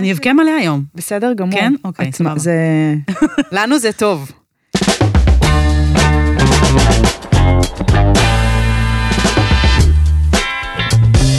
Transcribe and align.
אני 0.00 0.12
אבכה 0.12 0.32
מלא 0.32 0.50
היום. 0.50 0.84
בסדר 0.94 1.32
גמור. 1.32 1.60
כן? 1.60 1.72
אוקיי, 1.84 2.12
סבבה. 2.12 2.38
זה... 2.38 2.54
לנו 3.52 3.78
זה 3.78 3.92
טוב. 3.92 4.32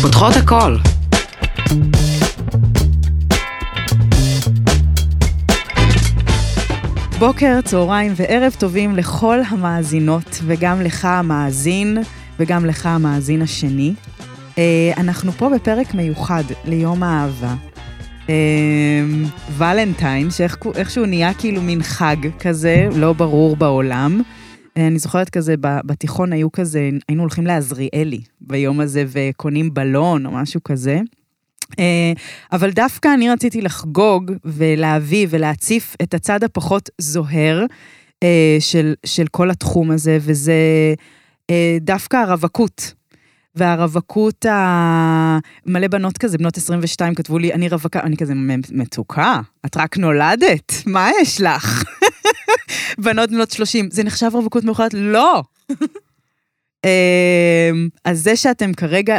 פותחות 0.01 0.33
הכל. 0.35 0.77
בוקר, 7.19 7.61
צהריים 7.61 8.13
וערב 8.15 8.55
טובים 8.59 8.95
לכל 8.95 9.39
המאזינות, 9.47 10.39
וגם 10.45 10.81
לך 10.81 11.05
המאזין, 11.05 11.97
וגם 12.39 12.65
לך 12.65 12.85
המאזין 12.85 13.41
השני. 13.41 13.93
אה, 14.57 14.91
אנחנו 14.97 15.31
פה 15.31 15.49
בפרק 15.55 15.93
מיוחד 15.93 16.43
ליום 16.65 17.03
האהבה. 17.03 17.70
אה, 18.31 19.27
ולנטיין, 19.57 20.31
שאיכשהו 20.31 21.05
נהיה 21.05 21.33
כאילו 21.33 21.61
מין 21.61 21.83
חג 21.83 22.15
כזה, 22.39 22.87
לא 22.95 23.13
ברור 23.13 23.55
בעולם. 23.55 24.21
אה, 24.77 24.87
אני 24.87 24.99
זוכרת 24.99 25.29
כזה, 25.29 25.55
בתיכון 25.59 26.33
היו 26.33 26.51
כזה, 26.51 26.89
היינו 27.07 27.21
הולכים 27.23 27.47
לעזריאלי 27.47 28.21
ביום 28.41 28.79
הזה 28.79 29.03
וקונים 29.07 29.73
בלון 29.73 30.25
או 30.25 30.31
משהו 30.31 30.63
כזה. 30.63 30.99
אה, 31.79 32.13
אבל 32.51 32.71
דווקא 32.71 33.13
אני 33.13 33.29
רציתי 33.29 33.61
לחגוג 33.61 34.31
ולהביא 34.45 35.27
ולהציף 35.29 35.95
את 36.03 36.13
הצד 36.13 36.43
הפחות 36.43 36.89
זוהר 36.97 37.65
אה, 38.23 38.57
של, 38.59 38.93
של 39.05 39.27
כל 39.31 39.51
התחום 39.51 39.91
הזה, 39.91 40.17
וזה 40.21 40.53
דווקא 41.81 42.17
הרווקות. 42.17 42.93
והרווקות, 43.55 44.45
ה... 44.45 45.37
מלא 45.65 45.87
בנות 45.87 46.17
כזה, 46.17 46.37
בנות 46.37 46.57
22, 46.57 47.15
כתבו 47.15 47.37
לי, 47.37 47.53
אני 47.53 47.69
רווקה, 47.69 47.99
אני 47.99 48.17
כזה, 48.17 48.33
"מ- 48.35 48.79
מתוקה, 48.79 49.41
את 49.65 49.77
רק 49.77 49.97
נולדת, 49.97 50.73
מה 50.85 51.09
יש 51.21 51.41
לך? 51.41 51.83
בנות 53.03 53.29
בנות 53.29 53.51
30, 53.51 53.89
זה 53.91 54.03
נחשב 54.03 54.29
רווקות 54.33 54.63
מאוחרת? 54.63 54.93
לא. 54.93 55.43
אמ, 56.85 57.89
אז 58.05 58.23
זה 58.23 58.35
שאתם 58.35 58.73
כרגע, 58.73 59.17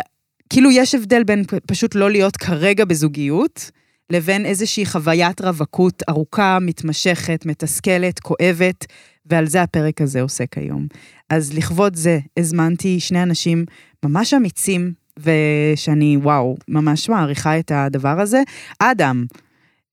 כאילו 0.51 0.71
יש 0.71 0.95
הבדל 0.95 1.25
בין 1.25 1.45
פשוט 1.67 1.95
לא 1.95 2.11
להיות 2.11 2.37
כרגע 2.37 2.85
בזוגיות, 2.85 3.71
לבין 4.11 4.47
איזושהי 4.47 4.87
חוויית 4.87 5.41
רווקות 5.41 6.03
ארוכה, 6.09 6.59
מתמשכת, 6.61 7.47
מתסכלת, 7.47 8.21
כואבת, 8.21 8.87
ועל 9.27 9.47
זה 9.47 9.63
הפרק 9.63 10.01
הזה 10.01 10.23
עוסק 10.23 10.59
היום. 10.59 10.87
אז 11.31 11.53
לכבוד 11.53 11.97
זה 11.97 12.19
הזמנתי 12.37 13.01
שני 13.01 13.23
אנשים 13.23 13.65
ממש 14.05 14.35
אמיצים, 14.35 14.93
ושאני, 15.19 16.17
וואו, 16.17 16.57
ממש 16.69 17.09
מעריכה 17.09 17.59
את 17.59 17.73
הדבר 17.75 18.21
הזה. 18.21 18.43
אדם, 18.79 19.25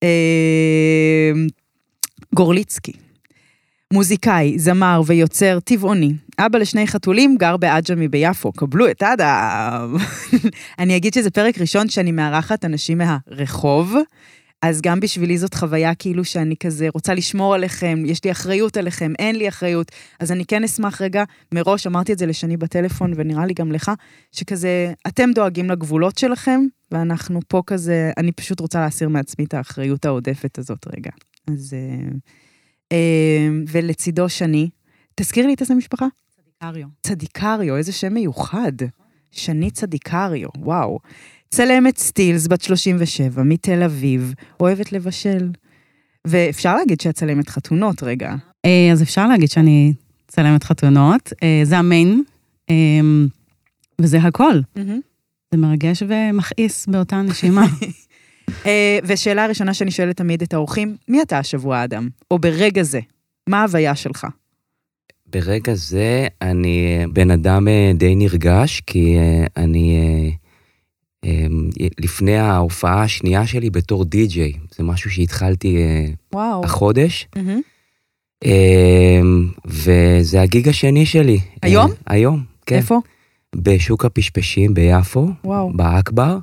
אה, 0.03 1.31
גורליצקי, 2.35 2.93
מוזיקאי, 3.93 4.59
זמר 4.59 5.01
ויוצר 5.05 5.59
טבעוני. 5.59 6.13
אבא 6.39 6.59
לשני 6.59 6.87
חתולים, 6.87 7.37
גר 7.37 7.57
בעג'מי 7.57 8.07
ביפו. 8.07 8.51
קבלו 8.51 8.91
את 8.91 9.03
אדם. 9.03 9.95
אני 10.79 10.97
אגיד 10.97 11.13
שזה 11.13 11.29
פרק 11.29 11.57
ראשון 11.57 11.89
שאני 11.89 12.11
מארחת 12.11 12.65
אנשים 12.65 12.97
מהרחוב, 12.97 13.95
אז 14.61 14.81
גם 14.81 14.99
בשבילי 14.99 15.37
זאת 15.37 15.53
חוויה 15.53 15.95
כאילו 15.95 16.25
שאני 16.25 16.55
כזה 16.55 16.87
רוצה 16.93 17.13
לשמור 17.13 17.55
עליכם, 17.55 18.03
יש 18.05 18.23
לי 18.23 18.31
אחריות 18.31 18.77
עליכם, 18.77 19.13
אין 19.19 19.35
לי 19.35 19.49
אחריות. 19.49 19.91
אז 20.19 20.31
אני 20.31 20.45
כן 20.45 20.63
אשמח 20.63 21.01
רגע, 21.01 21.23
מראש 21.53 21.87
אמרתי 21.87 22.13
את 22.13 22.17
זה 22.17 22.25
לשני 22.25 22.57
בטלפון, 22.57 23.13
ונראה 23.15 23.45
לי 23.45 23.53
גם 23.53 23.71
לך, 23.71 23.91
שכזה, 24.31 24.93
אתם 25.07 25.29
דואגים 25.35 25.69
לגבולות 25.69 26.17
שלכם, 26.17 26.59
ואנחנו 26.91 27.39
פה 27.47 27.61
כזה, 27.67 28.11
אני 28.17 28.31
פשוט 28.31 28.59
רוצה 28.59 28.79
להסיר 28.79 29.09
מעצמי 29.09 29.45
את 29.45 29.53
האחריות 29.53 30.05
העודפת 30.05 30.57
הזאת 30.57 30.87
רגע. 30.95 31.11
אז... 31.47 31.73
אה, 31.73 32.09
אה, 32.91 33.47
ולצידו 33.67 34.29
שני, 34.29 34.69
תזכיר 35.15 35.47
לי 35.47 35.53
את 35.53 35.61
איזה 35.61 35.75
משפחה? 35.75 36.05
אריו. 36.63 36.87
צדיקריו, 37.01 37.77
איזה 37.77 37.91
שם 37.91 38.13
מיוחד. 38.13 38.71
שני 39.31 39.71
צדיקריו, 39.71 40.49
וואו. 40.57 40.99
צלמת 41.49 41.97
סטילס, 41.97 42.47
בת 42.47 42.61
37, 42.61 43.43
מתל 43.43 43.83
אביב, 43.83 44.33
אוהבת 44.59 44.91
לבשל. 44.91 45.49
ואפשר 46.27 46.75
להגיד 46.75 47.01
שאת 47.01 47.15
צלמת 47.15 47.49
חתונות 47.49 48.03
רגע. 48.03 48.35
אה, 48.65 48.89
אז 48.91 49.01
אפשר 49.01 49.27
להגיד 49.27 49.49
שאני 49.49 49.93
צלמת 50.27 50.63
חתונות, 50.63 51.33
אה, 51.43 51.61
זה 51.63 51.77
המיין, 51.77 52.23
אה, 52.69 52.75
וזה 54.01 54.17
הכל. 54.17 54.59
זה 55.51 55.57
מרגש 55.57 56.03
ומכעיס 56.07 56.87
באותה 56.87 57.21
נשימה. 57.21 57.65
ושאלה 59.07 59.45
הראשונה 59.45 59.73
שאני 59.73 59.91
שואלת 59.91 60.17
תמיד 60.17 60.41
את 60.41 60.53
האורחים, 60.53 60.95
מי 61.07 61.21
אתה 61.21 61.37
השבוע, 61.37 61.83
אדם? 61.83 62.09
או 62.31 62.39
ברגע 62.39 62.83
זה, 62.83 62.99
מה 63.49 63.61
ההוויה 63.61 63.95
שלך? 63.95 64.27
ברגע 65.33 65.73
זה 65.73 66.27
אני 66.41 67.05
בן 67.13 67.31
אדם 67.31 67.67
די 67.93 68.15
נרגש, 68.15 68.81
כי 68.81 69.17
אני 69.57 70.31
לפני 71.99 72.37
ההופעה 72.37 73.03
השנייה 73.03 73.47
שלי 73.47 73.69
בתור 73.69 74.05
די-ג'יי. 74.05 74.53
זה 74.75 74.83
משהו 74.83 75.11
שהתחלתי 75.11 75.77
אה, 75.77 76.05
וואו. 76.33 76.65
החודש. 76.65 77.27
אה, 78.45 79.21
וזה 79.65 80.41
הגיג 80.41 80.69
השני 80.69 81.05
שלי. 81.05 81.39
היום? 81.61 81.91
אה, 81.91 81.95
היום, 82.07 82.43
כן. 82.65 82.75
איפה? 82.75 82.99
בשוק 83.55 84.05
הפשפשים 84.05 84.73
ביפו, 84.73 85.27
וואו. 85.43 85.73
באכבר. 85.73 86.37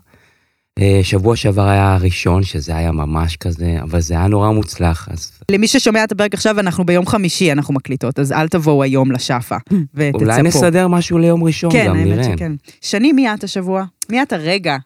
אה, 0.78 1.00
שבוע 1.02 1.36
שעבר 1.36 1.68
היה 1.68 1.94
הראשון, 1.94 2.42
שזה 2.42 2.76
היה 2.76 2.92
ממש 2.92 3.36
כזה, 3.36 3.76
אבל 3.82 4.00
זה 4.00 4.14
היה 4.14 4.26
נורא 4.26 4.50
מוצלח, 4.50 5.08
אז 5.10 5.32
למי 5.50 5.68
ששומע 5.68 6.04
את 6.04 6.12
הפרק 6.12 6.34
עכשיו, 6.34 6.60
אנחנו 6.60 6.86
ביום 6.86 7.06
חמישי, 7.06 7.52
אנחנו 7.52 7.74
מקליטות, 7.74 8.18
אז 8.18 8.32
אל 8.32 8.48
תבואו 8.48 8.82
היום 8.82 9.12
לשאפה, 9.12 9.56
ותצפו. 9.94 10.18
אולי 10.18 10.42
נסדר 10.42 10.88
משהו 10.88 11.18
ליום 11.18 11.44
ראשון 11.44 11.72
כן, 11.72 11.86
גם, 11.88 11.96
האמת 11.96 12.06
נראה. 12.06 12.24
שכן. 12.24 12.52
שני, 12.80 13.12
מי 13.12 13.34
את 13.34 13.44
השבוע? 13.44 13.84
מי 14.10 14.22
את 14.22 14.32
הרגע? 14.32 14.76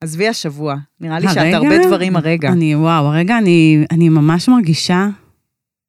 עזבי 0.00 0.28
השבוע. 0.28 0.76
נראה 1.00 1.18
לי 1.18 1.28
שאת? 1.28 1.54
הרבה 1.54 1.86
דברים 1.86 2.16
הרגע. 2.16 2.48
אני, 2.48 2.76
וואו, 2.76 3.04
הרגע 3.06 3.38
אני, 3.38 3.84
אני 3.90 4.08
ממש 4.08 4.48
מרגישה 4.48 5.08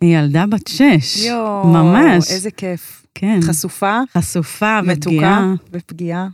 ילדה 0.03 0.45
בת 0.45 0.67
שש. 0.67 1.25
יואו, 1.25 1.67
ממש. 1.67 2.31
איזה 2.31 2.51
כיף. 2.51 3.05
כן. 3.15 3.39
חשופה, 3.43 3.99
חשופה 4.17 4.81
מתוקה 4.81 4.99
ופגיעה. 5.03 5.53
ופגיעה. 5.71 6.27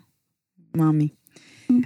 מאמי. 0.76 1.08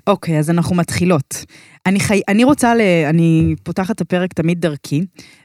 אוקיי, 0.07 0.39
אז 0.39 0.49
אנחנו 0.49 0.75
מתחילות. 0.75 1.45
אני, 1.85 1.99
חי... 1.99 2.21
אני 2.27 2.43
רוצה 2.43 2.75
ל... 2.75 2.81
אני 3.09 3.55
פותחת 3.63 3.95
את 3.95 4.01
הפרק 4.01 4.33
תמיד 4.33 4.61
דרכי, 4.61 5.01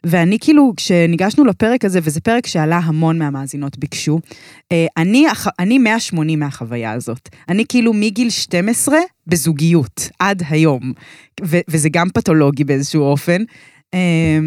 ואני 0.06 0.38
כאילו, 0.40 0.72
כשניגשנו 0.76 1.44
לפרק 1.44 1.84
הזה, 1.84 2.00
וזה 2.02 2.20
פרק 2.20 2.46
שעלה 2.46 2.78
המון 2.78 3.18
מהמאזינות 3.18 3.78
ביקשו, 3.78 4.20
אה, 4.72 4.86
אני, 4.96 5.26
אני 5.58 5.78
180 5.78 6.40
מהחוויה 6.40 6.92
הזאת. 6.92 7.28
אני 7.48 7.64
כאילו 7.68 7.92
מגיל 7.92 8.30
12 8.30 8.98
בזוגיות, 9.26 10.08
עד 10.18 10.42
היום. 10.48 10.92
ו... 11.44 11.56
וזה 11.68 11.88
גם 11.88 12.08
פתולוגי 12.14 12.64
באיזשהו 12.64 13.02
אופן. 13.02 13.42
אה, 13.94 14.38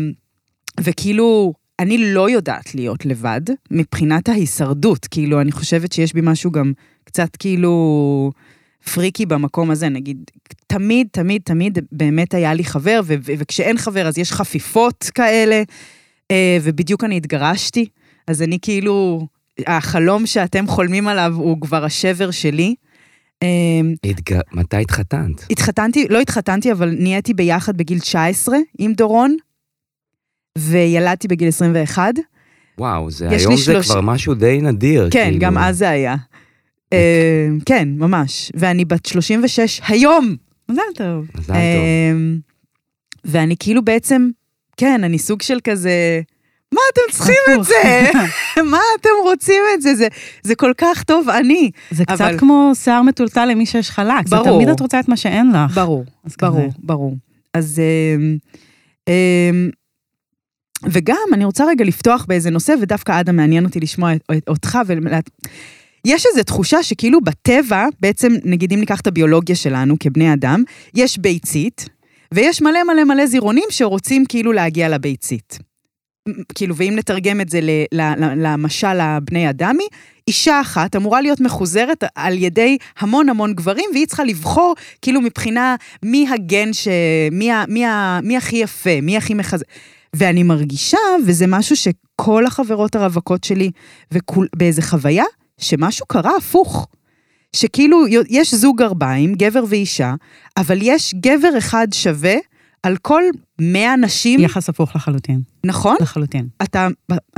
וכאילו, 0.79 1.53
אני 1.79 2.13
לא 2.13 2.29
יודעת 2.29 2.75
להיות 2.75 3.05
לבד, 3.05 3.41
מבחינת 3.71 4.29
ההישרדות. 4.29 5.07
כאילו, 5.11 5.41
אני 5.41 5.51
חושבת 5.51 5.91
שיש 5.91 6.13
בי 6.13 6.21
משהו 6.23 6.51
גם 6.51 6.73
קצת 7.03 7.35
כאילו 7.35 8.31
פריקי 8.93 9.25
במקום 9.25 9.71
הזה, 9.71 9.89
נגיד, 9.89 10.17
תמיד, 10.67 11.07
תמיד, 11.11 11.41
תמיד 11.45 11.79
באמת 11.91 12.33
היה 12.33 12.53
לי 12.53 12.63
חבר, 12.63 12.99
ו- 13.03 13.15
ו- 13.25 13.31
וכשאין 13.37 13.77
חבר 13.77 14.07
אז 14.07 14.17
יש 14.17 14.31
חפיפות 14.31 15.03
כאלה, 15.15 15.63
אה, 16.31 16.57
ובדיוק 16.63 17.03
אני 17.03 17.17
התגרשתי, 17.17 17.85
אז 18.27 18.41
אני 18.41 18.57
כאילו, 18.61 19.27
החלום 19.67 20.25
שאתם 20.25 20.67
חולמים 20.67 21.07
עליו 21.07 21.33
הוא 21.35 21.61
כבר 21.61 21.85
השבר 21.85 22.31
שלי. 22.31 22.75
אה, 23.43 23.47
התג... 24.03 24.35
מתי 24.53 24.77
התחתנת? 24.81 25.45
התחתנתי, 25.51 26.07
לא 26.09 26.19
התחתנתי, 26.19 26.71
אבל 26.71 26.95
נהייתי 26.99 27.33
ביחד 27.33 27.77
בגיל 27.77 27.99
19 27.99 28.57
עם 28.79 28.93
דורון, 28.93 29.35
וילדתי 30.57 31.27
בגיל 31.27 31.47
21. 31.47 32.13
וואו, 32.77 33.11
זה 33.11 33.29
היום 33.29 33.55
זה 33.55 33.63
שלוש- 33.63 33.91
כבר 33.91 34.01
משהו 34.01 34.33
די 34.35 34.59
נדיר. 34.61 35.09
כן, 35.11 35.23
כאילו. 35.25 35.39
גם 35.39 35.57
אז 35.57 35.77
זה 35.77 35.89
היה. 35.89 36.15
אה, 36.93 37.47
כן, 37.65 37.89
ממש. 37.97 38.51
ואני 38.55 38.85
בת 38.85 39.05
36 39.05 39.81
היום. 39.87 40.35
מזל 40.69 40.81
טוב. 40.95 41.25
מזל 41.35 41.45
טוב. 41.47 41.55
אמ, 41.55 42.39
ואני 43.25 43.55
כאילו 43.59 43.81
בעצם, 43.85 44.29
כן, 44.77 45.03
אני 45.03 45.19
סוג 45.19 45.41
של 45.41 45.59
כזה, 45.63 46.21
מה 46.73 46.81
אתם 46.93 47.01
צריכים 47.11 47.35
את. 47.59 47.63
זה? 47.63 47.73
מה 48.71 48.79
אתם 48.99 49.09
רוצים 49.23 49.61
את 49.75 49.81
זה? 49.81 49.95
זה? 49.95 50.07
זה 50.43 50.55
כל 50.55 50.71
כך 50.77 51.03
טוב 51.03 51.29
אני. 51.29 51.71
זה 51.91 52.05
קצת 52.05 52.21
אבל- 52.21 52.39
כמו 52.39 52.71
שיער 52.75 53.01
מטולטל 53.01 53.45
למי 53.45 53.65
שיש 53.65 53.89
חלק. 53.91 54.27
זה 54.27 54.35
ברור. 54.35 54.55
תמיד 54.57 54.69
את 54.69 54.79
רוצה 54.79 54.99
את 54.99 55.07
מה 55.07 55.17
שאין 55.17 55.51
לך. 55.51 55.75
ברור, 55.75 56.05
אז 56.23 56.35
כזה. 56.35 56.47
ברור, 56.51 56.71
ברור. 56.79 57.15
אז... 57.53 57.81
אמ, 58.15 58.37
אמ, 59.07 59.69
וגם, 60.83 61.27
אני 61.33 61.45
רוצה 61.45 61.65
רגע 61.65 61.85
לפתוח 61.85 62.25
באיזה 62.25 62.49
נושא, 62.49 62.73
ודווקא 62.81 63.19
אדם 63.19 63.35
מעניין 63.35 63.65
אותי 63.65 63.79
לשמוע 63.79 64.11
אותך. 64.47 64.77
ולה... 64.85 65.19
יש 66.05 66.25
איזו 66.25 66.43
תחושה 66.43 66.83
שכאילו 66.83 67.21
בטבע, 67.21 67.85
בעצם, 67.99 68.33
נגיד 68.43 68.73
אם 68.73 68.79
ניקח 68.79 69.01
את 69.01 69.07
הביולוגיה 69.07 69.55
שלנו 69.55 69.95
כבני 69.99 70.33
אדם, 70.33 70.63
יש 70.95 71.17
ביצית, 71.17 71.89
ויש 72.33 72.61
מלא 72.61 72.83
מלא 72.83 73.03
מלא 73.03 73.25
זירונים 73.25 73.67
שרוצים 73.69 74.25
כאילו 74.25 74.53
להגיע 74.53 74.89
לביצית. 74.89 75.59
כאילו, 76.55 76.75
ואם 76.75 76.93
נתרגם 76.95 77.41
את 77.41 77.49
זה 77.49 77.59
למשל 78.35 78.99
הבני 78.99 79.49
אדמי, 79.49 79.87
אישה 80.27 80.61
אחת 80.61 80.95
אמורה 80.95 81.21
להיות 81.21 81.41
מחוזרת 81.41 82.03
על 82.15 82.37
ידי 82.37 82.77
המון 82.99 83.29
המון 83.29 83.53
גברים, 83.53 83.89
והיא 83.93 84.07
צריכה 84.07 84.23
לבחור 84.23 84.75
כאילו 85.01 85.21
מבחינה 85.21 85.75
מי 86.03 86.27
הגן 86.29 86.73
ש... 86.73 86.87
מי, 87.31 87.51
ה... 87.51 87.63
מי, 87.67 87.85
ה... 87.85 88.19
מי 88.23 88.37
הכי 88.37 88.55
יפה, 88.55 89.01
מי 89.01 89.17
הכי 89.17 89.33
מחזק. 89.33 89.65
ואני 90.15 90.43
מרגישה, 90.43 90.97
וזה 91.25 91.47
משהו 91.47 91.75
שכל 91.75 92.45
החברות 92.45 92.95
הרווקות 92.95 93.43
שלי, 93.43 93.71
ובאיזה 94.11 94.81
חוויה, 94.81 95.25
שמשהו 95.57 96.05
קרה 96.05 96.31
הפוך. 96.37 96.87
שכאילו, 97.55 98.05
יש 98.29 98.53
זוג 98.53 98.77
גרביים, 98.77 99.35
גבר 99.35 99.63
ואישה, 99.69 100.13
אבל 100.57 100.77
יש 100.81 101.13
גבר 101.19 101.57
אחד 101.57 101.87
שווה 101.93 102.35
על 102.83 102.97
כל 103.01 103.23
100 103.61 103.95
נשים... 103.95 104.39
יחס 104.39 104.69
הפוך 104.69 104.95
לחלוטין. 104.95 105.39
נכון? 105.63 105.95
לחלוטין. 106.01 106.47
אתה, 106.63 106.87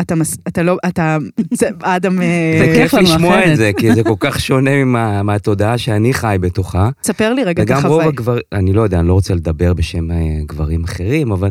אתה, 0.02 0.14
אתה 0.48 0.64
לא, 0.64 0.78
אתה, 0.88 1.18
זה, 1.52 1.70
אדם... 1.82 2.22
אה, 2.22 2.60
זה 2.60 2.74
כיף 2.76 2.94
לשמוע 2.94 3.52
את 3.52 3.58
זה, 3.58 3.72
כי 3.78 3.94
זה 3.94 4.04
כל 4.12 4.16
כך 4.20 4.40
שונה 4.40 4.84
מה, 4.84 5.24
מהתודעה 5.24 5.78
שאני 5.78 6.14
חי 6.14 6.38
בתוכה. 6.42 6.90
ספר 7.04 7.34
לי 7.34 7.44
רגע 7.44 7.64
את 7.64 7.70
החוויה. 7.70 7.88
וגם 7.88 8.00
רוב 8.00 8.08
הגברים, 8.08 8.42
אני 8.54 8.74
לא 8.74 8.82
יודע, 8.82 9.00
אני 9.00 9.08
לא 9.08 9.14
רוצה 9.14 9.34
לדבר 9.34 9.74
בשם 9.74 10.12
אה, 10.12 10.18
גברים 10.46 10.84
אחרים, 10.84 11.32
אבל 11.32 11.50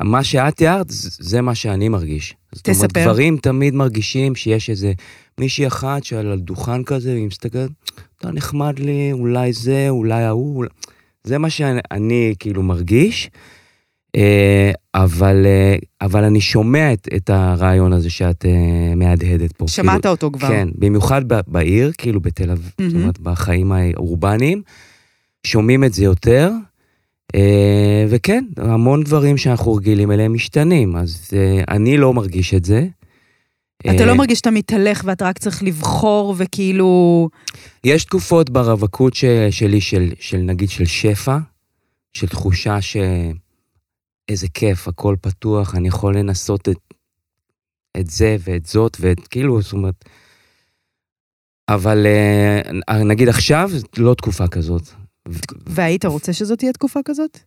מה 0.00 0.24
שאת 0.24 0.56
תיארת, 0.56 0.86
זה 1.18 1.40
מה 1.40 1.54
שאני 1.54 1.88
מרגיש. 1.88 2.34
תספר. 2.54 2.72
זאת 2.72 2.96
אומרת, 2.96 3.08
גברים 3.08 3.36
תמיד 3.36 3.74
מרגישים 3.74 4.34
שיש 4.34 4.70
איזה 4.70 4.92
מישהי 5.38 5.66
אחת 5.66 6.04
שעל 6.04 6.32
הדוכן 6.32 6.84
כזה, 6.84 7.12
והיא 7.12 7.26
מסתכלת, 7.26 7.70
אתה 8.18 8.30
נחמד 8.30 8.78
לי, 8.78 9.12
אולי 9.12 9.52
זה, 9.52 9.86
אולי 9.88 10.22
ההוא, 10.22 10.56
אולי... 10.56 10.68
זה 11.24 11.38
מה 11.38 11.50
שאני 11.50 12.34
כאילו 12.38 12.62
מרגיש, 12.62 13.30
אה, 14.16 14.70
אבל, 14.94 15.46
אה, 15.46 15.76
אבל 16.00 16.24
אני 16.24 16.40
שומע 16.40 16.92
את, 16.92 17.08
את 17.16 17.30
הרעיון 17.30 17.92
הזה 17.92 18.10
שאת 18.10 18.44
אה, 18.44 18.94
מהדהדת 18.94 19.52
פה. 19.52 19.68
שמעת 19.68 20.00
כאילו, 20.00 20.10
אותו 20.10 20.30
כבר. 20.32 20.48
כן, 20.48 20.68
במיוחד 20.74 21.22
בעיר, 21.46 21.92
כאילו 21.98 22.20
בתל 22.20 22.50
אביב, 22.50 22.70
mm-hmm. 22.70 22.90
זאת 22.90 22.94
אומרת, 22.94 23.18
בחיים 23.18 23.72
האורבניים, 23.72 24.62
שומעים 25.46 25.84
את 25.84 25.92
זה 25.92 26.04
יותר. 26.04 26.50
וכן, 28.08 28.44
המון 28.56 29.04
דברים 29.04 29.36
שאנחנו 29.36 29.74
רגילים 29.74 30.12
אליהם 30.12 30.32
משתנים, 30.32 30.96
אז 30.96 31.30
אני 31.68 31.96
לא 31.96 32.14
מרגיש 32.14 32.54
את 32.54 32.64
זה. 32.64 32.86
אתה 33.80 34.06
לא 34.06 34.14
מרגיש 34.14 34.38
שאתה 34.38 34.50
מתהלך 34.50 35.02
ואתה 35.04 35.28
רק 35.28 35.38
צריך 35.38 35.62
לבחור 35.62 36.34
וכאילו... 36.38 37.28
יש 37.84 38.04
תקופות 38.04 38.50
ברווקות 38.50 39.14
שלי, 39.50 39.80
של, 39.80 40.12
של 40.20 40.38
נגיד 40.38 40.70
של 40.70 40.86
שפע, 40.86 41.38
של 42.12 42.26
תחושה 42.26 42.78
שאיזה 42.80 44.48
כיף, 44.54 44.88
הכל 44.88 45.16
פתוח, 45.20 45.74
אני 45.74 45.88
יכול 45.88 46.16
לנסות 46.16 46.68
את, 46.68 46.94
את 48.00 48.06
זה 48.10 48.36
ואת 48.40 48.66
זאת, 48.66 48.96
ואת 49.00 49.28
כאילו, 49.28 49.62
זאת 49.62 49.72
אומרת... 49.72 50.04
אבל 51.68 52.06
אה, 52.88 53.04
נגיד 53.04 53.28
עכשיו, 53.28 53.70
לא 53.96 54.14
תקופה 54.14 54.48
כזאת. 54.48 54.82
והיית 55.66 56.04
רוצה 56.04 56.32
שזאת 56.32 56.58
תהיה 56.58 56.72
תקופה 56.72 57.00
כזאת? 57.04 57.38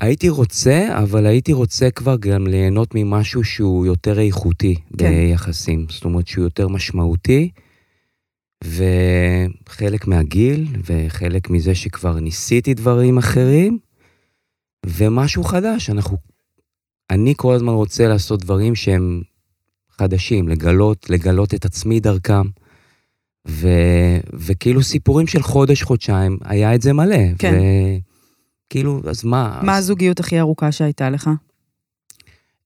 הייתי 0.00 0.28
רוצה, 0.28 0.98
אבל 1.02 1.26
הייתי 1.26 1.52
רוצה 1.52 1.90
כבר 1.90 2.16
גם 2.16 2.46
ליהנות 2.46 2.94
ממשהו 2.94 3.44
שהוא 3.44 3.86
יותר 3.86 4.20
איכותי 4.20 4.74
כן. 4.74 5.10
ביחסים. 5.10 5.86
זאת 5.90 6.04
אומרת 6.04 6.26
שהוא 6.26 6.44
יותר 6.44 6.68
משמעותי, 6.68 7.50
וחלק 8.64 10.06
מהגיל, 10.06 10.66
וחלק 10.84 11.50
מזה 11.50 11.74
שכבר 11.74 12.20
ניסיתי 12.20 12.74
דברים 12.74 13.18
אחרים, 13.18 13.78
ומשהו 14.86 15.44
חדש. 15.44 15.90
אנחנו... 15.90 16.16
אני 17.10 17.34
כל 17.36 17.54
הזמן 17.54 17.72
רוצה 17.72 18.08
לעשות 18.08 18.40
דברים 18.40 18.74
שהם 18.74 19.22
חדשים, 19.90 20.48
לגלות, 20.48 21.10
לגלות 21.10 21.54
את 21.54 21.64
עצמי 21.64 22.00
דרכם. 22.00 22.48
ו... 23.48 23.68
וכאילו 24.32 24.82
סיפורים 24.82 25.26
של 25.26 25.42
חודש, 25.42 25.82
חודשיים, 25.82 26.38
היה 26.44 26.74
את 26.74 26.82
זה 26.82 26.92
מלא. 26.92 27.34
כן. 27.38 27.54
ו... 27.54 27.62
כאילו, 28.70 29.00
אז 29.06 29.24
מה? 29.24 29.60
מה 29.62 29.76
אז... 29.76 29.84
הזוגיות 29.84 30.20
הכי 30.20 30.40
ארוכה 30.40 30.72
שהייתה 30.72 31.10
לך? 31.10 31.30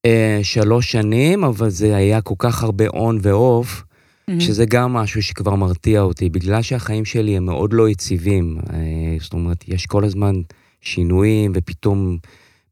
Uh, 0.07 0.09
שלוש 0.43 0.93
שנים, 0.93 1.45
אבל 1.45 1.71
זה 1.71 1.97
היה 1.97 2.21
כל 2.21 2.35
כך 2.39 2.63
הרבה 2.63 2.87
און 2.89 3.19
ואוף, 3.23 3.83
mm-hmm. 3.83 4.41
שזה 4.41 4.65
גם 4.65 4.93
משהו 4.93 5.23
שכבר 5.23 5.55
מרתיע 5.55 6.01
אותי, 6.01 6.29
בגלל 6.29 6.63
שהחיים 6.63 7.05
שלי 7.05 7.37
הם 7.37 7.45
מאוד 7.45 7.73
לא 7.73 7.89
יציבים. 7.89 8.59
Uh, 8.67 8.73
זאת 9.21 9.33
אומרת, 9.33 9.65
יש 9.69 9.87
כל 9.87 10.05
הזמן 10.05 10.35
שינויים, 10.81 11.53
ופתאום 11.55 12.19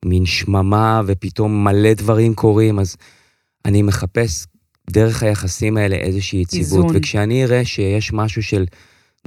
מין 0.05 0.27
שממה, 0.27 1.03
ופתאום 1.07 1.65
מלא 1.65 1.95
דברים 1.95 2.35
קורים, 2.35 2.79
אז 2.79 2.97
אני 3.65 3.83
מחפש 3.83 4.47
דרך 4.91 5.23
היחסים 5.23 5.77
האלה 5.77 5.97
איזושהי 5.97 6.41
יציבות. 6.41 6.85
איזון. 6.85 6.97
וכשאני 6.97 7.45
אראה 7.45 7.65
שיש 7.65 8.13
משהו 8.13 8.43
של 8.43 8.65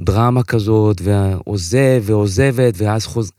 דרמה 0.00 0.42
כזאת, 0.42 1.00
ועוזב 1.04 2.02
ועוזבת, 2.02 2.74
ואז 2.76 3.06
חוז... 3.06 3.32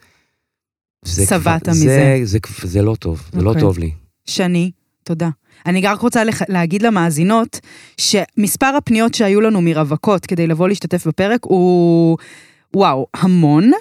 שבעת 1.06 1.69
מזה. 1.69 1.80
זה, 1.80 2.19
זה, 2.24 2.39
זה, 2.62 2.68
זה 2.68 2.81
לא 2.81 2.95
טוב, 2.95 3.30
זה 3.33 3.39
okay. 3.39 3.44
לא 3.44 3.50
אוקיי. 3.50 3.62
טוב 3.62 3.80
לי. 3.80 3.92
שני, 4.25 4.71
תודה. 5.04 5.30
אני 5.66 5.81
רק 5.81 6.00
רוצה 6.00 6.24
לח... 6.24 6.42
להגיד 6.50 6.81
למאזינות, 6.81 7.60
שמספר 7.98 8.74
הפניות 8.77 9.13
שהיו 9.13 9.42
לנו 9.42 9.62
מרווקות 9.62 10.25
כדי 10.25 10.48
לבוא 10.48 10.68
להשתתף 10.68 11.07
בפרק 11.07 11.39
הוא, 11.44 12.18
וואו, 12.75 13.07
המון. 13.13 13.71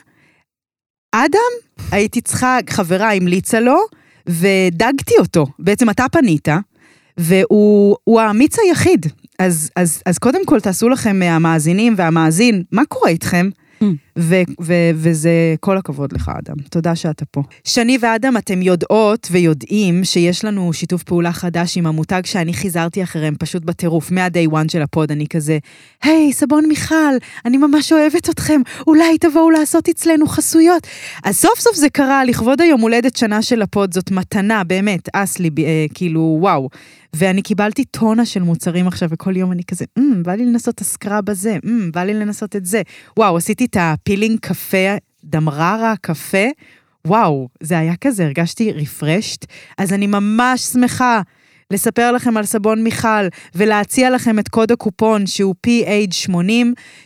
אדם, 1.12 1.80
הייתי 1.92 2.20
צריכה, 2.20 2.58
חברה 2.70 3.12
המליצה 3.12 3.60
לו, 3.60 3.78
ודגתי 4.26 5.14
אותו. 5.18 5.46
בעצם 5.58 5.90
אתה 5.90 6.04
פנית, 6.12 6.48
והוא 7.18 8.20
האמיץ 8.20 8.56
היחיד. 8.58 9.06
אז, 9.38 9.70
אז, 9.76 10.02
אז 10.06 10.18
קודם 10.18 10.46
כל 10.46 10.60
תעשו 10.60 10.88
לכם, 10.88 11.22
המאזינים 11.22 11.94
והמאזין, 11.96 12.62
מה 12.72 12.82
קורה 12.88 13.10
איתכם? 13.10 13.48
ו- 14.18 14.42
ו- 14.60 14.90
וזה 14.94 15.54
כל 15.60 15.78
הכבוד 15.78 16.12
לך, 16.12 16.30
אדם. 16.38 16.56
תודה 16.70 16.96
שאתה 16.96 17.24
פה. 17.24 17.42
שני 17.64 17.98
ואדם, 18.00 18.36
אתם 18.36 18.62
יודעות 18.62 19.28
ויודעים 19.30 20.04
שיש 20.04 20.44
לנו 20.44 20.72
שיתוף 20.72 21.02
פעולה 21.02 21.32
חדש 21.32 21.76
עם 21.76 21.86
המותג 21.86 22.22
שאני 22.24 22.52
חיזרתי 22.52 23.02
אחריהם 23.02 23.34
פשוט 23.38 23.64
בטירוף. 23.64 24.10
מה- 24.10 24.31
day 24.31 24.52
one 24.52 24.72
של 24.72 24.82
הפוד 24.82 25.12
אני 25.12 25.26
כזה, 25.26 25.58
היי, 26.02 26.30
היי, 26.30 26.34
סבון 26.34 26.64
מיכל, 26.68 26.94
אני 27.44 27.56
ממש 27.56 27.92
אוהבת 27.92 28.30
אתכם, 28.30 28.60
אולי 28.86 29.18
תבואו 29.18 29.50
לעשות 29.50 29.88
אצלנו 29.88 30.26
חסויות. 30.26 30.86
אז 31.24 31.36
סוף 31.36 31.58
סוף 31.58 31.76
זה 31.76 31.88
קרה, 31.88 32.24
לכבוד 32.24 32.60
היום 32.60 32.80
הולדת 32.80 33.16
שנה 33.16 33.42
של 33.42 33.62
הפוד, 33.62 33.94
זאת 33.94 34.10
מתנה, 34.10 34.64
באמת, 34.64 35.08
אסלי, 35.12 35.50
אה, 35.58 35.86
כאילו, 35.94 36.38
וואו. 36.40 36.68
ואני 37.16 37.42
קיבלתי 37.42 37.84
טונה 37.84 38.26
של 38.26 38.42
מוצרים 38.42 38.86
עכשיו, 38.86 39.08
וכל 39.12 39.36
יום 39.36 39.52
אני 39.52 39.64
כזה, 39.64 39.84
mm, 39.98 40.02
בא 40.22 40.34
לי 40.34 40.46
לנסות 40.46 40.74
את 40.74 40.80
הסקראב 40.80 41.30
הזה, 41.30 41.56
mm, 41.64 41.68
בא 41.92 42.04
לי 42.04 42.14
לנסות 42.14 42.56
את 42.56 42.66
זה. 42.66 42.82
וואו, 43.16 43.36
עשיתי 43.36 43.64
את 43.64 43.76
הפילינג 44.08 44.38
קפה, 44.40 44.96
דמררה 45.24 45.94
קפה, 46.00 46.46
וואו, 47.06 47.48
זה 47.60 47.78
היה 47.78 47.96
כזה, 47.96 48.24
הרגשתי 48.24 48.72
refreshed. 48.72 49.46
אז 49.78 49.92
אני 49.92 50.06
ממש 50.06 50.60
שמחה 50.60 51.20
לספר 51.70 52.12
לכם 52.12 52.36
על 52.36 52.44
סבון 52.44 52.84
מיכל 52.84 53.28
ולהציע 53.54 54.10
לכם 54.10 54.38
את 54.38 54.48
קוד 54.48 54.72
הקופון 54.72 55.26
שהוא 55.26 55.54
PH80, 55.66 56.32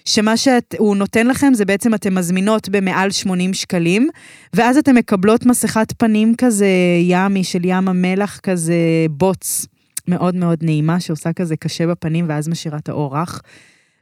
שמה 0.05 0.37
שהוא 0.37 0.97
נותן 0.97 1.27
לכם 1.27 1.55
זה 1.55 1.65
בעצם 1.65 1.95
אתם 1.95 2.15
מזמינות 2.15 2.69
במעל 2.69 3.11
80 3.11 3.55
שקלים, 3.55 4.09
ואז 4.55 4.77
אתם 4.77 4.95
מקבלות 4.95 5.47
מסכת 5.47 5.93
פנים 5.99 6.35
כזה 6.39 6.69
ימי 7.03 7.45
של 7.45 7.65
ים 7.65 7.89
המלח 7.89 8.39
כזה 8.43 8.77
בוץ. 9.11 9.67
מאוד 10.09 10.35
מאוד 10.35 10.59
נעימה, 10.63 11.01
שעושה 11.01 11.33
כזה 11.33 11.57
קשה 11.57 11.87
בפנים 11.87 12.25
ואז 12.29 12.49
משאירה 12.49 12.79
את 12.79 12.89
האורח. 12.89 13.43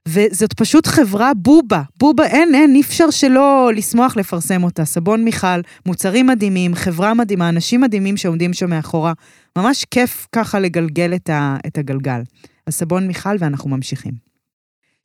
וזאת 0.09 0.53
פשוט 0.53 0.87
חברה 0.87 1.35
בובה, 1.35 1.83
בובה, 1.99 2.27
אין, 2.27 2.55
אין, 2.55 2.75
אי 2.75 2.81
אפשר 2.81 3.11
שלא 3.11 3.71
לשמוח 3.77 4.17
לפרסם 4.17 4.65
אותה. 4.65 4.85
סבון 4.85 5.25
מיכל, 5.25 5.61
מוצרים 5.87 6.27
מדהימים, 6.27 6.75
חברה 6.75 7.15
מדהימה, 7.15 7.49
אנשים 7.49 7.81
מדהימים 7.81 8.17
שעומדים 8.17 8.53
שם 8.55 8.71
מאחורה. 8.71 9.13
ממש 9.59 9.85
כיף 9.91 10.27
ככה 10.33 10.61
לגלגל 10.61 11.15
את, 11.15 11.31
ה, 11.31 11.57
את 11.67 11.79
הגלגל. 11.79 12.21
אז 12.67 12.75
סבון 12.75 13.07
מיכל 13.07 13.37
ואנחנו 13.39 13.71
ממשיכים. 13.71 14.13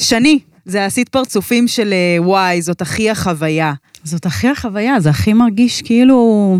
שני, 0.02 0.40
זה 0.66 0.86
עשית 0.86 1.10
פרצופים 1.10 1.68
של 1.68 1.94
אה, 1.94 2.18
וואי, 2.22 2.62
זאת 2.62 2.82
הכי 2.82 3.10
החוויה. 3.10 3.74
זאת 4.04 4.26
הכי 4.26 4.48
החוויה, 4.48 5.00
זה 5.00 5.10
הכי 5.10 5.34
מרגיש 5.34 5.82
כאילו... 5.82 6.60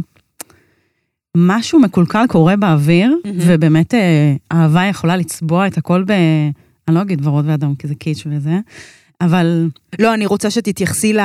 משהו 1.38 1.80
מקולקל 1.80 2.26
קורה 2.30 2.56
באוויר, 2.56 3.16
mm-hmm. 3.24 3.30
ובאמת 3.38 3.94
אה, 3.94 4.36
אהבה 4.52 4.86
יכולה 4.86 5.18
לצבוע 5.18 5.68
את 5.68 5.78
הכל 5.78 6.04
ב... 6.08 6.14
אני 6.88 6.96
לא 6.96 7.02
אגיד 7.02 7.28
ורוד 7.28 7.46
ואדום, 7.48 7.76
כי 7.76 7.88
זה 7.88 7.96
קיץ' 7.96 8.24
וזה, 8.26 8.60
אבל... 9.22 9.70
לא, 10.00 10.14
אני 10.14 10.26
רוצה 10.26 10.50
שתתייחסי 10.50 11.14
ל... 11.14 11.20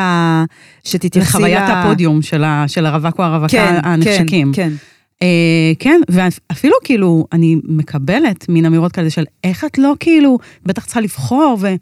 שתתייחסי 0.85 1.19
לחוויית 1.19 1.69
ל... 1.69 1.73
הפודיום 1.73 2.23
של, 2.23 2.45
ה... 2.45 2.64
של 2.67 2.87
הרווק 2.87 3.19
או 3.19 3.25
הרווקה 3.25 3.52
כן, 3.52 3.81
הנחשקים. 3.83 4.52
כן, 4.52 4.71
כן. 4.71 4.75
אה, 5.23 5.73
כן, 5.79 6.00
ואפילו 6.11 6.75
כאילו, 6.85 7.26
אני 7.33 7.57
מקבלת 7.64 8.49
מין 8.49 8.67
אמירות 8.67 8.93
כאלה 8.93 9.11
של 9.11 9.25
איך 9.45 9.64
את 9.64 9.79
לא 9.79 9.95
כאילו, 10.00 10.38
בטח 10.67 10.85
צריכה 10.85 11.00
לבחור, 11.00 11.59
ו... 11.61 11.75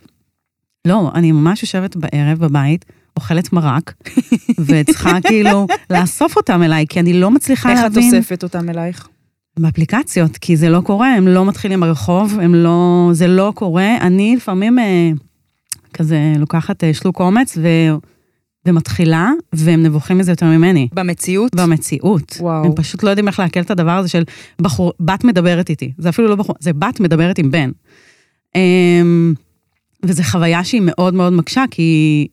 לא, 0.85 1.11
אני 1.15 1.33
ממש 1.33 1.63
יושבת 1.63 1.97
בערב 1.97 2.39
בבית, 2.39 2.85
אוכלת 3.17 3.53
מרק, 3.53 3.95
וצריכה 4.67 5.21
כאילו 5.21 5.67
לאסוף 5.91 6.37
אותם 6.37 6.63
אליי, 6.63 6.87
כי 6.89 7.01
אני 7.01 7.13
לא 7.13 7.31
מצליחה 7.31 7.71
איך 7.71 7.79
את 7.79 7.83
להבין... 7.83 8.15
אוספת 8.15 8.43
אותם 8.43 8.71
אלייך? 8.71 9.09
באפליקציות, 9.59 10.37
כי 10.37 10.57
זה 10.57 10.69
לא 10.69 10.81
קורה, 10.81 11.15
הם 11.15 11.29
לא 11.29 11.45
מתחילים 11.45 11.81
ברחוב, 11.81 12.39
הם 12.43 12.55
לא... 12.55 13.09
זה 13.13 13.27
לא 13.27 13.53
קורה. 13.55 13.97
אני 14.01 14.37
לפעמים 14.37 14.79
אה, 14.79 15.11
כזה 15.95 16.33
לוקחת 16.39 16.85
אה, 16.85 16.95
שלוק 16.95 17.21
אומץ 17.21 17.59
ו, 17.63 17.69
ומתחילה, 18.67 19.31
והם 19.53 19.83
נבוכים 19.83 20.19
מזה 20.19 20.33
יותר 20.33 20.47
ממני. 20.47 20.89
במציאות? 20.93 21.55
במציאות. 21.55 22.37
וואו. 22.41 22.65
הם 22.65 22.75
פשוט 22.75 23.03
לא 23.03 23.11
יודעים 23.11 23.29
איך 23.29 23.39
לעכל 23.39 23.61
את 23.61 23.71
הדבר 23.71 23.91
הזה 23.91 24.09
של 24.09 24.23
בחור, 24.61 24.93
בת 25.01 25.25
מדברת 25.25 25.71
איתי. 25.71 25.93
זה 25.99 26.09
אפילו 26.09 26.29
לא 26.29 26.37
בחור, 26.37 26.57
זה 26.61 26.73
בת 26.73 27.01
מדברת 27.01 27.39
עם 27.39 27.51
בן. 27.51 27.71
אמ, 28.55 29.35
וזו 30.03 30.23
חוויה 30.23 30.65
שהיא 30.65 30.83
מאוד 30.85 31.15
מאוד 31.15 31.33
מקשה, 31.33 31.65
כי... 31.71 32.29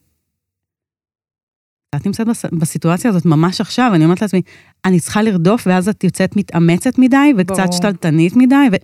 את 1.95 2.05
נמצאת 2.05 2.27
בס- 2.27 2.45
בסיטואציה 2.53 3.09
הזאת 3.09 3.25
ממש 3.25 3.61
עכשיו, 3.61 3.91
אני 3.95 4.03
אומרת 4.05 4.21
לעצמי, 4.21 4.41
אני 4.85 4.99
צריכה 4.99 5.21
לרדוף, 5.21 5.63
ואז 5.67 5.89
את 5.89 6.03
יוצאת 6.03 6.37
מתאמצת 6.37 6.97
מדי, 6.97 7.33
וקצת. 7.37 7.73
שתלטנית 7.73 8.35
מדי, 8.35 8.55
ו... 8.71 8.75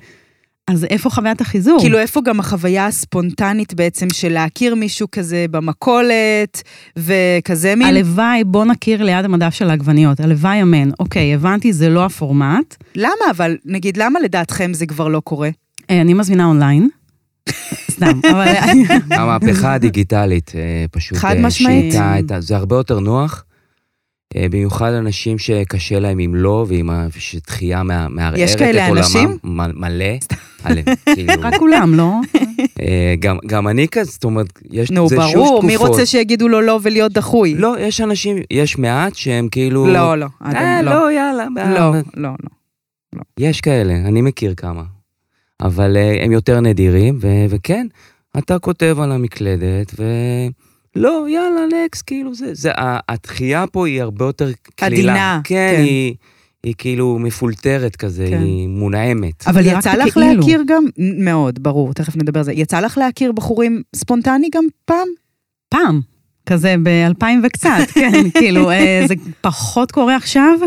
אז 0.67 0.83
איפה 0.83 1.09
חוויית 1.09 1.41
החיזור? 1.41 1.79
כאילו, 1.79 1.97
איפה 1.99 2.21
גם 2.25 2.39
החוויה 2.39 2.85
הספונטנית 2.87 3.73
בעצם 3.73 4.07
של 4.13 4.29
להכיר 4.33 4.75
מישהו 4.75 5.07
כזה 5.11 5.45
במכולת, 5.51 6.61
וכזה 6.97 7.75
מין... 7.75 7.87
הלוואי, 7.87 8.43
בוא 8.43 8.65
נכיר 8.65 9.03
ליד 9.03 9.25
המדף 9.25 9.53
של 9.53 9.69
העגבניות, 9.69 10.19
הלוואי 10.19 10.61
אמן. 10.61 10.89
אוקיי, 10.99 11.33
הבנתי, 11.33 11.73
זה 11.73 11.89
לא 11.89 12.05
הפורמט. 12.05 12.75
למה 12.95 13.11
אבל, 13.31 13.57
נגיד, 13.65 13.97
למה 13.97 14.19
לדעתכם 14.19 14.73
זה 14.73 14.85
כבר 14.85 15.07
לא 15.07 15.19
קורה? 15.19 15.49
אה, 15.89 16.01
אני 16.01 16.13
מזמינה 16.13 16.45
אונליין. 16.45 16.89
סתם, 17.91 18.19
אבל... 18.31 18.53
המהפכה 19.09 19.73
הדיגיטלית 19.73 20.51
אה, 20.55 20.85
פשוט 20.91 21.17
חד 21.17 21.35
אה, 21.35 21.41
משמעית. 21.41 21.95
את 21.95 22.31
ה... 22.31 22.41
זה 22.41 22.55
הרבה 22.55 22.75
יותר 22.75 22.99
נוח. 22.99 23.43
אה, 24.35 24.45
במיוחד 24.51 24.91
אנשים 24.91 25.37
שקשה 25.37 25.99
להם 25.99 26.19
עם 26.19 26.35
לא, 26.35 26.65
ועם 26.67 26.89
שדחייה 27.17 27.83
מערערת 27.83 28.39
יש 28.39 28.53
את 28.53 28.59
כאלה 28.59 28.87
עולמם. 28.87 29.01
אנשים? 29.03 29.37
מלא. 29.75 30.05
כאילו, 31.15 31.33
רק 31.41 31.55
כולם, 31.55 31.95
לא? 31.95 32.11
גם- 33.47 33.67
אני 33.67 33.87
כזה, 33.87 34.11
זאת 34.11 34.23
אומרת, 34.23 34.47
יש, 34.71 34.91
נו, 34.91 35.09
זה 35.09 35.15
שוב 35.15 35.33
ברור, 35.33 35.63
מי 35.63 35.75
תקופות. 35.75 35.89
רוצה 35.89 36.05
שיגידו 36.05 36.47
לו 36.47 36.61
לא 36.61 36.79
ולהיות 36.81 37.11
דחוי? 37.11 37.53
לא, 37.57 37.75
יש 37.79 38.01
אנשים, 38.01 38.37
יש 38.51 38.77
מעט 38.77 39.15
שהם 39.15 39.47
כאילו... 39.51 39.87
לא, 39.87 40.17
לא, 40.17 40.25
אה, 40.45 40.81
לא. 40.81 40.91
לא, 40.91 41.11
יאללה. 41.11 41.45
לא, 41.55 41.91
לא, 42.17 42.29
לא. 42.43 43.21
יש 43.39 43.61
כאלה, 43.61 43.93
אני 43.93 44.21
מכיר 44.21 44.53
כמה. 44.57 44.83
אבל 45.61 45.97
אה, 45.97 46.23
הם 46.23 46.31
יותר 46.31 46.59
נדירים, 46.59 47.17
ו- 47.21 47.45
וכן, 47.49 47.87
אתה 48.37 48.59
כותב 48.59 48.97
על 49.01 49.11
המקלדת, 49.11 49.91
ולא, 50.95 51.25
יאללה, 51.29 51.61
נקס, 51.85 52.01
כאילו 52.01 52.35
זה, 52.35 52.53
זה, 52.53 52.71
ה- 52.71 52.99
הדחייה 53.09 53.67
פה 53.67 53.87
היא 53.87 54.01
הרבה 54.01 54.25
יותר 54.25 54.49
קלילה. 54.75 54.95
עדינה, 55.11 55.41
כן, 55.43 55.73
כן. 55.77 55.83
היא, 55.83 56.13
היא 56.63 56.73
כאילו 56.77 57.17
מפולטרת 57.19 57.95
כזה, 57.95 58.27
כן. 58.29 58.41
היא 58.43 58.67
מונעמת. 58.67 59.43
אבל 59.47 59.69
רק 59.69 59.77
יצא 59.79 59.93
לך 59.93 60.07
בכאילו. 60.17 60.39
להכיר 60.41 60.63
גם, 60.67 60.85
מאוד, 60.97 61.63
ברור, 61.63 61.93
תכף 61.93 62.15
נדבר 62.17 62.39
על 62.39 62.45
זה. 62.45 62.53
יצא 62.53 62.79
לך 62.79 62.97
להכיר 62.97 63.31
בחורים 63.31 63.81
ספונטני 63.95 64.49
גם 64.55 64.63
פעם? 64.85 65.07
פעם. 65.69 66.01
כזה 66.45 66.75
ב-2000 66.83 67.25
וקצת, 67.43 67.69
כן, 67.93 68.29
כאילו, 68.33 68.71
אה, 68.71 69.03
זה 69.07 69.13
פחות 69.41 69.91
קורה 69.91 70.15
עכשיו. 70.15 70.59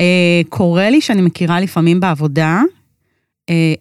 אה, 0.00 0.04
קורה 0.48 0.90
לי 0.90 1.00
שאני 1.00 1.22
מכירה 1.22 1.60
לפעמים 1.60 2.00
בעבודה, 2.00 2.62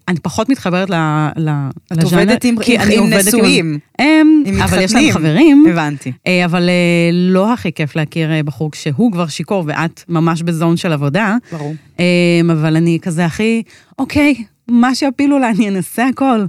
אני 0.07 0.19
פחות 0.19 0.49
מתחברת 0.49 0.89
ל- 0.89 0.93
ל- 1.37 1.49
את 1.93 1.97
לז'אנר, 1.97 2.21
עובדת 2.23 2.43
עם 2.43 2.55
כי 2.61 2.77
אני 2.79 2.95
עם 2.97 3.03
עובדת 3.03 3.27
נשואים. 3.27 3.79
הם, 3.99 4.43
עם 4.45 4.61
אבל 4.61 4.81
יש. 4.81 4.93
להם 4.93 5.11
חברים, 5.11 5.65
הבנתי. 5.71 6.11
אה, 6.27 6.45
אבל 6.45 6.69
אה, 6.69 6.73
לא 7.13 7.53
הכי 7.53 7.71
כיף 7.71 7.95
להכיר 7.95 8.31
אה, 8.31 8.43
בחור 8.43 8.71
כשהוא 8.71 9.11
כבר 9.11 9.27
שיכור 9.27 9.63
ואת 9.67 10.03
ממש 10.09 10.41
בזון 10.41 10.77
של 10.77 10.93
עבודה. 10.93 11.35
ברור. 11.51 11.73
אמ, 11.99 12.05
אבל 12.51 12.75
אני 12.75 12.97
כזה 13.01 13.25
הכי, 13.25 13.63
אוקיי, 13.99 14.35
מה 14.67 14.95
שיפילו 14.95 15.39
לה, 15.39 15.49
אני 15.49 15.69
אנסה 15.69 16.07
הכל. 16.07 16.45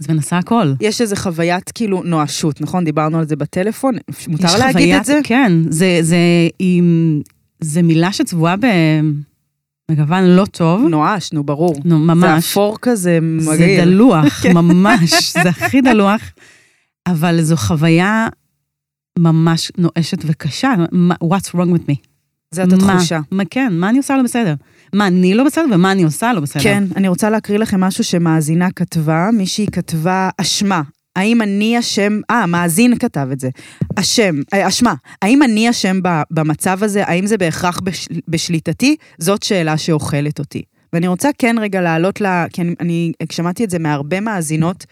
אז 0.00 0.10
מנסה 0.10 0.38
הכל. 0.38 0.72
יש 0.80 1.00
איזו 1.00 1.16
חוויית 1.16 1.70
כאילו 1.74 2.02
נואשות, 2.04 2.60
נכון? 2.60 2.84
דיברנו 2.84 3.18
על 3.18 3.28
זה 3.28 3.36
בטלפון, 3.36 3.94
מותר 4.28 4.56
להגיד 4.58 4.72
חוויית- 4.76 5.00
את 5.00 5.04
זה? 5.04 5.20
כן, 5.24 5.52
זה, 5.70 5.98
זה, 6.02 6.16
היא, 6.58 6.82
זה 7.60 7.82
מילה 7.82 8.12
שצבועה 8.12 8.56
ב- 8.56 8.66
בגוון 9.90 10.24
לא 10.24 10.44
טוב. 10.44 10.88
נואש, 10.88 11.32
נו, 11.32 11.44
ברור. 11.44 11.74
נו, 11.84 11.98
זה 11.98 12.04
ממש. 12.14 12.52
אפור 12.52 12.78
כזה 12.82 13.18
זה 13.38 13.50
מגעיל. 13.52 13.84
דלוח, 13.84 14.46
ממש, 14.54 15.32
זה 15.32 15.48
הכי 15.48 15.80
דלוח. 15.80 16.20
אבל 17.06 17.42
זו 17.42 17.56
חוויה 17.56 18.28
ממש 19.18 19.72
נואשת 19.78 20.18
וקשה. 20.26 20.74
What's 21.24 21.54
wrong 21.54 21.74
with 21.74 21.90
me? 21.90 21.94
זאת 22.54 22.72
התחושה. 22.72 23.20
מה, 23.30 23.42
כן, 23.50 23.72
מה 23.72 23.88
אני 23.88 23.98
עושה 23.98 24.16
לא 24.16 24.22
בסדר? 24.22 24.54
מה 24.94 25.06
אני 25.06 25.34
לא 25.34 25.44
בסדר 25.44 25.64
ומה 25.74 25.92
אני 25.92 26.02
עושה 26.02 26.32
לא 26.32 26.40
בסדר. 26.40 26.62
כן, 26.62 26.84
אני 26.96 27.08
רוצה 27.08 27.30
להקריא 27.30 27.58
לכם 27.58 27.80
משהו 27.80 28.04
שמאזינה 28.04 28.70
כתבה, 28.70 29.28
מישהי 29.32 29.66
כתבה 29.72 30.28
אשמה. 30.36 30.82
האם 31.18 31.42
אני 31.42 31.78
אשם, 31.78 32.20
אה, 32.30 32.46
מאזין 32.46 32.98
כתב 32.98 33.28
את 33.32 33.40
זה. 33.40 33.50
אשם, 33.96 34.34
אה, 34.54 34.68
אשמה. 34.68 34.94
האם 35.22 35.42
אני 35.42 35.70
אשם 35.70 36.02
ב- 36.02 36.22
במצב 36.30 36.82
הזה? 36.82 37.04
האם 37.06 37.26
זה 37.26 37.38
בהכרח 37.38 37.80
בש, 37.80 38.08
בשליטתי? 38.28 38.96
זאת 39.18 39.42
שאלה 39.42 39.78
שאוכלת 39.78 40.38
אותי. 40.38 40.62
ואני 40.92 41.08
רוצה 41.08 41.28
כן 41.38 41.56
רגע 41.60 41.80
לעלות 41.80 42.20
ל... 42.20 42.26
כי 42.52 42.62
אני, 42.62 42.74
אני 42.80 43.12
שמעתי 43.32 43.64
את 43.64 43.70
זה 43.70 43.78
מהרבה 43.78 44.20
מאזינות. 44.20 44.86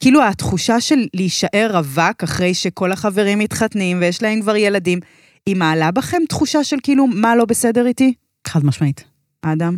כאילו 0.00 0.24
התחושה 0.24 0.80
של 0.80 1.06
להישאר 1.14 1.70
רווק 1.72 2.22
אחרי 2.22 2.54
שכל 2.54 2.92
החברים 2.92 3.38
מתחתנים 3.38 3.98
ויש 4.00 4.22
להם 4.22 4.40
כבר 4.40 4.56
ילדים, 4.56 4.98
היא 5.46 5.56
מעלה 5.56 5.90
בכם 5.90 6.22
תחושה 6.28 6.64
של 6.64 6.76
כאילו 6.82 7.06
מה 7.06 7.36
לא 7.36 7.44
בסדר 7.44 7.86
איתי? 7.86 8.14
חד 8.46 8.64
משמעית. 8.64 9.04
אדם? 9.42 9.76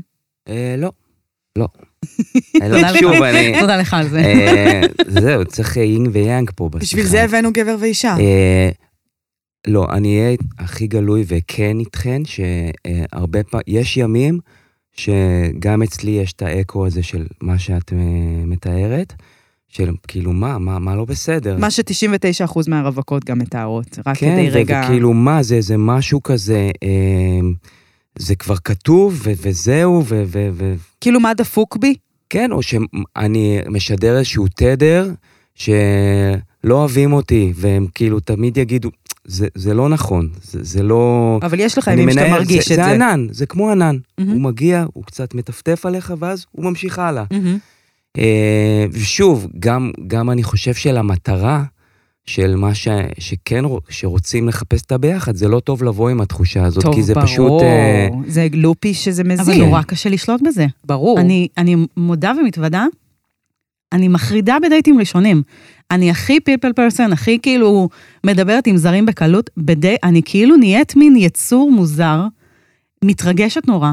אה, 0.49 0.75
לא, 0.79 0.91
לא. 1.59 1.69
לא. 2.71 2.79
שוב, 3.01 3.23
אני... 3.23 3.61
תודה 3.61 3.77
לך 3.77 3.95
על 3.95 4.09
זה. 4.09 4.21
אה, 4.21 4.81
זהו, 5.07 5.45
צריך 5.45 5.77
יינג 5.77 6.09
ויאנג 6.13 6.51
פה 6.55 6.69
בשיחה. 6.69 6.85
בשביל 6.85 7.07
זה 7.07 7.25
הבאנו 7.25 7.53
גבר 7.53 7.77
ואישה. 7.81 8.17
אה, 8.21 8.71
לא, 9.67 9.87
אני 9.93 10.19
אהיה 10.19 10.37
הכי 10.59 10.87
גלוי 10.87 11.25
וכן 11.27 11.79
איתכן, 11.79 12.23
שהרבה 12.25 13.43
פעמים, 13.43 13.65
יש 13.67 13.97
ימים 13.97 14.39
שגם 14.93 15.83
אצלי 15.83 16.11
יש 16.11 16.33
את 16.33 16.43
האקו 16.43 16.87
הזה 16.87 17.03
של 17.03 17.27
מה 17.41 17.59
שאת 17.59 17.93
אה, 17.93 17.99
מתארת, 18.47 19.15
של 19.69 19.91
כאילו 20.09 20.33
מה, 20.33 20.59
מה, 20.59 20.79
מה 20.79 20.97
לא 20.97 21.05
בסדר. 21.05 21.57
מה 21.59 21.71
ש-99% 21.71 22.59
מהרווקות 22.69 23.25
גם 23.25 23.39
מתארות, 23.39 23.99
רק 24.07 24.17
כן, 24.17 24.37
כדי 24.37 24.51
רגע... 24.51 24.83
וכאילו 24.85 25.13
מה 25.13 25.43
זה, 25.43 25.61
זה 25.61 25.77
משהו 25.77 26.23
כזה, 26.23 26.71
אה, 26.83 27.41
זה 28.19 28.35
כבר 28.35 28.57
כתוב 28.65 29.21
ו- 29.25 29.33
וזהו, 29.43 30.05
ו- 30.07 30.23
ו- 30.27 30.49
ו- 30.53 30.75
כאילו 31.01 31.21
מה 31.21 31.35
דפוק 31.35 31.77
בי? 31.77 31.95
כן, 32.31 32.53
או 32.53 32.63
שאני 32.63 33.59
משדר 33.69 34.17
איזשהו 34.19 34.47
תדר 34.57 35.11
שלא 35.55 35.75
אוהבים 36.71 37.13
אותי, 37.13 37.53
והם 37.57 37.87
כאילו 37.95 38.21
תמיד 38.21 38.57
יגידו, 38.57 38.91
זה, 39.25 39.49
זה 39.55 39.75
לא 39.75 39.89
נכון, 39.89 40.29
זה, 40.43 40.59
זה 40.63 40.83
לא... 40.83 41.39
אבל 41.43 41.61
יש 41.61 41.79
לך 41.79 41.87
ימים 41.93 42.11
שאתה 42.11 42.29
מרגיש 42.31 42.69
זה, 42.69 42.75
את 42.75 42.79
זה 42.79 42.85
זה. 42.85 42.91
ענן, 42.95 43.27
זה 43.31 43.47
כמו 43.47 43.71
ענן. 43.71 43.97
מהמם. 44.19 44.33
הוא 44.33 44.41
מגיע, 44.41 44.85
הוא 44.93 45.05
קצת 45.05 45.35
מטפטף 45.35 45.87
עליך, 45.87 46.15
ואז 46.19 46.47
הוא 46.51 46.65
ממשיך 46.65 46.99
הלאה. 46.99 47.25
מהמם. 47.33 47.59
אה, 48.19 48.85
ושוב, 48.93 49.47
גם, 49.59 49.91
גם 50.07 50.31
אני 50.31 50.43
חושב 50.43 50.75
שלמטרה 50.75 51.65
של 52.27 52.57
מה 52.57 52.75
ש, 52.75 52.89
שכן, 53.19 53.65
שרוצים 53.89 54.49
לחפש 54.49 54.83
את 54.83 54.93
הביחד, 54.93 55.37
זה 55.37 55.49
לא 55.49 55.61
טוב 55.61 55.83
לבוא 55.83 56.11
עם 56.11 56.21
התחושה 56.21 56.65
הזאת, 56.65 56.85
טוב, 56.85 56.95
כי 56.95 57.03
זה 57.03 57.15
ברור. 57.15 57.27
פשוט... 57.27 57.63
אה, 57.63 58.09
זה 58.27 58.47
לופי 58.53 58.95
שזה 58.95 59.23
אבל 59.23 59.33
מזין. 59.33 59.61
נורא 59.65 59.83
קשה 59.83 60.09
לשלוט 60.09 60.41
בזה. 60.45 60.67
ברור. 60.85 61.21
אני, 61.21 61.49
אני 61.59 61.77
מודה 61.97 62.33
ומתוודה, 62.41 62.87
אני 63.93 64.09
מחרידה 64.09 64.57
בדייטים 64.63 64.99
ראשונים. 64.99 65.43
אני 65.91 66.11
הכי 66.11 66.41
פיפל 66.41 66.73
פרסון, 66.73 67.13
הכי 67.13 67.39
כאילו 67.43 67.89
מדברת 68.27 68.67
עם 68.67 68.77
זרים 68.77 69.07
בקלות, 69.07 69.51
בדי, 69.57 69.97
אני 70.05 70.23
כאילו 70.25 70.57
נהיית 70.57 70.97
מין 70.97 71.17
יצור 71.17 71.73
מוזר, 71.73 72.27
מתרגשת 73.05 73.69
נורא. 73.69 73.93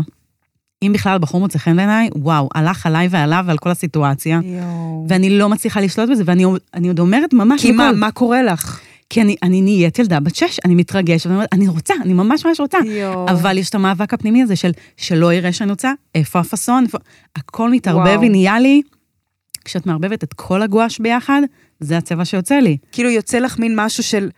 אם 0.83 0.93
בכלל 0.93 1.17
בחור 1.17 1.39
מוצא 1.39 1.59
חן 1.59 1.75
בעיניי, 1.75 2.09
וואו, 2.15 2.49
הלך 2.55 2.85
עליי 2.85 3.07
ועליו 3.11 3.43
ועל 3.47 3.57
כל 3.57 3.69
הסיטואציה, 3.69 4.39
יואו. 4.43 5.05
ואני 5.09 5.29
לא 5.29 5.49
מצליחה 5.49 5.81
לשלוט 5.81 6.09
בזה, 6.09 6.23
ואני 6.25 6.45
אני 6.73 6.87
עוד 6.87 6.99
אומרת 6.99 7.33
ממש 7.33 7.61
כי 7.61 7.71
מה, 7.71 7.91
מה 7.91 8.11
קורה 8.11 8.43
לך? 8.43 8.79
כי 9.09 9.21
אני, 9.21 9.35
אני 9.43 9.61
נהיית 9.61 9.99
ילדה 9.99 10.19
בת 10.19 10.35
שש, 10.35 10.59
אני 10.65 10.75
מתרגשת, 10.75 11.25
ואני 11.25 11.35
אומרת, 11.35 11.49
אני 11.53 11.67
רוצה, 11.67 11.93
אני 12.01 12.13
ממש 12.13 12.45
ממש 12.45 12.59
רוצה. 12.59 12.77
יואו. 12.85 13.29
אבל 13.29 13.57
יש 13.57 13.69
את 13.69 13.75
המאבק 13.75 14.13
הפנימי 14.13 14.43
הזה 14.43 14.55
של 14.55 14.71
שלא 14.97 15.33
יראה 15.33 15.51
שאני 15.51 15.69
רוצה, 15.69 15.93
איפה 16.15 16.39
הפאסון, 16.39 16.83
איפה... 16.83 16.97
הכל 17.35 17.71
מתערבב 17.71 18.05
וואו. 18.05 18.21
לי, 18.21 18.29
נהיה 18.29 18.59
לי, 18.59 18.81
כשאת 19.65 19.85
מערבבת 19.85 20.23
את 20.23 20.33
כל 20.33 20.61
הגואש 20.61 20.99
ביחד, 20.99 21.41
זה 21.79 21.97
הצבע 21.97 22.25
שיוצא 22.25 22.55
לי. 22.55 22.77
כאילו 22.91 23.09
יוצא 23.09 23.39
לך 23.39 23.59
מין 23.59 23.73
משהו 23.75 24.03
של... 24.03 24.29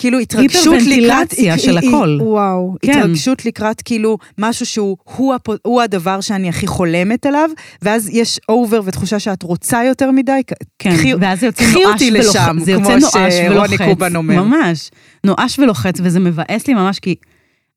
כאילו 0.00 0.18
התרגשות 0.18 0.50
לקראת... 0.74 0.86
היפרוונטילציה 0.86 1.58
של 1.58 1.78
היא- 1.78 1.88
הכל. 1.88 2.08
היא- 2.20 2.28
וואו, 2.28 2.74
כן. 2.82 2.98
התרגשות 2.98 3.44
לקראת 3.46 3.82
כאילו 3.82 4.18
משהו 4.38 4.66
שהוא 4.66 4.96
הוא. 5.16 5.34
הוא 5.62 5.82
הדבר 5.82 6.20
שאני 6.20 6.48
הכי 6.48 6.66
חולמת 6.66 7.26
עליו, 7.26 7.50
ואז 7.82 8.08
יש 8.12 8.40
אובר 8.48 8.80
ותחושה 8.84 9.18
שאת 9.18 9.42
רוצה 9.42 9.84
יותר 9.88 10.10
מדי. 10.10 10.40
כן, 10.78 10.90
קחי- 10.96 11.14
ואז 11.20 11.42
יוצא 11.42 11.64
נואש 11.64 12.02
ולוחץ. 12.12 12.64
זה 12.64 12.72
יוצא 12.72 12.84
כמו 12.84 12.98
נואש 12.98 13.34
שרוני 13.34 13.48
ולוחץ. 13.58 13.80
קובן 13.88 14.16
אומר. 14.16 14.42
ממש. 14.42 14.90
נואש 15.24 15.58
ולוחץ, 15.58 15.94
וזה 16.02 16.20
מבאס 16.20 16.66
לי 16.68 16.74
ממש, 16.74 16.98
כי 16.98 17.14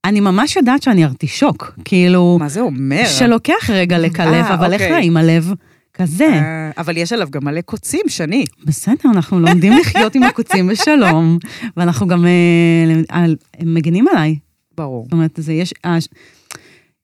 אני 0.05 0.19
ממש 0.19 0.55
יודעת 0.55 0.83
שאני 0.83 1.05
ארטישוק. 1.05 1.71
כאילו, 1.85 2.37
מה 2.39 2.49
זה 2.49 2.59
אומר? 2.61 3.05
שלוקח 3.05 3.69
רגע 3.69 3.97
לקלף, 3.99 4.45
אה, 4.49 4.53
אבל 4.53 4.73
איך 4.73 4.81
אוקיי. 4.81 4.95
נעים 4.97 5.17
הלב? 5.17 5.53
כזה. 5.93 6.25
אה, 6.25 6.71
אבל 6.77 6.97
יש 6.97 7.13
עליו 7.13 7.27
גם 7.31 7.45
מלא 7.45 7.61
קוצים, 7.61 8.01
שני. 8.07 8.45
בסדר, 8.65 9.09
אנחנו 9.13 9.39
לומדים 9.39 9.73
לחיות 9.81 10.15
עם 10.15 10.23
הקוצים 10.23 10.67
בשלום, 10.67 11.37
ואנחנו 11.77 12.07
גם 12.07 12.25
אה, 12.25 13.25
הם 13.59 13.73
מגינים 13.73 14.07
עליי. 14.07 14.37
ברור. 14.77 15.03
זאת 15.03 15.13
אומרת, 15.13 15.31
זה 15.37 15.53
יש... 15.53 15.73
אה, 15.85 15.97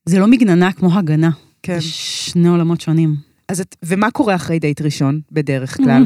זה 0.05 0.19
לא 0.19 0.27
מגננה 0.27 0.71
כמו 0.71 0.97
הגנה. 0.97 1.29
כן. 1.63 1.75
זה 1.75 1.81
שני 1.81 2.47
עולמות 2.47 2.81
שונים. 2.81 3.15
אז 3.49 3.61
את, 3.61 3.75
ומה 3.85 4.11
קורה 4.11 4.35
אחרי 4.35 4.59
דייט 4.59 4.81
ראשון, 4.81 5.21
בדרך 5.31 5.77
כלל? 5.77 6.03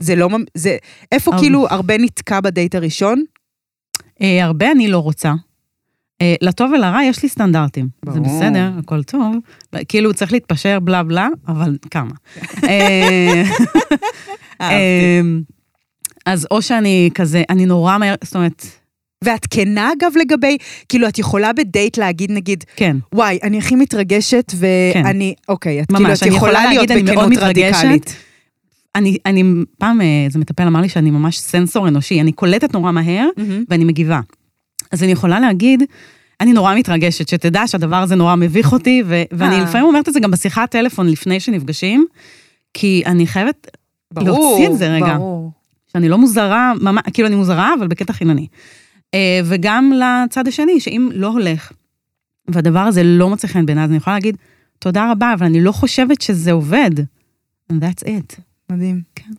זה 0.00 0.14
לא... 0.14 0.28
זה... 0.54 0.76
איפה 1.12 1.32
כאילו 1.38 1.68
הרבה 1.68 1.98
נתקע 1.98 2.40
בדייט 2.40 2.74
הראשון? 2.74 3.24
הרבה 4.20 4.72
אני 4.72 4.88
לא 4.88 4.98
רוצה. 4.98 5.34
אה, 6.22 6.34
לטוב 6.40 6.72
ולרע 6.72 7.02
יש 7.04 7.22
לי 7.22 7.28
סטנדרטים. 7.28 7.88
זה 8.10 8.20
ברור. 8.20 8.40
בסדר, 8.40 8.70
הכל 8.78 9.02
טוב. 9.02 9.36
כאילו 9.88 10.14
צריך 10.14 10.32
להתפשר 10.32 10.80
בלה 10.80 11.02
בלה, 11.02 11.28
אבל 11.48 11.76
כמה. 11.90 12.10
אה. 12.68 13.42
אה, 14.60 15.20
אז 16.26 16.46
או 16.50 16.62
שאני 16.62 17.10
כזה, 17.14 17.42
אני 17.50 17.66
נורא 17.66 17.98
מהר, 17.98 18.14
זאת 18.24 18.36
אומרת, 18.36 18.66
ואת 19.24 19.46
כנה 19.50 19.92
אגב 19.98 20.12
לגבי, 20.16 20.56
כאילו 20.88 21.08
את 21.08 21.18
יכולה 21.18 21.52
בדייט 21.52 21.98
להגיד 21.98 22.32
נגיד, 22.32 22.64
כן. 22.76 22.96
וואי, 23.14 23.38
אני 23.42 23.58
הכי 23.58 23.74
מתרגשת 23.74 24.52
ואני, 24.56 25.34
אוקיי, 25.48 25.82
את 25.82 25.92
ממש, 25.92 26.00
כאילו, 26.00 26.14
את 26.14 26.22
אני 26.22 26.36
יכולה 26.36 26.52
יכולה 26.52 26.70
להיות 26.70 26.90
להגיד, 26.90 27.08
אני 27.08 27.16
מאוד 27.16 27.30
בכנות. 27.30 27.42
רדיקלית. 27.42 28.16
אני, 28.94 29.16
אני, 29.26 29.44
פעם 29.78 30.00
איזה 30.26 30.38
מטפל 30.38 30.62
אמר 30.62 30.80
לי 30.80 30.88
שאני 30.88 31.10
ממש 31.10 31.38
סנסור 31.38 31.88
אנושי, 31.88 32.20
אני 32.20 32.32
קולטת 32.32 32.74
נורא 32.74 32.92
מהר 32.92 33.28
מהמם. 33.36 33.64
ואני 33.68 33.84
מגיבה. 33.84 34.20
אז 34.92 35.02
אני 35.02 35.12
יכולה 35.12 35.40
להגיד, 35.40 35.82
אני 36.40 36.52
נורא 36.52 36.74
מתרגשת, 36.74 37.28
שתדע 37.28 37.66
שהדבר 37.66 37.96
הזה 37.96 38.14
נורא 38.14 38.36
מביך 38.36 38.72
אותי, 38.72 39.02
ו- 39.06 39.22
ואני 39.32 39.54
אה. 39.54 39.62
לפעמים 39.62 39.86
אומרת 39.86 40.08
את 40.08 40.14
זה 40.14 40.20
גם 40.20 40.30
בשיחת 40.30 40.70
טלפון 40.70 41.08
לפני 41.08 41.40
שנפגשים, 41.40 42.06
כי 42.74 43.02
אני 43.06 43.26
חייבת 43.26 43.66
ברור, 44.12 44.28
להוציא 44.28 44.68
את 44.68 44.78
זה 44.78 44.88
רגע. 44.88 45.16
ברור. 45.16 45.52
שאני 45.92 46.08
לא 46.08 46.18
מוזרה, 46.18 46.72
ממש, 46.80 47.02
כאילו 47.12 47.28
אני 47.28 47.36
מוזרה, 47.36 47.74
אבל 47.78 47.86
בקטע 47.86 48.12
חינני. 48.12 48.46
אה, 49.14 49.40
וגם 49.44 49.92
לצד 49.92 50.48
השני, 50.48 50.80
שאם 50.80 51.08
לא 51.14 51.26
הולך, 51.26 51.72
והדבר 52.48 52.78
הזה 52.80 53.02
לא 53.02 53.28
מוצא 53.28 53.48
חן 53.48 53.66
בעיניי, 53.66 53.84
אז 53.84 53.90
אני 53.90 53.96
יכולה 53.96 54.16
להגיד, 54.16 54.36
תודה 54.78 55.12
רבה, 55.12 55.32
אבל 55.34 55.46
אני 55.46 55.60
לא 55.60 55.72
חושבת 55.72 56.20
שזה 56.20 56.52
עובד. 56.52 56.90
And 57.72 57.74
that's 57.74 58.04
it. 58.06 58.40
מדהים. 58.70 59.00
כן. 59.14 59.30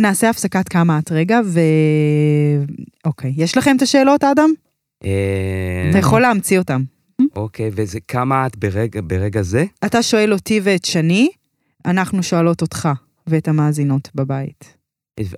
נעשה 0.00 0.30
הפסקת 0.30 0.68
כמה 0.68 0.98
את 0.98 1.12
רגע, 1.12 1.40
ו... 1.44 1.60
אוקיי, 3.04 3.32
יש 3.36 3.56
לכם 3.56 3.76
את 3.76 3.82
השאלות, 3.82 4.24
אדם? 4.24 4.50
אה, 5.06 5.90
אתה 5.90 5.98
יכול 5.98 6.20
להמציא 6.22 6.58
אותם. 6.58 6.82
אוקיי, 7.36 7.70
וזה 7.74 7.98
כמה 8.08 8.46
את 8.46 8.56
ברגע, 8.56 9.00
ברגע 9.04 9.42
זה? 9.42 9.64
אתה 9.86 10.02
שואל 10.02 10.32
אותי 10.32 10.60
ואת 10.62 10.84
שני, 10.84 11.28
אנחנו 11.86 12.22
שואלות 12.22 12.62
אותך 12.62 12.88
ואת 13.26 13.48
המאזינות 13.48 14.08
בבית. 14.14 14.76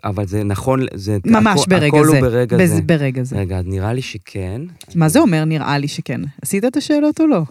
אבל 0.04 0.26
זה 0.26 0.44
נכון, 0.44 0.80
זה... 0.94 1.18
ממש 1.26 1.60
הכל- 1.60 1.70
ברגע 1.70 1.86
הכל 1.98 2.04
זה. 2.06 2.10
הוא 2.12 2.20
ברגע 2.20 2.56
בז- 2.56 2.66
זה. 2.66 2.82
ברגע 2.82 3.22
זה. 3.22 3.36
רגע, 3.36 3.58
אז 3.58 3.64
נראה 3.66 3.92
לי 3.92 4.02
שכן. 4.02 4.62
מה 4.94 5.08
זה 5.08 5.18
אומר 5.18 5.44
נראה 5.44 5.78
לי 5.78 5.88
שכן? 5.88 6.20
עשית 6.42 6.64
את 6.64 6.76
השאלות 6.76 7.20
או 7.20 7.26
לא? 7.26 7.42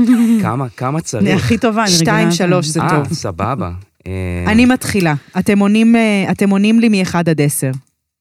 כמה, 0.42 0.68
כמה 0.68 0.98
אני 0.98 1.02
צריך? 1.02 1.44
הכי 1.44 1.58
טובה, 1.58 1.82
אני 1.84 1.90
רגילה. 1.90 2.00
שתיים. 2.04 2.30
שלוש, 2.30 2.66
זה 2.66 2.80
אה, 2.80 2.88
טוב. 2.90 3.12
סבבה. 3.14 3.72
אה, 4.06 4.44
אני 4.52 4.66
מתחילה. 4.66 5.14
אתם 5.38 5.58
עונים, 5.58 5.96
אה, 5.96 6.26
אתם 6.32 6.50
עונים 6.50 6.80
לי 6.80 6.88
מ-1 6.88 7.14
עד 7.18 7.40
10, 7.40 7.70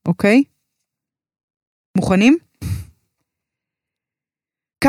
אוקיי? 0.06 0.44
מוכנים? 1.98 2.38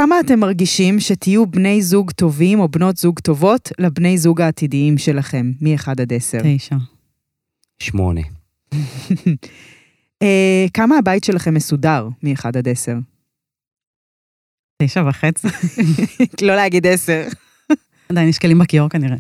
כמה 0.01 0.21
אתם 0.21 0.41
מרגישים 0.41 1.01
שתהיו 1.01 1.47
בני 1.47 1.83
זוג 1.83 2.11
טובים 2.11 2.61
או 2.61 2.69
בנות 2.69 2.97
זוג 2.97 3.19
טובות 3.19 3.69
לבני 3.79 4.19
זוג 4.19 4.41
העתידיים 4.41 4.99
שלכם, 4.99 5.53
מ-1 5.61 5.91
עד 5.91 6.13
10? 6.13 6.39
תשע. 6.57 6.77
שמונה. 7.79 8.21
אה, 10.23 10.67
כמה 10.75 10.99
הבית 10.99 11.25
שלכם 11.25 11.55
מסודר 11.55 12.09
מ-1 12.23 12.49
עד 12.59 12.69
10? 12.69 12.93
תשע 14.83 15.05
וחצי. 15.09 15.49
לא 16.47 16.57
להגיד 16.57 16.87
10. 16.87 17.29
עדיין 18.09 18.29
יש 18.29 18.39
כלים 18.39 18.59
בכיור 18.59 18.89
כנראה. 18.89 19.17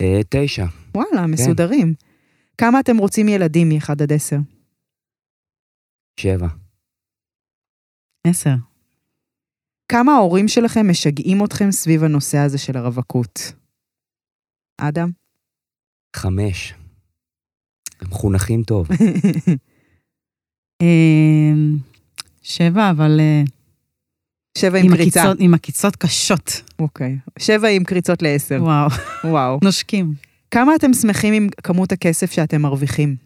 אה, 0.00 0.20
תשע. 0.28 0.66
וואלה, 0.94 1.26
מסודרים. 1.26 1.94
כמה 2.58 2.80
אתם 2.80 2.96
רוצים 2.96 3.28
ילדים 3.28 3.68
מ-1 3.68 3.92
עד 3.92 4.12
10? 4.12 4.36
שבע. 6.20 6.48
עשר. 8.26 8.54
כמה 9.94 10.12
ההורים 10.12 10.48
שלכם 10.48 10.90
משגעים 10.90 11.44
אתכם 11.44 11.70
סביב 11.70 12.04
הנושא 12.04 12.38
הזה 12.38 12.58
של 12.58 12.76
הרווקות? 12.76 13.52
אדם? 14.80 15.10
חמש. 16.16 16.74
הם 18.00 18.08
מחונכים 18.08 18.62
טוב. 18.62 18.88
אה, 20.82 21.52
שבע, 22.42 22.90
אבל 22.90 23.20
אה, 23.20 23.42
שבע 24.58 24.78
עם 24.78 24.84
עם 24.84 24.90
קריצה. 24.96 25.20
עקיצות- 25.22 25.36
עם 25.40 25.54
עקיצות 25.54 25.96
קשות. 25.96 26.50
אוקיי. 26.78 27.18
שבע 27.38 27.68
עם 27.68 27.84
קריצות 27.84 28.22
לעשר. 28.22 28.58
וואו, 28.62 28.88
וואו. 29.24 29.58
נושקים. 29.64 30.14
כמה 30.50 30.72
אתם 30.76 30.92
שמחים 30.92 31.34
עם 31.34 31.48
כמות 31.62 31.92
הכסף 31.92 32.32
שאתם 32.32 32.62
מרוויחים? 32.62 33.16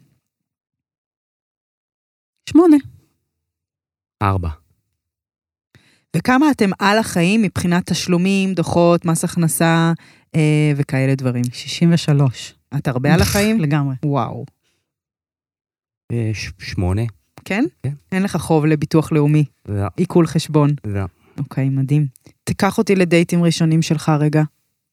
שמונה. 2.49 2.77
ארבע. 4.23 4.58
וכמה 6.17 6.51
אתם 6.51 6.69
על 6.79 6.97
החיים 6.97 7.41
מבחינת 7.41 7.89
תשלומים, 7.91 8.53
דוחות, 8.53 9.05
מס 9.05 9.23
הכנסה 9.23 9.93
אה, 10.35 10.71
וכאלה 10.75 11.15
דברים? 11.15 11.43
63. 11.51 12.53
את 12.77 12.87
הרבה 12.87 13.13
על 13.13 13.21
החיים? 13.21 13.59
לגמרי. 13.63 13.95
וואו. 14.05 14.45
אה, 16.11 16.31
ש- 16.33 16.51
שמונה. 16.59 17.01
כן? 17.45 17.63
כן. 17.83 17.93
אין 18.11 18.23
לך 18.23 18.37
חוב 18.37 18.65
לביטוח 18.65 19.11
לאומי, 19.11 19.43
לא, 19.67 19.87
עיכול 19.97 20.27
חשבון. 20.27 20.69
לא. 20.85 21.03
אוקיי, 21.37 21.69
מדהים. 21.69 22.05
תיקח 22.43 22.77
אותי 22.77 22.95
לדייטים 22.95 23.43
ראשונים 23.43 23.81
שלך 23.81 24.11
רגע. 24.19 24.43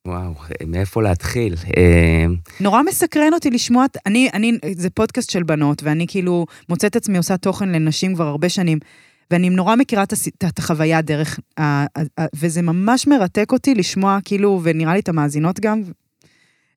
וואו, 0.07 0.35
מאיפה 0.66 1.02
להתחיל? 1.02 1.55
אה, 1.76 2.24
נורא 2.61 2.83
מסקרן 2.83 3.33
אותי 3.35 3.50
לשמוע, 3.50 3.85
אני, 4.07 4.29
אני, 4.35 4.52
זה 4.76 4.90
פודקאסט 4.90 5.31
של 5.31 5.42
בנות, 5.42 5.83
ואני 5.83 6.07
כאילו 6.09 6.46
מוצאת 6.68 6.96
עצמי 6.96 7.18
עושה 7.18 7.37
תוכן 7.37 7.68
לנשים 7.68 8.14
כבר 8.14 8.26
הרבה 8.26 8.48
שנים, 8.48 8.79
ואני 9.31 9.51
נורא 9.51 9.77
מכירה 9.77 10.03
את, 10.03 10.12
הס- 10.12 10.29
את 10.49 10.59
החוויה 10.59 11.03
דרך, 11.03 11.39
ה- 11.59 11.62
ה- 11.62 11.87
ה- 12.21 12.27
וזה 12.37 12.62
ממש 12.62 13.07
מרתק 13.07 13.53
אותי 13.53 13.75
לשמוע, 13.75 14.19
כאילו, 14.25 14.61
ונראה 14.62 14.93
לי 14.95 15.01
את 15.01 15.09
המאזינות 15.09 15.61
גם, 15.61 15.83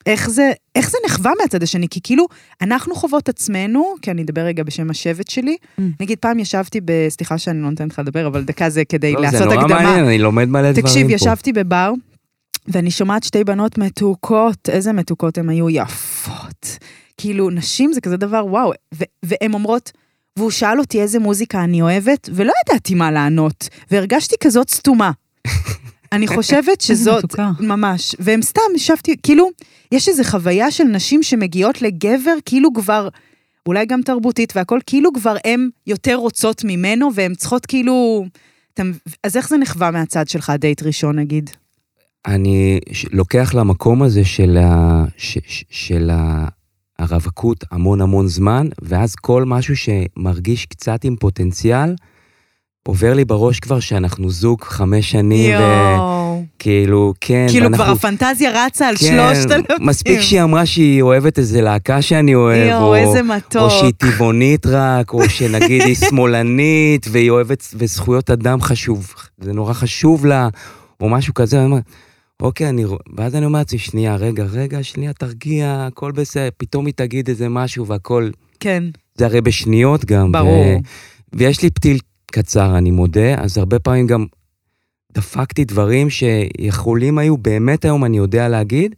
איך 0.06 0.30
זה, 0.30 0.52
איך 0.76 0.90
זה 0.90 0.98
נחווה 1.06 1.32
מהצד 1.42 1.64
השני, 1.64 1.88
כי 1.90 2.00
כאילו, 2.04 2.26
אנחנו 2.62 2.96
חוות 2.96 3.30
עצמנו, 3.30 3.94
כי 4.02 4.12
אני 4.12 4.22
אדבר 4.22 4.42
רגע 4.42 4.64
בשם 4.64 4.90
השבט 4.90 5.28
שלי, 5.28 5.56
Mm. 5.62 5.82
נגיד 6.00 6.18
פעם 6.20 6.40
ישבתי 6.40 6.80
ב... 6.86 6.92
סליחה 7.10 7.38
שאני 7.38 7.62
לא 7.62 7.70
נותנת 7.70 7.92
לך 7.92 8.00
לדבר, 8.00 8.28
אבל 8.28 8.44
דקה 8.44 8.70
זה 8.70 8.86
כדי 8.86 9.14
לא, 9.14 9.22
לעשות 9.22 9.40
זה 9.40 9.46
נורא 9.46 9.58
הקדמה. 9.62 9.84
מעניין, 9.84 10.06
אני 10.06 10.18
לומד 10.18 10.46
מלא 10.50 10.62
דברים 10.72 10.76
פה. 10.76 10.82
תקשיב, 10.82 11.10
ישבתי 11.10 11.54
בבר, 11.54 11.92
ואני 12.68 12.92
שומעת 12.92 13.24
שתי 13.24 13.44
בנות 13.44 13.78
מתוקות, 13.78 14.70
איזה 14.70 14.94
מתוקות 14.94 15.38
הן 15.38 15.50
היו 15.50 15.70
יפות. 15.70 16.78
כאילו, 17.18 17.50
נשים 17.50 17.94
זה 17.94 18.02
כזה 18.02 18.18
דבר, 18.18 18.46
וואו. 18.46 18.72
ו- 18.96 19.04
והן 19.26 19.54
אומרות, 19.54 19.92
והוא 20.40 20.52
שאל 20.52 20.80
אותי 20.80 21.02
איזה 21.02 21.20
מוזיקה 21.20 21.64
אני 21.64 21.82
אוהבת, 21.82 22.30
ולא 22.34 22.54
ידעתי 22.66 22.96
מה 22.96 23.12
לענות, 23.12 23.70
והרגשתי 23.92 24.36
כזאת 24.44 24.70
סתומה. 24.70 25.12
אני 26.12 26.28
חושבת 26.28 26.82
שזאת. 26.82 27.24
ממש, 27.60 28.16
והם 28.20 28.42
סתם, 28.42 28.62
ישבתי, 28.76 29.16
כאילו, 29.24 29.50
יש 29.92 30.10
איזו 30.10 30.24
חוויה 30.24 30.72
של 30.72 30.84
נשים 30.84 31.24
שמגיעות 31.24 31.82
לגבר, 31.82 32.36
כאילו 32.46 32.74
כבר, 32.74 33.10
אולי 33.66 33.86
גם 33.86 34.02
תרבותית 34.02 34.54
והכל, 34.56 34.80
כאילו 34.86 35.14
כבר 35.14 35.36
הן 35.46 35.70
יותר 35.88 36.16
רוצות 36.16 36.64
ממנו, 36.64 37.10
והן 37.14 37.36
צריכות 37.36 37.66
כאילו... 37.66 38.26
אתה, 38.74 38.84
אז 39.24 39.38
איך 39.38 39.50
זה 39.50 39.58
נחווה 39.58 39.92
מהצד 39.92 40.28
שלך, 40.28 40.54
דייט 40.60 40.84
ראשון 40.84 41.20
נגיד? 41.20 41.50
אני 42.28 42.80
לוקח 43.12 43.54
למקום 43.54 44.04
הזה 44.04 44.26
של, 44.26 44.58
ה, 44.58 45.04
ש, 45.18 45.38
ש, 45.48 45.64
של 45.70 46.10
ה, 46.14 46.48
הרווקות 47.00 47.64
המון 47.72 48.02
המון 48.02 48.28
זמן, 48.28 48.68
ואז 48.82 49.16
כל 49.16 49.44
משהו 49.46 49.76
שמרגיש 49.78 50.66
קצת 50.66 51.04
עם 51.04 51.16
פוטנציאל, 51.16 51.96
עובר 52.88 53.14
לי 53.14 53.26
בראש 53.26 53.60
כבר 53.60 53.80
שאנחנו 53.80 54.30
זוג 54.30 54.62
חמש 54.64 55.12
שנים, 55.12 55.60
ו, 55.60 55.64
כאילו, 56.60 57.14
כן. 57.22 57.46
כאילו 57.50 57.66
ואנחנו- 57.66 57.84
כבר 57.86 57.94
הפנטזיה 57.94 58.66
רצה 58.66 58.88
על 58.88 58.96
כן, 58.96 59.06
שלושת 59.06 59.52
אלפים. 59.52 59.76
מספיק 59.88 60.22
שהיא 60.22 60.44
אמרה 60.44 60.66
שהיא 60.66 61.02
אוהבת 61.02 61.40
איזה 61.40 61.62
להקה 61.62 62.02
שאני 62.02 62.36
אוהב, 62.36 62.70
יואו, 62.70 62.84
או, 62.88 62.96
איזה 62.96 63.24
מתוק. 63.24 63.62
או 63.62 63.70
שהיא 63.70 63.94
טבעונית 63.98 64.66
רק, 64.66 65.14
או 65.14 65.30
שנגיד 65.30 65.82
היא 65.82 65.96
שמאלנית, 65.96 67.06
והיא 67.12 67.30
אוהבת, 67.30 67.64
וזכויות 67.76 68.30
אדם 68.30 68.62
חשוב, 68.62 69.14
זה 69.40 69.54
נורא 69.54 69.74
חשוב 69.74 70.26
לה, 70.26 70.48
או 71.02 71.10
משהו 71.10 71.34
כזה, 71.34 71.66
אוקיי, 72.42 72.70
אני, 72.70 72.86
ואז 73.18 73.36
אני 73.36 73.46
אומר 73.46 73.60
לעצמי, 73.60 73.80
שנייה, 73.80 74.16
רגע, 74.16 74.44
רגע, 74.44 74.84
שנייה, 74.84 75.14
תרגיע, 75.14 75.88
הכל 75.88 76.12
בסדר, 76.12 76.50
פתאום 76.58 76.86
היא 76.86 76.94
תגיד 76.94 77.30
איזה 77.30 77.50
משהו 77.50 77.88
והכל, 77.88 78.30
כן, 78.60 78.84
זה 79.16 79.26
הרי 79.26 79.42
בשניות 79.42 80.06
גם. 80.06 80.32
ברור. 80.32 80.66
ו, 80.66 81.38
ויש 81.38 81.62
לי 81.62 81.70
פתיל 81.70 82.00
קצר, 82.32 82.78
אני 82.78 82.92
מודה, 82.92 83.36
אז 83.36 83.58
הרבה 83.58 83.80
פעמים 83.80 84.08
גם 84.08 84.26
דפקתי 85.12 85.66
דברים 85.66 86.10
שיכולים 86.10 87.18
היו, 87.18 87.38
באמת 87.38 87.86
היום 87.86 88.06
אני 88.06 88.18
יודע 88.18 88.48
להגיד. 88.48 88.96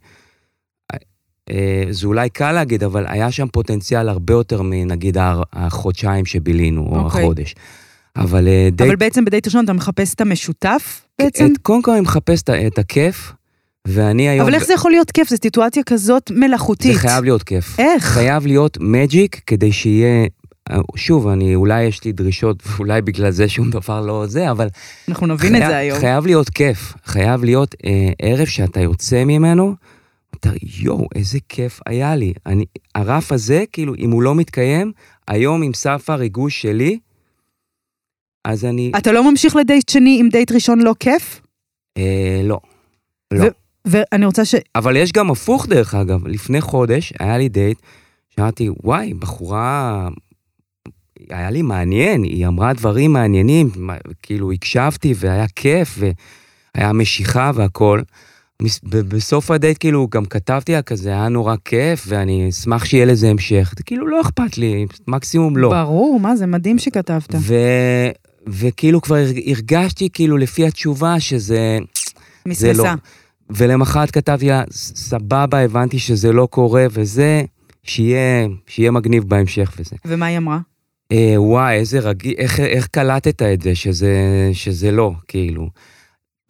אה, 1.50 1.84
זה 1.90 2.06
אולי 2.06 2.28
קל 2.28 2.52
להגיד, 2.52 2.84
אבל 2.84 3.04
היה 3.08 3.30
שם 3.30 3.46
פוטנציאל 3.52 4.08
הרבה 4.08 4.34
יותר 4.34 4.62
מנגיד 4.62 5.16
החודשיים 5.52 6.26
שבילינו, 6.26 6.80
או 6.82 6.98
אוקיי. 6.98 7.22
החודש. 7.22 7.54
אבל 8.16 8.48
אה, 8.48 8.68
די... 8.72 8.84
אבל 8.84 8.96
בעצם 8.96 9.24
בדייט 9.24 9.46
ראשון 9.46 9.64
אתה 9.64 9.72
מחפש 9.72 10.14
את 10.14 10.20
המשותף 10.20 11.06
בעצם? 11.18 11.46
את, 11.52 11.58
קודם 11.62 11.82
כל 11.82 11.90
אני 11.90 12.00
מחפש 12.00 12.42
את, 12.42 12.50
את 12.50 12.78
הכיף, 12.78 13.32
ואני 13.88 14.28
היום... 14.28 14.46
אבל 14.46 14.54
איך 14.54 14.64
זה 14.64 14.74
יכול 14.74 14.90
להיות 14.90 15.10
כיף? 15.10 15.28
זו 15.30 15.36
סיטואציה 15.42 15.82
כזאת 15.82 16.30
מלאכותית. 16.30 16.92
זה 16.92 16.98
חייב 16.98 17.24
להיות 17.24 17.42
כיף. 17.42 17.80
איך? 17.80 18.04
חייב 18.04 18.46
להיות 18.46 18.78
מג'יק 18.80 19.40
כדי 19.46 19.72
שיהיה... 19.72 20.26
שוב, 20.96 21.28
אני, 21.28 21.54
אולי 21.54 21.82
יש 21.82 22.04
לי 22.04 22.12
דרישות, 22.12 22.62
ואולי 22.66 23.02
בגלל 23.02 23.30
זה 23.30 23.48
שום 23.48 23.70
דבר 23.70 24.00
לא 24.00 24.26
זה, 24.26 24.50
אבל... 24.50 24.68
אנחנו 25.08 25.26
נבין 25.26 25.54
את 25.56 25.60
חייב- 25.60 25.70
זה 25.70 25.76
היום. 25.76 25.98
חייב 26.00 26.26
להיות 26.26 26.50
כיף. 26.50 26.94
חייב 27.04 27.44
להיות 27.44 27.74
אה, 27.84 27.90
ערב 28.22 28.46
שאתה 28.46 28.80
יוצא 28.80 29.24
ממנו, 29.24 29.74
אתה, 30.36 30.50
יואו, 30.80 31.08
איזה 31.14 31.38
כיף 31.48 31.80
היה 31.86 32.16
לי. 32.16 32.32
אני, 32.46 32.64
הרף 32.94 33.32
הזה, 33.32 33.64
כאילו, 33.72 33.94
אם 33.98 34.10
הוא 34.10 34.22
לא 34.22 34.34
מתקיים, 34.34 34.92
היום 35.28 35.62
עם 35.62 35.74
סף 35.74 36.10
הריגוש 36.10 36.62
שלי, 36.62 36.98
אז 38.44 38.64
אני... 38.64 38.92
אתה 38.98 39.12
לא 39.12 39.30
ממשיך 39.30 39.56
לדייט 39.56 39.88
שני 39.88 40.16
עם 40.20 40.28
דייט 40.28 40.52
ראשון 40.52 40.80
לא 40.80 40.94
כיף? 41.00 41.40
אה, 41.98 42.40
לא. 42.44 42.60
לא. 43.32 43.46
ואני 43.84 44.26
רוצה 44.26 44.44
ש... 44.44 44.54
אבל 44.74 44.96
יש 44.96 45.12
גם 45.12 45.30
הפוך, 45.30 45.66
דרך 45.66 45.94
אגב. 45.94 46.26
לפני 46.26 46.60
חודש 46.60 47.12
היה 47.18 47.38
לי 47.38 47.48
דייט, 47.48 47.78
שאמרתי, 48.30 48.68
וואי, 48.84 49.14
בחורה... 49.14 50.08
היה 51.30 51.50
לי 51.50 51.62
מעניין, 51.62 52.22
היא 52.22 52.46
אמרה 52.46 52.72
דברים 52.72 53.12
מעניינים, 53.12 53.70
כאילו 54.22 54.52
הקשבתי 54.52 55.14
והיה 55.16 55.46
כיף 55.56 55.98
והיה 56.76 56.92
משיכה 56.92 57.50
והכל. 57.54 58.00
בסוף 58.90 59.50
הדייט 59.50 59.76
כאילו 59.80 60.08
גם 60.10 60.24
כתבתי 60.24 60.72
לה 60.72 60.82
כזה, 60.82 61.08
היה 61.08 61.28
נורא 61.28 61.54
כיף 61.64 62.04
ואני 62.08 62.48
אשמח 62.48 62.84
שיהיה 62.84 63.04
לזה 63.04 63.30
המשך. 63.30 63.74
כאילו 63.84 64.06
לא 64.06 64.20
אכפת 64.20 64.58
לי, 64.58 64.86
מקסימום 65.08 65.56
לא. 65.56 65.70
ברור, 65.70 66.20
מה 66.20 66.36
זה 66.36 66.46
מדהים 66.46 66.78
שכתבת. 66.78 67.34
ו... 67.34 67.54
וכאילו 68.46 69.00
כבר 69.02 69.16
הרג- 69.16 69.42
הרגשתי 69.50 70.08
כאילו 70.12 70.38
לפי 70.38 70.66
התשובה 70.66 71.20
שזה... 71.20 71.78
זה 72.50 72.66
לא. 72.72 72.72
מסמסה. 72.74 72.94
ולמחרת 73.50 74.10
כתבתי 74.10 74.46
לה, 74.48 74.62
"ס- 74.70 74.92
סבבה, 75.08 75.60
הבנתי 75.60 75.98
שזה 75.98 76.32
לא 76.32 76.48
קורה 76.50 76.86
וזה, 76.90 77.42
שיהיה, 77.82 78.46
שיהיה 78.66 78.90
מגניב 78.90 79.24
בהמשך 79.24 79.72
וזה. 79.78 79.96
ומה 80.04 80.26
היא 80.26 80.36
אמרה? 80.38 80.58
אה, 81.12 81.34
וואי, 81.36 81.74
איזה 81.76 81.98
רגיל, 82.00 82.34
איך, 82.38 82.60
איך 82.60 82.86
קלטת 82.86 83.42
את 83.42 83.62
זה, 83.62 83.74
שזה, 83.74 84.10
שזה 84.52 84.90
לא, 84.90 85.12
כאילו. 85.28 85.68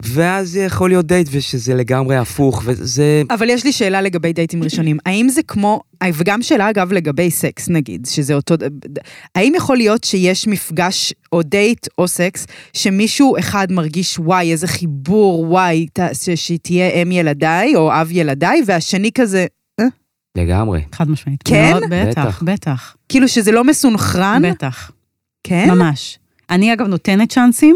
ואז 0.05 0.49
זה 0.49 0.59
יכול 0.63 0.89
להיות 0.89 1.05
דייט 1.05 1.27
ושזה 1.31 1.73
לגמרי 1.75 2.15
הפוך, 2.17 2.61
וזה... 2.65 3.21
אבל 3.29 3.49
יש 3.49 3.63
לי 3.63 3.71
שאלה 3.71 4.01
לגבי 4.01 4.33
דייטים 4.33 4.63
ראשונים. 4.63 4.97
האם 5.05 5.29
זה 5.29 5.43
כמו, 5.43 5.81
וגם 6.13 6.41
שאלה 6.41 6.69
אגב 6.69 6.93
לגבי 6.93 7.31
סקס 7.31 7.69
נגיד, 7.69 8.05
שזה 8.09 8.33
אותו, 8.33 8.55
האם 9.35 9.53
יכול 9.55 9.77
להיות 9.77 10.03
שיש 10.03 10.47
מפגש 10.47 11.13
או 11.31 11.41
דייט 11.41 11.87
או 11.97 12.07
סקס, 12.07 12.47
שמישהו 12.73 13.37
אחד 13.39 13.67
מרגיש 13.71 14.19
וואי, 14.19 14.51
איזה 14.51 14.67
חיבור, 14.67 15.39
וואי, 15.41 15.87
ת- 15.93 16.15
ש- 16.15 16.29
שהיא 16.29 16.59
תהיה 16.61 16.89
אם 16.89 17.11
ילדיי 17.11 17.75
או 17.75 17.91
אב 18.01 18.07
ילדיי, 18.11 18.61
והשני 18.65 19.11
כזה, 19.11 19.45
לגמרי. 20.37 20.81
חד 20.91 21.09
משמעית. 21.09 21.39
כן? 21.45 21.69
מאוד, 21.71 21.83
בטח, 21.89 22.21
בטח. 22.25 22.43
בטח. 22.43 22.95
כאילו 23.09 23.27
שזה 23.27 23.51
לא 23.51 23.63
מסונכרן? 23.63 24.41
בטח. 24.51 24.91
כן? 25.43 25.69
ממש. 25.71 26.19
אני 26.49 26.73
אגב 26.73 26.87
נותנת 26.87 27.31
צ'אנסים. 27.31 27.75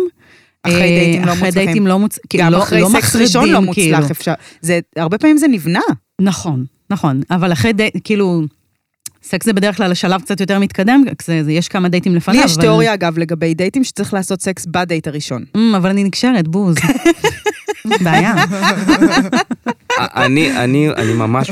אחרי 0.64 0.82
אה, 0.82 0.88
דייטים 0.88 1.26
לא 1.26 1.34
אחרי 1.34 1.48
מוצלחים. 1.48 1.66
דייטים 1.66 1.88
לא 1.88 2.00
מוצלחים. 2.00 2.40
גם 2.40 2.56
אחרי 2.56 2.82
סקס 2.90 3.16
ראשון 3.16 3.50
לא 3.50 3.62
מוצלח, 3.62 4.12
אפשר, 4.12 4.34
זה, 4.62 4.80
הרבה 4.96 5.18
פעמים 5.18 5.38
זה 5.38 5.48
נבנה. 5.48 5.80
נכון, 6.22 6.66
נכון. 6.90 7.22
אבל 7.32 7.54
אחרי 7.54 7.74
דייט, 7.74 7.94
כאילו, 8.04 8.42
סקס 9.24 9.46
זה 9.46 9.54
בדרך 9.54 9.78
כלל 9.78 9.92
השלב 9.92 10.22
קצת 10.22 10.40
יותר 10.40 10.60
מתקדם, 10.60 11.04
זה, 11.26 11.44
זה, 11.44 11.52
יש 11.52 11.68
כמה 11.68 11.90
דייטים 11.90 12.16
לפניו. 12.16 12.38
לי 12.40 12.46
יש 12.46 12.54
אבל... 12.54 12.62
תיאוריה 12.62 12.94
אגב 12.94 13.18
לגבי 13.18 13.54
דייטים 13.54 13.84
שצריך 13.84 14.14
לעשות 14.14 14.42
סקס 14.42 14.66
בדייט 14.66 15.08
הראשון. 15.08 15.46
אמ, 15.56 15.76
אבל 15.76 15.90
אני 15.90 16.04
נקשרת, 16.04 16.48
בוז. 16.48 16.76
בעיה. 18.04 18.34
אני, 20.00 20.64
אני, 20.64 20.90
אני 20.90 21.14
ממש 21.14 21.50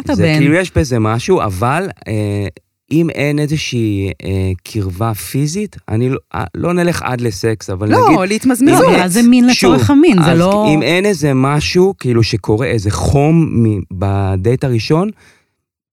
אתה 0.00 0.14
זה 0.14 0.22
בן. 0.22 0.38
כאילו 0.38 0.54
יש 0.54 0.72
בזה 0.76 0.98
משהו, 0.98 1.42
אבל 1.42 1.88
אה, 2.08 2.46
אם 2.92 3.10
אין 3.10 3.38
איזושהי 3.38 4.10
אה, 4.24 4.52
קרבה 4.64 5.14
פיזית, 5.14 5.76
אני 5.88 6.08
לא, 6.08 6.18
אה, 6.34 6.44
לא 6.54 6.72
נלך 6.72 7.02
עד 7.02 7.20
לסקס, 7.20 7.70
אבל 7.70 7.86
נגיד... 7.86 8.16
לא, 8.16 8.26
להתמזמזות. 8.26 8.86
לא, 8.92 9.02
אז 9.02 9.12
זה 9.12 9.22
מין 9.22 9.46
לצורך 9.46 9.90
המין, 9.90 10.22
זה 10.24 10.34
לא... 10.34 10.66
אם 10.74 10.82
אין 10.82 11.06
איזה 11.06 11.34
משהו, 11.34 11.94
כאילו 11.98 12.22
שקורה 12.22 12.66
איזה 12.66 12.90
חום 12.90 13.64
מ- 13.66 13.80
בדייט 13.92 14.64
הראשון, 14.64 15.10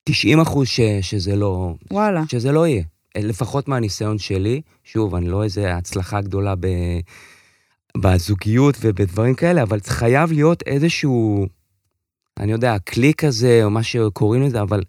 90 0.03 0.39
אחוז 0.39 0.67
ש, 0.67 0.79
שזה 1.01 1.35
לא, 1.35 1.73
וואלה. 1.91 2.23
שזה 2.31 2.51
לא 2.51 2.67
יהיה. 2.67 2.83
לפחות 3.17 3.67
מהניסיון 3.67 4.17
שלי, 4.17 4.61
שוב, 4.83 5.15
אני 5.15 5.29
לא 5.29 5.43
איזה 5.43 5.75
הצלחה 5.75 6.21
גדולה 6.21 6.55
ב, 6.59 6.67
בזוגיות 7.97 8.77
ובדברים 8.81 9.35
כאלה, 9.35 9.63
אבל 9.63 9.79
חייב 9.87 10.31
להיות 10.31 10.63
איזשהו, 10.65 11.45
אני 12.39 12.51
יודע, 12.51 12.75
קליק 12.85 13.25
כזה, 13.25 13.61
או 13.63 13.69
מה 13.69 13.83
שקוראים 13.83 14.41
לזה, 14.41 14.61
אבל 14.61 14.81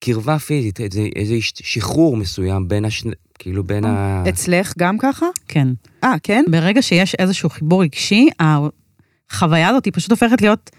קרבה 0.00 0.38
פיזית, 0.38 0.80
איזה, 0.80 1.06
איזה 1.16 1.34
שחרור 1.40 2.16
מסוים 2.16 2.68
בין 2.68 2.84
השני, 2.84 3.12
כאילו 3.38 3.64
בין 3.64 3.84
ה... 3.84 4.24
אצלך 4.28 4.72
גם 4.78 4.98
ככה? 4.98 5.26
כן. 5.48 5.68
אה, 6.04 6.14
כן? 6.22 6.44
ברגע 6.50 6.82
שיש 6.82 7.14
איזשהו 7.14 7.48
חיבור 7.48 7.82
רגשי, 7.82 8.28
החוויה 8.40 9.68
הזאת 9.68 9.84
היא 9.84 9.92
פשוט 9.96 10.10
הופכת 10.10 10.42
להיות 10.42 10.70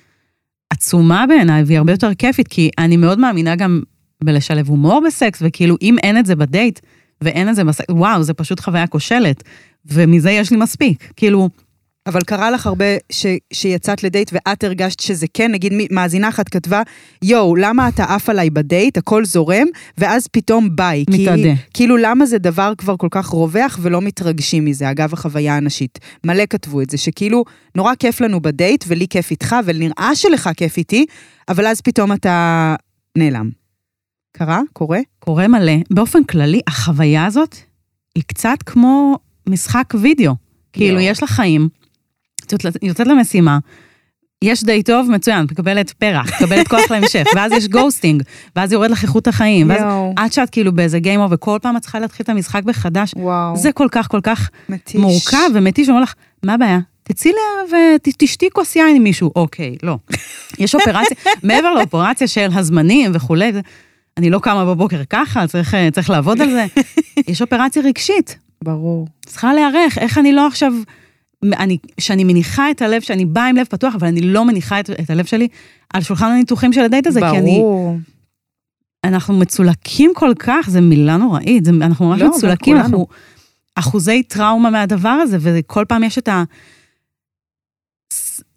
עצומה 0.70 1.26
בעיניי, 1.28 1.64
והיא 1.64 1.78
הרבה 1.78 1.94
יותר 1.94 2.14
כיפית, 2.14 2.48
כי 2.48 2.70
אני 2.78 2.98
מאוד 2.98 3.20
מאמינה 3.20 3.56
גם 3.56 3.82
בלשלב 4.24 4.68
הומור 4.68 5.02
בסקס, 5.08 5.40
וכאילו, 5.46 5.76
אם 5.82 5.96
אין 6.04 6.18
את 6.18 6.26
זה 6.26 6.36
בדייט, 6.36 6.80
ואין 7.22 7.50
את 7.50 7.56
זה 7.56 7.64
בסקס, 7.64 7.90
וואו, 7.92 8.24
זה 8.24 8.34
פשוט 8.34 8.60
חוויה 8.60 8.88
כושלת, 8.88 9.44
ומזה 9.86 10.32
יש 10.32 10.52
לי 10.52 10.58
מספיק. 10.58 11.12
כאילו, 11.16 11.50
אבל 12.08 12.22
קרה 12.22 12.52
לך 12.52 12.68
הרבה 12.68 12.86
ש, 13.12 13.26
שיצאת 13.54 14.04
לדייט 14.04 14.32
ואת 14.34 14.64
הרגשת 14.64 15.00
שזה 15.00 15.26
כן, 15.34 15.52
נגיד 15.52 15.74
מאזינה 15.92 16.30
אחת 16.30 16.50
כתבה, 16.50 16.82
יואו, 17.24 17.56
למה 17.56 17.88
אתה 17.88 18.04
עף 18.04 18.30
עליי 18.30 18.50
בדייט, 18.50 18.98
הכל 18.98 19.26
זורם, 19.26 19.68
ואז 19.98 20.28
פתאום 20.28 20.76
ביי. 20.76 21.06
כי- 21.12 21.22
מתאדה. 21.24 21.54
כאילו, 21.74 21.98
למה 21.98 22.26
זה 22.26 22.38
דבר 22.38 22.74
כבר 22.78 22.98
כל 22.98 23.08
כך 23.12 23.26
רווח 23.28 23.80
ולא 23.82 24.02
מתרגשים 24.02 24.66
מזה, 24.66 24.92
אגב 24.92 25.14
החוויה 25.14 25.58
הנשית. 25.58 26.00
מלא 26.24 26.44
כתבו 26.50 26.82
את 26.82 26.90
זה, 26.90 26.98
שכאילו, 26.98 27.44
נורא 27.76 27.96
כיף 27.96 28.22
לנו 28.22 28.42
בדייט, 28.42 28.84
ולי 28.88 29.08
כיף 29.08 29.32
איתך, 29.32 29.56
ונראה 29.66 30.12
שלך 30.16 30.50
כיף 30.58 30.78
איתי, 30.78 31.06
אבל 31.50 31.68
אז 31.68 31.82
פתאום 31.82 32.12
אתה 32.14 32.76
נעלם. 33.18 33.50
קרה? 34.38 34.62
קורה? 34.74 35.00
קורה 35.20 35.48
מלא. 35.48 35.74
באופן 35.92 36.24
כללי, 36.24 36.60
החוויה 36.68 37.26
הזאת 37.26 37.56
היא 38.16 38.24
קצת 38.28 38.58
כמו 38.66 39.18
משחק 39.50 39.94
וידאו. 40.02 40.34
כאילו. 40.74 41.00
יש 41.00 41.22
לה 41.22 41.28
חיים, 41.28 41.70
יוצאת- 42.82 43.08
למשימה, 43.08 43.60
יש 44.44 44.64
דייט 44.64 44.84
טוב, 44.84 45.12
מצוין, 45.12 45.44
מקבלת 45.52 45.90
פרח, 45.92 46.30
מקבלת 46.42 46.68
כוח 46.68 46.82
להמשך, 46.92 47.24
ואז 47.36 47.52
יש 47.52 47.68
גוסטינג, 47.68 48.24
ואז 48.56 48.72
יורד 48.72 48.92
לך 48.92 49.04
איכות 49.04 49.28
החיים, 49.28 49.70
ואז. 49.70 49.82
עד 50.18 50.34
שאת 50.34 50.50
כאילו 50.50 50.72
באיזה 50.72 51.00
גיימר, 51.00 51.28
וכל 51.32 51.58
פעם 51.62 51.78
את 51.78 51.82
צריכה 51.82 52.00
להתחיל 52.00 52.24
את 52.24 52.30
המשחק 52.30 52.62
מחדש. 52.66 53.14
וואו. 53.16 53.56
זה 53.58 53.72
כל 53.72 53.88
כך 53.92 54.08
כל 54.08 54.20
כך 54.24 54.50
מתיש. 54.70 54.96
מורכב 54.96 55.50
ומתיש, 55.54 55.88
ואומר 55.90 56.02
לך, 56.02 56.14
מה 56.44 56.54
הבעיה? 56.54 56.80
תצאי 57.04 57.32
לה 57.32 57.78
ותשתי 57.96 58.50
כוס 58.54 58.76
יין 58.76 58.96
עם 58.96 59.04
מישהו. 59.04 59.32
אוקיי, 59.36 59.76
לא. 59.84 59.98
יש 60.60 60.76
אופרציה, 60.76 61.18
מעבר 61.44 61.74
לאופרציה 61.74 62.28
של 62.28 62.48
הזמנים 62.54 63.12
וכולי, 63.14 63.52
אני 64.18 64.30
לא 64.30 64.40
קמה 64.40 64.66
בבוקר 64.66 65.02
ככה, 65.10 65.48
צריך, 65.48 65.74
אה, 65.76 65.92
צריך 65.92 66.10
לעבוד 66.10 66.42
על 66.42 66.50
זה. 66.52 66.66
יש 67.32 67.42
אופרציה 67.42 67.82
רגשית, 67.84 68.38
ברור. 68.64 69.08
צריכה 69.26 69.54
להיערך, 69.54 69.98
איך 69.98 70.18
אני 70.18 70.32
לא 70.32 70.48
עכשיו, 70.48 70.74
אני, 71.44 71.78
שאני 72.00 72.24
מניחה 72.24 72.72
את 72.72 72.82
הלב, 72.82 73.02
שאני 73.02 73.26
באה 73.26 73.48
עם 73.48 73.56
לב 73.56 73.66
פתוח, 73.70 73.96
אבל 73.96 74.08
אני 74.08 74.22
לא 74.22 74.46
מניחה 74.46 74.80
את, 74.80 74.90
את 74.90 75.10
הלב 75.10 75.26
שלי 75.26 75.48
על 75.94 76.02
שולחן 76.02 76.26
הניתוחים 76.26 76.74
של 76.74 76.82
הדייט 76.82 77.08
הזה, 77.08 77.20
כי 77.20 77.38
אני, 77.38 77.58
ברור. 77.58 77.98
אנחנו 79.04 79.34
מצולקים 79.34 80.12
כל 80.16 80.32
כך, 80.40 80.70
זו 80.70 80.82
מילה 80.82 81.18
נוראית, 81.18 81.66
זה, 81.66 81.72
אנחנו 81.72 82.10
ממש 82.10 82.22
לא, 82.22 82.30
מצולקים. 82.30 82.78
אנחנו 82.78 83.08
אחוזי 83.76 84.24
טראומה 84.24 84.70
מהדבר 84.70 85.10
הזה, 85.10 85.38
וכל 85.42 85.86
פעם 85.88 86.04
יש 86.04 86.18
את 86.18 86.28
ה... 86.28 86.44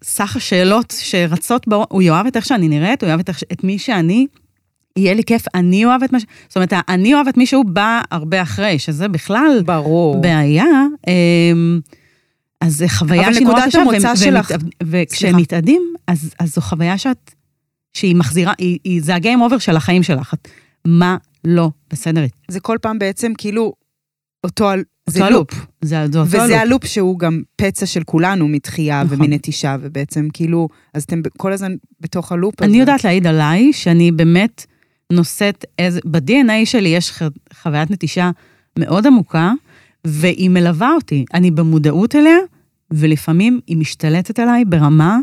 סך 0.05 0.37
השאלות 0.37 0.95
שרצות 0.99 1.69
בו, 1.69 1.87
הוא 1.89 2.03
יאהב 2.03 2.27
את 2.27 2.37
איך 2.37 2.47
שאני 2.47 2.69
נראית, 2.69 3.03
הוא 3.03 3.09
יאהב 3.09 3.21
את, 3.21 3.29
איך 3.29 3.43
את 3.53 3.65
מי 3.65 3.79
שאני, 3.79 4.27
יהיה 4.97 5.15
לי 5.15 5.25
כיף, 5.25 5.45
אני 5.55 5.85
אוהב 5.85 6.03
את 6.03 6.13
מה 6.13 6.21
ש... 6.21 6.25
זאת 6.49 6.57
אומרת, 6.57 6.73
אני 6.89 7.15
אוהב 7.15 7.29
את 7.29 7.37
מישהו 7.37 7.65
בא 7.65 8.01
הרבה 8.11 8.43
אחרי, 8.43 8.79
שזה 8.79 9.09
בכלל 9.09 9.63
ברור. 9.65 10.21
בעיה. 10.21 10.65
אמ, 11.09 11.81
אז 12.63 12.79
זו 12.79 12.85
חוויה 12.89 13.25
אבל 13.25 13.35
שהיא 13.35 13.45
נורא 13.47 13.55
נקודת 13.59 13.69
קשה, 13.69 13.81
המוצא 13.81 14.07
והם- 14.07 14.17
שלך- 14.17 14.51
והם 14.51 14.61
מתאב- 14.61 14.69
וכשהם. 14.83 15.37
מתאדים, 15.37 15.83
אז, 16.07 16.35
אז 16.39 16.55
זו 16.55 16.61
חוויה 16.61 16.99
שאת, 16.99 17.35
שהיא 17.93 18.17
מחזירה, 18.17 18.53
היא, 18.59 18.79
היא, 18.85 19.03
זה 19.03 19.15
הגיים 19.15 19.41
אובר 19.41 19.59
של 19.59 19.77
החיים 19.77 20.03
שלך. 20.03 20.35
את- 20.35 20.49
מה 20.87 21.17
לא 21.45 21.71
בסדר? 21.91 22.25
זה 22.49 22.61
כל 22.61 22.79
פעם 22.83 22.99
בעצם 22.99 23.33
כאילו 23.39 23.73
אותו, 24.45 24.71
זה 25.09 25.31
לופ. 25.31 25.51
זה, 25.83 25.89
זה 26.13 26.19
אותו 26.19 26.21
וזה 26.27 26.39
לופ. 26.39 26.51
הלופ 26.61 26.85
שהוא 26.87 27.19
גם 27.19 27.43
פצע 27.57 27.87
של 27.87 28.03
כולנו 28.05 28.49
מתחייה 28.49 29.03
נכון. 29.05 29.17
ומנטישה, 29.21 29.77
ובעצם 29.81 30.29
כאילו, 30.33 30.69
אז 30.95 31.03
אתם 31.03 31.21
כל 31.37 31.53
הזמן 31.53 31.73
בתוך 32.01 32.33
הלופ 32.33 32.55
הזה. 32.63 32.71
אני 32.71 32.81
יודעת 32.81 33.05
להעיד 33.05 33.27
עליי 33.27 33.73
שאני 33.73 34.13
באמת 34.13 34.67
נושאת 35.13 35.65
איזה, 35.79 36.01
ב-DNA 36.05 36.53
שלי 36.67 36.89
יש 36.89 37.13
חוויית 37.63 37.91
נטישה 37.91 38.31
מאוד 38.79 39.07
עמוקה, 39.07 39.53
והיא 40.07 40.51
מלווה 40.51 40.93
אותי. 40.95 41.25
אני 41.35 41.51
במודעות 41.51 42.17
אליה, 42.17 42.37
ולפעמים 42.93 43.61
היא 43.67 43.77
משתלטת 43.77 44.39
עליי 44.39 44.65
ברמה 44.65 45.19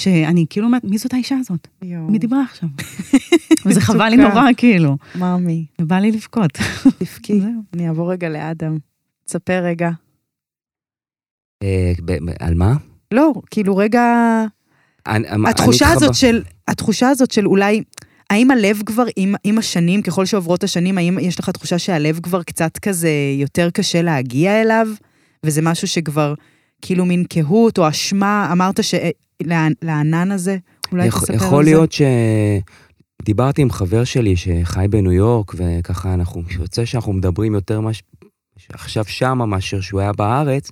שאני 0.00 0.46
כאילו 0.50 0.66
אומרת, 0.66 0.84
מי 0.84 0.98
זאת 0.98 1.14
האישה 1.14 1.36
הזאת? 1.40 1.68
יואו, 1.82 2.10
מי 2.10 2.18
דיברה 2.18 2.42
עכשיו? 2.42 2.68
וזה 3.66 3.80
חבל 3.80 4.08
לי. 4.08 4.16
נורא, 4.16 4.42
כאילו. 4.56 4.96
מאמי, 5.14 5.66
ובא 5.80 5.96
לי 5.96 6.12
לבכות. 6.12 6.50
תבכי. 6.98 7.40
אני 7.74 7.88
אעבור 7.88 8.12
רגע 8.12 8.28
לאדם. 8.28 8.78
תספר 9.24 9.64
רגע. 9.64 9.90
אה, 11.62 11.92
על 12.40 12.54
מה? 12.54 12.74
לא, 13.14 13.32
כאילו 13.50 13.76
רגע... 13.76 14.02
אני 15.06 15.50
התחושה 15.50 15.92
הזאת 15.92 16.14
של, 16.14 16.42
התחושה 16.68 17.08
הזאת 17.08 17.30
של 17.30 17.46
אולי, 17.46 17.82
האם 18.30 18.50
הלב 18.50 18.82
כבר, 18.86 19.04
עם, 19.16 19.34
עם 19.44 19.58
השנים, 19.58 20.02
ככל 20.02 20.26
שעוברות 20.26 20.64
השנים, 20.64 20.98
האם 20.98 21.18
יש 21.18 21.40
לך 21.40 21.50
תחושה 21.50 21.78
שהלב 21.78 22.20
כבר 22.22 22.42
קצת 22.42 22.78
כזה 22.78 23.10
יותר 23.38 23.70
קשה 23.70 24.02
להגיע 24.02 24.62
אליו? 24.62 24.88
וזה 25.44 25.62
משהו 25.62 25.88
שכבר, 25.88 26.34
כאילו 26.82 27.04
מין 27.04 27.24
קהות 27.24 27.78
או 27.78 27.88
אשמה, 27.88 28.48
אמרת 28.52 28.80
שלענן 28.84 30.32
הזה, 30.32 30.56
אולי 30.92 31.06
יכול- 31.06 31.20
תספר 31.20 31.32
על 31.32 31.38
זה. 31.38 31.46
יכול 31.46 31.64
להיות 31.64 31.92
ש... 31.92 32.02
דיברתי 33.22 33.62
עם 33.62 33.70
חבר 33.70 34.04
שלי 34.04 34.36
שחי 34.36 34.86
בניו 34.90 35.12
יורק, 35.12 35.54
וככה 35.56 36.14
אנחנו, 36.14 36.42
יוצא 36.60 36.84
שאנחנו 36.84 37.12
מדברים 37.12 37.54
יותר 37.54 37.80
מש... 37.80 38.02
עכשיו 38.72 39.04
שמה 39.04 39.46
מאשר 39.46 39.80
שהוא 39.80 40.00
היה 40.00 40.12
בארץ. 40.12 40.70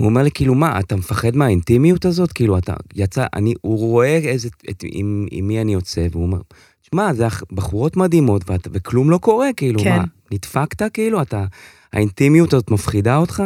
הוא 0.00 0.08
אומר 0.08 0.22
לי, 0.22 0.30
כאילו, 0.30 0.54
מה, 0.54 0.80
אתה 0.80 0.96
מפחד 0.96 1.36
מהאינטימיות 1.36 2.04
הזאת? 2.04 2.32
כאילו, 2.32 2.58
אתה 2.58 2.74
יצא, 2.94 3.26
אני, 3.34 3.54
הוא 3.60 3.78
רואה 3.78 4.16
איזה, 4.16 4.48
את, 4.70 4.84
עם, 4.86 5.26
עם 5.30 5.48
מי 5.48 5.60
אני 5.60 5.72
יוצא, 5.72 6.06
והוא 6.10 6.22
אומר, 6.22 6.38
שמע, 6.82 7.14
זה 7.14 7.26
בחורות 7.52 7.96
מדהימות, 7.96 8.50
ואת, 8.50 8.68
וכלום 8.72 9.10
לא 9.10 9.18
קורה, 9.18 9.48
כאילו, 9.56 9.80
כן. 9.82 9.96
מה, 9.96 10.04
נדפקת, 10.32 10.92
כאילו, 10.92 11.22
אתה, 11.22 11.44
האינטימיות 11.92 12.54
הזאת 12.54 12.70
מפחידה 12.70 13.16
אותך? 13.16 13.42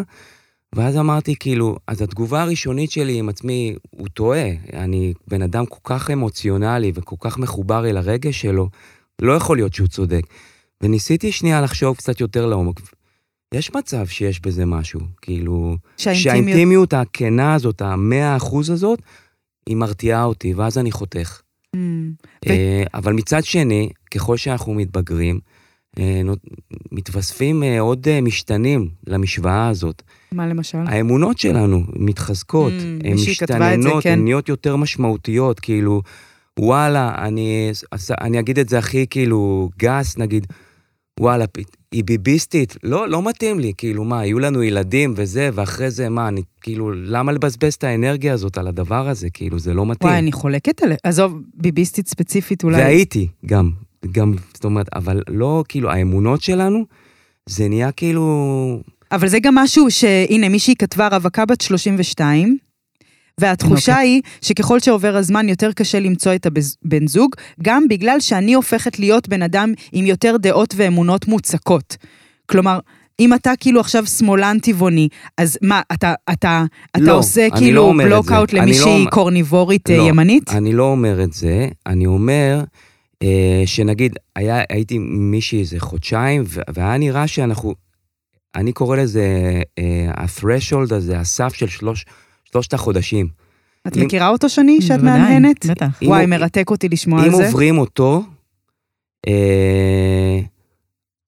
ואז 0.74 0.96
אמרתי, 0.96 1.34
כאילו, 1.40 1.76
אז 1.86 2.02
התגובה 2.02 2.42
הראשונית 2.42 2.90
שלי 2.90 3.18
עם 3.18 3.28
עצמי, 3.28 3.74
הוא 3.90 4.08
טועה. 4.08 4.48
אני 4.72 5.12
בן 5.28 5.42
אדם 5.42 5.66
כל 5.66 5.78
כך 5.84 6.10
אמוציונלי 6.10 6.92
וכל 6.94 7.16
כך 7.20 7.38
מחובר 7.38 7.86
אל 7.86 7.96
הרגש 7.96 8.40
שלו, 8.40 8.68
לא 9.22 9.32
יכול 9.32 9.56
להיות 9.56 9.74
שהוא 9.74 9.88
צודק. 9.88 10.22
וניסיתי 10.82 11.32
שנייה 11.32 11.60
לחשוב 11.60 11.96
קצת 11.96 12.20
יותר 12.20 12.46
לעומק. 12.46 12.80
יש 13.54 13.74
מצב 13.74 14.06
שיש 14.06 14.40
בזה 14.40 14.66
משהו, 14.66 15.00
כאילו, 15.22 15.76
שהאינטימיות... 15.96 16.22
שהאינטימיות 16.22 16.92
הכנה 16.92 17.54
הזאת, 17.54 17.82
המאה 17.82 18.36
אחוז 18.36 18.70
הזאת, 18.70 19.02
היא 19.66 19.76
מרתיעה 19.76 20.24
אותי, 20.24 20.54
ואז 20.54 20.78
אני 20.78 20.92
חותך. 20.92 21.40
Mm, 21.76 21.78
ו- 22.46 22.50
אה, 22.50 22.84
אבל 22.94 23.12
מצד 23.12 23.44
שני, 23.44 23.88
ככל 24.10 24.36
שאנחנו 24.36 24.74
מתבגרים, 24.74 25.40
מתווספים 26.92 27.62
אה, 27.62 27.80
עוד 27.80 28.08
אה, 28.08 28.20
משתנים 28.20 28.88
למשוואה 29.06 29.68
הזאת. 29.68 30.02
מה 30.32 30.46
למשל? 30.46 30.78
האמונות 30.86 31.38
שלנו 31.38 31.82
מתחזקות, 31.96 32.72
Mm, 32.72 33.06
הן 33.06 33.14
משתננות, 33.14 34.02
כן. 34.02 34.12
הן 34.12 34.24
נהיות 34.24 34.48
יותר 34.48 34.76
משמעותיות, 34.76 35.60
כאילו, 35.60 36.02
וואלה, 36.58 37.14
אני, 37.18 37.70
אני 38.20 38.40
אגיד 38.40 38.58
את 38.58 38.68
זה 38.68 38.78
הכי 38.78 39.06
כאילו 39.10 39.70
גס, 39.78 40.18
נגיד, 40.18 40.46
וואלה, 41.20 41.44
היא 41.92 42.04
ביביסטית, 42.04 42.76
לא, 42.82 43.08
לא 43.08 43.22
מתאים 43.22 43.60
לי, 43.60 43.72
כאילו, 43.76 44.04
מה, 44.04 44.26
יהיו 44.26 44.38
לנו 44.38 44.62
ילדים 44.62 45.14
וזה, 45.16 45.50
ואחרי 45.54 45.90
זה, 45.90 46.08
מה, 46.08 46.28
אני, 46.28 46.42
כאילו, 46.60 46.92
למה 46.92 47.32
לבזבז 47.32 47.74
את 47.74 47.84
האנרגיה 47.84 48.32
הזאת 48.32 48.58
על 48.58 48.66
הדבר 48.66 49.08
הזה, 49.08 49.30
כאילו, 49.30 49.58
זה 49.58 49.74
לא 49.74 49.86
מתאים. 49.86 50.10
וואי, 50.10 50.18
אני 50.18 50.32
חולקת 50.32 50.82
עליה. 50.82 50.96
עזוב, 51.02 51.40
ביביסטית 51.54 52.08
ספציפית 52.08 52.64
אולי. 52.64 52.76
והייתי 52.78 53.28
גם, 53.46 53.70
גם, 54.12 54.32
זאת 54.54 54.64
אומרת, 54.64 54.86
אבל 54.94 55.22
לא, 55.28 55.64
כאילו, 55.68 55.90
האמונות 55.90 56.42
שלנו, 56.42 56.84
זה 57.48 57.68
נהיה 57.68 57.92
כאילו, 57.92 58.82
אבל 59.12 59.28
זה 59.28 59.38
גם 59.40 59.54
משהו 59.54 59.90
שהנה, 59.90 60.48
מישהי 60.48 60.74
כתבה 60.76 61.08
רווקה 61.08 61.46
בת 61.46 61.60
32, 61.60 62.56
והתחושה 63.40 63.92
אוקיי. 63.92 64.08
היא 64.08 64.22
שככל 64.40 64.80
שעובר 64.80 65.16
הזמן 65.16 65.48
יותר 65.48 65.72
קשה 65.72 66.00
למצוא 66.00 66.34
את 66.34 66.46
הבן 66.46 67.06
זוג, 67.06 67.34
גם 67.62 67.88
בגלל 67.88 68.20
שאני 68.20 68.54
הופכת 68.54 68.98
להיות 68.98 69.28
בן 69.28 69.42
אדם 69.42 69.72
עם 69.92 70.06
יותר 70.06 70.36
דעות 70.36 70.74
ואמונות 70.76 71.28
מוצקות. 71.28 71.96
כלומר, 72.46 72.78
אם 73.20 73.34
אתה 73.34 73.52
כאילו 73.60 73.80
עכשיו 73.80 74.06
שמאלן 74.06 74.58
טבעוני, 74.62 75.08
אז 75.38 75.58
מה, 75.62 75.80
אתה, 75.92 76.14
אתה, 76.32 76.64
אתה 76.96 77.04
לא, 77.04 77.18
עושה 77.18 77.48
לא 77.52 77.56
כאילו 77.56 77.92
זה. 77.98 78.04
בלוקאוט 78.04 78.54
אני 78.54 78.60
למישהי 78.60 79.04
לא 79.04 79.10
קורניבורית 79.10 79.90
אה, 79.90 79.96
לא, 79.96 80.02
ימנית? 80.02 80.50
אני 80.50 80.72
לא 80.72 80.82
אומר 80.84 81.24
את 81.24 81.32
זה, 81.32 81.68
אני 81.86 82.06
אומר 82.06 82.64
שנגיד, 83.66 84.16
היה, 84.36 84.62
הייתי 84.70 84.98
מישהי 84.98 85.60
איזה 85.60 85.80
חודשיים, 85.80 86.44
והיה 86.74 86.98
נראה 86.98 87.26
שאנחנו, 87.26 87.74
אני 88.54 88.72
קורא 88.72 88.96
לזה 88.96 89.26
אה, 89.78 90.10
ה-threshold 90.16 90.94
הזה, 90.94 91.18
הסף 91.18 91.54
של 91.54 91.68
שלוש, 91.68 92.04
שלושת 92.44 92.74
החודשים. 92.74 93.28
את 93.88 93.96
אם- 93.96 94.04
מכירה 94.04 94.28
אותו, 94.28 94.48
שני, 94.48 94.82
שאת 94.82 95.00
בוודאי, 95.00 95.18
מהנהנת? 95.20 95.66
בטח. 95.66 96.02
אם 96.02 96.08
וואי, 96.08 96.20
הוא- 96.22 96.30
מרתק 96.30 96.70
אותי 96.70 96.88
לשמוע 96.88 97.22
על 97.22 97.30
אם 97.30 97.36
זה. 97.36 97.46
עוברים 97.46 97.78
אותו, 97.78 98.22
אה, 99.28 100.40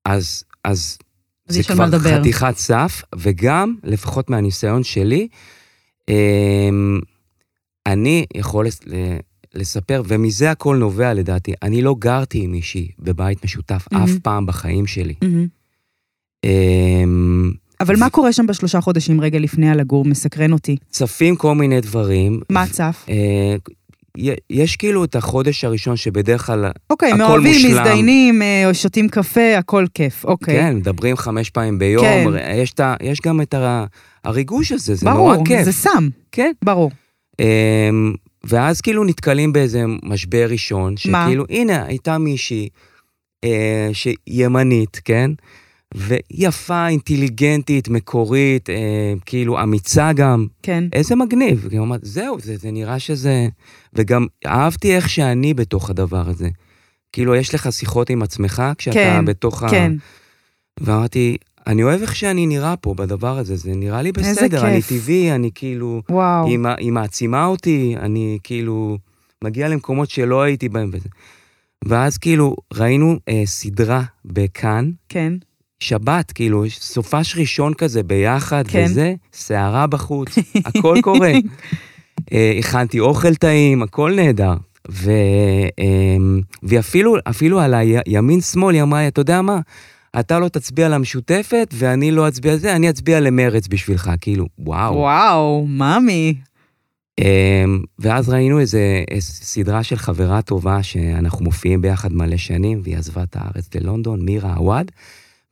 אז, 0.04 0.44
אז 0.64 0.98
זה 1.48 1.62
כבר 1.62 1.86
לדבר. 1.86 2.20
חתיכת 2.20 2.56
סף, 2.56 3.02
וגם, 3.16 3.74
לפחות 3.84 4.30
מהניסיון 4.30 4.82
שלי, 4.84 5.28
אה, 6.08 6.68
אני 7.86 8.26
יכול 8.34 8.66
לספר, 9.56 10.02
ומזה 10.06 10.50
הכל 10.50 10.76
נובע 10.76 11.14
לדעתי, 11.14 11.52
אני 11.62 11.82
לא 11.82 11.94
גרתי 11.98 12.38
עם 12.42 12.52
מישהי 12.52 12.88
בבית 12.98 13.44
משותף 13.44 13.86
אף 13.88 13.92
מהמם. 13.92 14.18
פעם 14.22 14.46
בחיים 14.46 14.86
שלי. 14.86 15.14
אה, 16.44 17.04
אבל 17.80 17.96
מה 17.96 18.10
קורה 18.10 18.32
שם 18.32 18.46
בשלושה 18.46 18.80
חודשים 18.80 19.20
רגע 19.20 19.38
לפני 19.38 19.70
הלגור? 19.70 20.04
מסקרן 20.04 20.52
אותי. 20.52 20.76
צפים 20.90 21.36
כל 21.36 21.54
מיני 21.54 21.80
דברים. 21.80 22.40
מה 22.50 22.66
צף? 22.66 23.06
אה, 23.08 23.56
יש 24.50 24.76
כאילו 24.76 25.04
את 25.04 25.16
החודש 25.16 25.64
הראשון 25.64 25.96
שבדרך 25.96 26.46
כלל, 26.46 26.64
אוקיי, 26.90 27.08
הכל 27.12 27.18
מאוהבים, 27.18 27.52
מושלם. 27.52 27.70
מזדיינים, 27.70 28.42
אה, 28.42 28.70
שותים 28.74 29.08
קפה, 29.08 29.58
הכל 29.58 29.86
כיף, 29.94 30.24
אוקיי. 30.24 30.54
כן, 30.54 30.76
מדברים 30.76 31.16
חמש 31.16 31.50
פעמים 31.50 31.78
ביום, 31.78 32.04
כן. 32.04 32.24
יש, 32.54 32.72
את 32.72 32.80
ה- 32.80 32.94
יש 33.02 33.20
גם 33.20 33.40
את 33.40 33.54
הריגוש 34.24 34.72
הזה, 34.72 34.94
זה 34.94 35.06
ברור, 35.06 35.32
נורא 35.34 35.44
כיף. 35.46 35.64
זה 35.64 35.72
סם, 35.72 36.08
כן. 36.32 36.52
ברור. 36.64 36.90
ואז 38.48 38.80
כאילו 38.80 39.04
נתקלים 39.04 39.52
באיזה 39.52 39.84
משבר 40.02 40.46
ראשון, 40.50 40.94
מה? 41.08 41.24
שכאילו, 41.24 41.44
הנה, 41.50 41.84
הייתה 41.84 42.18
מישהי 42.18 42.68
אה, 43.44 43.90
שהיא 43.92 44.16
ימנית, 44.26 45.00
כן? 45.04 45.30
ויפה, 45.94 46.88
אינטליגנטית, 46.88 47.88
מקורית, 47.88 48.70
אה, 48.70 49.14
כאילו 49.26 49.62
אמיצה 49.62 50.12
גם. 50.12 50.46
כן. 50.62 50.84
איזה 50.92 51.16
מגניב. 51.16 51.68
היא 51.70 51.78
אומרת, 51.78 52.00
זהו, 52.02 52.40
זה, 52.40 52.56
זה 52.56 52.70
נראה 52.70 52.98
שזה... 52.98 53.48
וגם 53.92 54.26
אהבתי 54.46 54.96
איך 54.96 55.08
שאני 55.08 55.54
בתוך 55.54 55.90
הדבר 55.90 56.28
הזה. 56.28 56.48
כאילו, 57.12 57.34
יש 57.34 57.54
לך 57.54 57.72
שיחות 57.72 58.10
עם 58.10 58.22
עצמך 58.22 58.62
כשאתה 58.78 58.94
כן, 58.94 59.24
בתוך 59.24 59.62
ה... 59.62 59.68
כן. 59.68 59.92
ואמרתי, 60.80 61.36
אני 61.66 61.82
אוהב 61.82 62.02
איך 62.02 62.16
שאני 62.16 62.46
נראה 62.46 62.76
פה 62.76 62.94
בדבר 62.94 63.38
הזה, 63.38 63.56
זה 63.56 63.70
נראה 63.74 64.02
לי 64.02 64.12
איזה 64.18 64.32
בסדר, 64.32 64.66
אני 64.66 64.82
כיף. 64.82 65.02
טבעי, 65.02 65.32
אני 65.32 65.50
כאילו... 65.54 66.02
וואו. 66.10 66.46
היא, 66.46 66.58
היא 66.78 66.92
מעצימה 66.92 67.46
אותי, 67.46 67.94
אני 68.00 68.38
כאילו 68.42 68.98
מגיע 69.44 69.68
למקומות 69.68 70.10
שלא 70.10 70.42
הייתי 70.42 70.68
בהם 70.68 70.90
וזה. 70.92 71.08
ואז 71.84 72.18
כאילו 72.18 72.56
ראינו 72.74 73.16
אה, 73.28 73.42
סדרה 73.44 74.02
בכאן, 74.24 74.90
כן. 75.08 75.32
שבת, 75.80 76.32
כאילו, 76.32 76.64
סופש 76.70 77.36
ראשון 77.36 77.74
כזה 77.74 78.02
ביחד, 78.02 78.66
כן. 78.68 78.84
וזה, 78.84 79.14
סערה 79.32 79.86
בחוץ, 79.86 80.28
הכל 80.64 80.98
קורה. 81.02 81.32
אה, 82.32 82.56
הכנתי 82.58 83.00
אוכל 83.00 83.34
טעים, 83.34 83.82
הכל 83.82 84.12
נהדר. 84.16 84.54
ו, 84.90 85.10
אה, 85.78 86.16
ואפילו 86.62 87.16
אפילו 87.24 87.60
על 87.60 87.74
הימין-שמאל, 88.06 88.74
היא 88.74 88.82
אמרה 88.82 89.00
לי, 89.00 89.08
אתה 89.08 89.20
יודע 89.20 89.42
מה? 89.42 89.60
אתה 90.20 90.38
לא 90.38 90.48
תצביע 90.48 90.88
למשותפת, 90.88 91.74
ואני 91.78 92.10
לא 92.10 92.28
אצביע 92.28 92.56
זה, 92.56 92.76
אני 92.76 92.90
אצביע 92.90 93.20
למרץ 93.20 93.68
בשבילך. 93.68 94.10
כאילו, 94.20 94.46
וואו. 94.58 94.94
וואו, 94.94 95.66
מאמי. 95.68 96.34
אמ, 97.20 97.82
ואז 97.98 98.28
ראינו 98.28 98.60
איזה, 98.60 99.04
איזה 99.10 99.32
סדרה 99.32 99.82
של 99.82 99.96
חברה 99.96 100.42
טובה 100.42 100.82
שאנחנו 100.82 101.44
מופיעים 101.44 101.82
ביחד 101.82 102.12
מלא 102.12 102.36
שנים, 102.36 102.80
והיא 102.82 102.96
עזבה 102.96 103.22
את 103.22 103.36
הארץ 103.36 103.74
ללונדון, 103.74 104.24
מירה 104.24 104.54
עווד, 104.54 104.90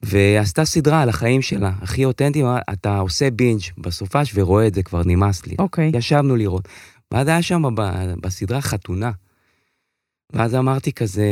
ועשתה 0.02 0.64
סדרה 0.64 1.02
על 1.02 1.08
החיים 1.08 1.42
שלה, 1.42 1.72
הכי 1.80 2.04
אותנטי, 2.04 2.42
אתה 2.72 2.98
עושה 2.98 3.30
בינג' 3.30 3.60
בסופש 3.78 4.32
ורואה 4.34 4.66
את 4.66 4.74
זה, 4.74 4.82
כבר 4.82 5.02
נמאס 5.06 5.46
לי. 5.46 5.56
אוקיי. 5.58 5.90
ישבנו 5.94 6.36
לראות. 6.36 6.68
ואז 7.12 7.28
היה 7.28 7.42
שם 7.42 7.62
בסדרה 8.20 8.60
חתונה. 8.60 9.10
ואז 10.32 10.54
אמרתי 10.54 10.92
כזה, 10.92 11.28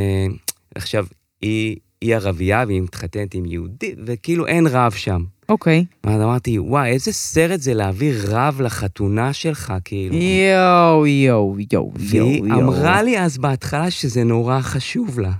עכשיו, 0.75 1.07
היא, 1.43 1.77
היא 2.03 2.15
ערבייה 2.15 2.65
והיא 2.67 2.83
מתחתנת 2.83 3.35
עם 3.35 3.47
יהודי, 3.47 3.95
וכאילו 4.07 4.47
אין 4.47 4.67
רב 4.67 4.93
שם. 4.93 5.25
אוקיי. 5.49 5.85
ואז 6.05 6.23
אמרתי, 6.23 6.59
וואי, 6.59 6.91
איזה 6.91 7.13
סרט 7.13 7.61
זה 7.61 7.75
להביא 7.75 8.13
רב 8.29 8.61
לחתונה 8.61 9.33
שלך, 9.33 9.73
כאילו. 9.85 10.15
יואו, 10.17 11.07
יואו, 11.07 11.57
יואו, 11.73 11.93
והיא 11.95 12.21
יואו, 12.21 12.47
יואו. 12.47 12.61
אמרה 12.61 13.03
לי 13.03 13.19
אז 13.21 13.39
בהתחלה 13.39 13.91
שזה 13.91 14.25
נורא 14.25 14.61
חשוב 14.61 15.21
לה. 15.21 15.33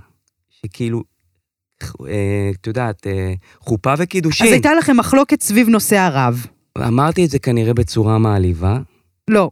שכאילו, 0.49 1.03
אה, 2.07 2.51
את 2.61 2.67
יודעת, 2.67 3.07
אה, 3.07 3.33
חופה 3.59 3.93
וקידושין. 3.97 4.47
אז 4.47 4.51
הייתה 4.51 4.73
לכם 4.73 4.97
מחלוקת 4.97 5.41
סביב 5.41 5.69
נושא 5.69 5.97
הרב. 5.97 6.45
אמרתי 6.77 7.25
את 7.25 7.29
זה 7.29 7.39
כנראה 7.39 7.73
בצורה 7.73 8.17
מעליבה. 8.17 8.79
לא. 9.29 9.49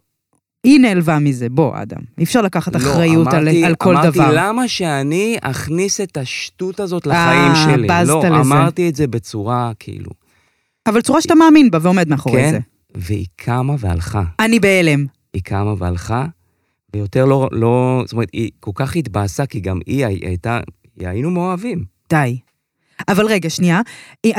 היא 0.64 0.80
נעלבה 0.80 1.20
מזה, 1.20 1.50
בוא, 1.50 1.82
אדם. 1.82 2.02
אי 2.18 2.24
אפשר 2.24 2.42
לקחת 2.42 2.76
אחריות 2.76 3.28
לא, 3.28 3.38
על, 3.38 3.48
אמרתי, 3.48 3.66
על 3.66 3.76
כל 3.76 3.96
אמרתי, 3.98 4.08
דבר. 4.18 4.24
אמרתי, 4.24 4.38
למה 4.38 4.68
שאני 4.68 5.38
אכניס 5.42 6.02
את 6.02 6.18
השטות 6.18 6.80
הזאת 6.80 7.08
אה, 7.08 7.12
לחיים 7.12 7.52
שלי? 7.76 7.88
בזת 7.88 8.08
לא, 8.10 8.20
לזה. 8.20 8.28
אמרתי 8.54 8.90
את 8.90 8.96
זה 8.96 9.08
בצורה, 9.08 9.72
כאילו, 9.80 10.12
אבל 10.88 11.02
צורה 11.02 11.22
שאתה 11.22 11.36
מאמין 11.36 11.72
בה 11.72 11.80
ועומד 11.82 12.10
מאחורי 12.10 12.42
כן, 12.42 12.52
זה. 12.52 12.60
והיא 12.96 13.26
קמה 13.36 13.76
והלכה. 13.80 14.24
אני 14.40 14.60
בהלם. 14.60 15.06
היא 15.34 15.42
קמה 15.44 15.74
והלכה, 15.78 16.26
ויותר 16.96 17.26
לא, 17.26 17.50
לא, 17.52 18.02
זאת 18.06 18.14
אומרת, 18.14 18.30
היא 18.34 18.52
כל 18.60 18.72
כך 18.76 18.96
התבאסה, 18.96 19.46
כי 19.46 19.60
גם 19.60 19.80
היא 19.86 20.06
הי- 20.06 20.20
הייתה, 20.26 20.60
היינו 21.00 21.32
מאוהבים. 21.32 21.84
די. 22.10 22.38
אבל 23.08 23.26
רגע, 23.26 23.50
שנייה. 23.50 23.82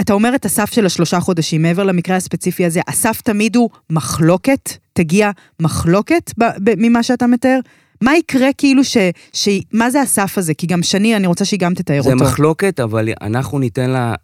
אתה 0.01 0.12
אומר 0.12 0.35
את 0.35 0.44
הסף 0.44 0.72
של 0.72 0.87
השלושה 0.87 1.20
חודשים, 1.20 1.62
מעבר 1.62 1.85
למקרה 1.85 2.16
הספציפי 2.16 2.64
הזה, 2.66 2.81
הסף 2.88 3.20
תמיד 3.20 3.57
הוא 3.57 3.70
מחלוקת? 3.90 4.70
תגיע 4.92 5.31
מחלוקת 5.61 6.31
ב- 6.38 6.44
ב- 6.64 6.75
ממה 6.79 7.03
שאתה 7.03 7.27
מתאר? 7.27 7.59
מה 8.03 8.16
יקרה 8.16 8.48
כאילו 8.59 8.85
ש... 8.85 8.96
ש... 9.33 9.48
מה 9.72 9.90
זה 9.90 10.01
הסף 10.01 10.38
הזה? 10.38 10.55
כי 10.55 10.66
גם 10.66 10.83
שני, 10.83 11.16
אני 11.16 11.27
רוצה 11.27 11.44
שהיא 11.44 11.61
גם 11.61 11.75
תתאר 11.75 12.03
זה 12.03 12.12
אותו. 12.12 12.25
מחלוקת, 12.25 12.81
אבל 12.81 13.09
אנחנו 13.20 13.59
ניתן 13.59 13.90
לה, 13.90 14.14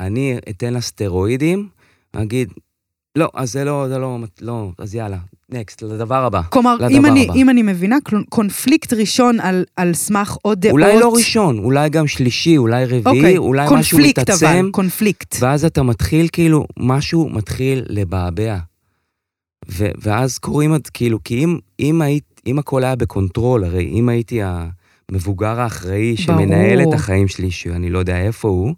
אני 0.00 0.38
אתן 0.50 0.72
לה 0.74 0.80
סטרואידים, 0.80 1.68
אגיד, 2.12 2.48
לא, 3.16 3.30
אז 3.34 3.52
זה 3.52 3.64
לא, 3.64 3.88
זה 3.88 3.98
לא, 3.98 4.18
לא, 4.40 4.70
אז 4.78 4.94
יאללה, 4.94 5.18
נקסט, 5.54 5.82
לדבר 5.82 6.24
הבא. 6.24 6.40
כלומר, 6.48 6.74
לדבר 6.74 6.88
אם 6.88 7.06
אני, 7.06 7.24
הבא. 7.24 7.34
אם 7.34 7.50
אני 7.50 7.62
מבינה, 7.62 7.96
קונפליקט 8.28 8.92
ראשון 8.92 9.40
על, 9.40 9.64
על 9.76 9.94
סמך 9.94 10.36
עוד 10.42 10.60
דעות... 10.60 10.72
אולי 10.72 10.98
לא 11.00 11.12
ראשון, 11.14 11.58
אולי 11.58 11.88
גם 11.88 12.06
שלישי, 12.06 12.56
אולי 12.56 12.84
רביעי, 12.84 12.98
אוקיי, 13.06 13.38
אולי 13.38 13.64
משהו 13.64 13.76
קונפליקט 13.76 14.18
מתעצם, 14.18 14.46
אבל, 14.46 14.70
קונפליקט. 14.70 15.36
ואז 15.40 15.64
אתה 15.64 15.82
מתחיל, 15.82 16.28
כאילו, 16.32 16.66
משהו 16.78 17.28
מתחיל 17.28 17.82
לבעבע. 17.88 18.58
ו- 19.70 19.90
ואז 20.02 20.38
קוראים 20.38 20.74
כאילו, 20.94 21.18
כי 21.24 21.44
אם, 21.44 21.58
אם 21.80 22.02
היית, 22.02 22.40
אם 22.46 22.58
הכל 22.58 22.84
היה 22.84 22.96
ב 22.96 23.04
control, 23.04 23.64
הרי 23.64 23.88
אם 23.88 24.08
הייתי 24.08 24.40
המבוגר 24.42 25.60
האחראי 25.60 26.16
שמנהל 26.16 26.82
ברור. 26.82 26.94
את 26.94 26.98
החיים 26.98 27.28
שלי, 27.28 27.50
שאני 27.50 27.90
לא 27.90 27.98
יודע 27.98 28.20
איפה 28.20 28.48
הוא, 28.48 28.74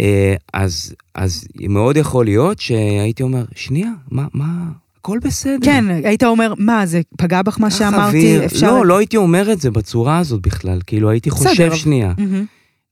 אה, 0.00 0.34
אז, 0.52 0.94
אז 1.14 1.44
מאוד 1.68 1.96
יכול 1.96 2.24
להיות 2.24 2.60
שהייתי 2.60 3.22
אומר, 3.22 3.44
שנייה, 3.54 3.90
מה, 4.10 4.26
מה, 4.34 4.54
הכל 5.00 5.18
בסדר. 5.24 5.56
כן, 5.62 5.84
היית 6.04 6.22
אומר, 6.22 6.54
מה, 6.58 6.86
זה 6.86 7.00
פגע 7.18 7.42
בך 7.42 7.60
מה 7.60 7.70
קח 7.70 7.78
שאמרתי? 7.78 8.02
אוויר." 8.06 8.44
אפשר... 8.44 8.66
לא, 8.66 8.86
לא 8.86 8.98
הייתי 8.98 9.16
אומר 9.16 9.52
את 9.52 9.60
זה 9.60 9.70
בצורה 9.70 10.18
הזאת 10.18 10.42
בכלל, 10.42 10.78
כאילו 10.86 11.10
הייתי 11.10 11.30
חושב 11.30 11.62
אבל- 11.62 11.76
שנייה. 11.76 12.12
מהמם. 12.18 12.44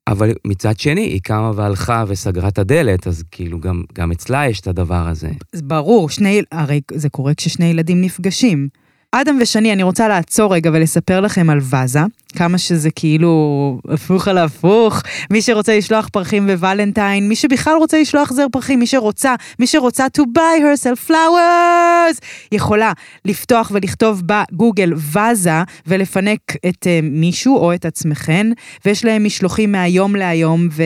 אבל 0.09 0.33
מצד 0.47 0.79
שני, 0.81 1.01
היא 1.01 1.21
קמה 1.23 1.51
והלכה 1.55 2.05
וסגרה 2.09 2.49
את 2.49 2.59
הדלת, 2.59 3.07
אז 3.07 3.25
כאילו 3.31 3.61
גם, 3.61 3.83
גם 3.95 4.13
אצלה 4.13 4.47
יש 4.49 4.61
את 4.61 4.67
הדבר 4.67 5.09
הזה. 5.09 5.31
זה 5.53 5.63
ברור, 5.63 6.11
שני, 6.11 6.43
הרי 6.53 6.81
זה 6.95 7.09
קורה 7.09 7.35
כששני 7.35 7.67
ילדים 7.67 8.01
נפגשים. 8.01 8.69
אדם 9.13 9.39
ושני, 9.41 9.73
אני 9.73 9.83
רוצה 9.83 10.09
לעצור 10.09 10.55
רגע 10.55 10.71
ולספר 10.75 11.21
לכם 11.21 11.51
על 11.51 11.59
ואזה, 11.63 12.01
כמה 12.37 12.59
שזה 12.59 12.91
כאילו 12.91 13.81
הפוך 13.89 14.29
על 14.29 14.39
הפוך. 14.39 15.03
מי 15.31 15.43
שרוצה 15.43 15.79
לשלוח 15.79 16.09
פרחים 16.09 16.47
בוולנטיין, 16.47 17.29
מי 17.29 17.37
שבכלל 17.37 17.77
רוצה 17.77 18.01
לשלוח 18.01 18.33
זר 18.33 18.47
פרחים, 18.53 18.79
מי 18.79 18.87
שרוצה, 18.87 19.35
מי 19.59 19.67
שרוצה 19.67 20.07
to 20.19 20.23
buy 20.23 20.61
herself 20.61 21.11
flowers, 21.11 22.21
יכולה 22.53 22.93
לפתוח 23.25 23.71
ולכתוב 23.75 24.23
בגוגל 24.27 24.93
ואזה 24.97 25.63
ולפנק 25.87 26.41
את 26.69 26.87
uh, 26.87 26.89
מישהו 27.03 27.57
או 27.57 27.75
את 27.75 27.85
עצמכן, 27.85 28.47
ויש 28.85 29.05
להם 29.05 29.25
משלוחים 29.25 29.73
מהיום 29.73 30.17
להיום, 30.17 30.69
ו... 30.73 30.83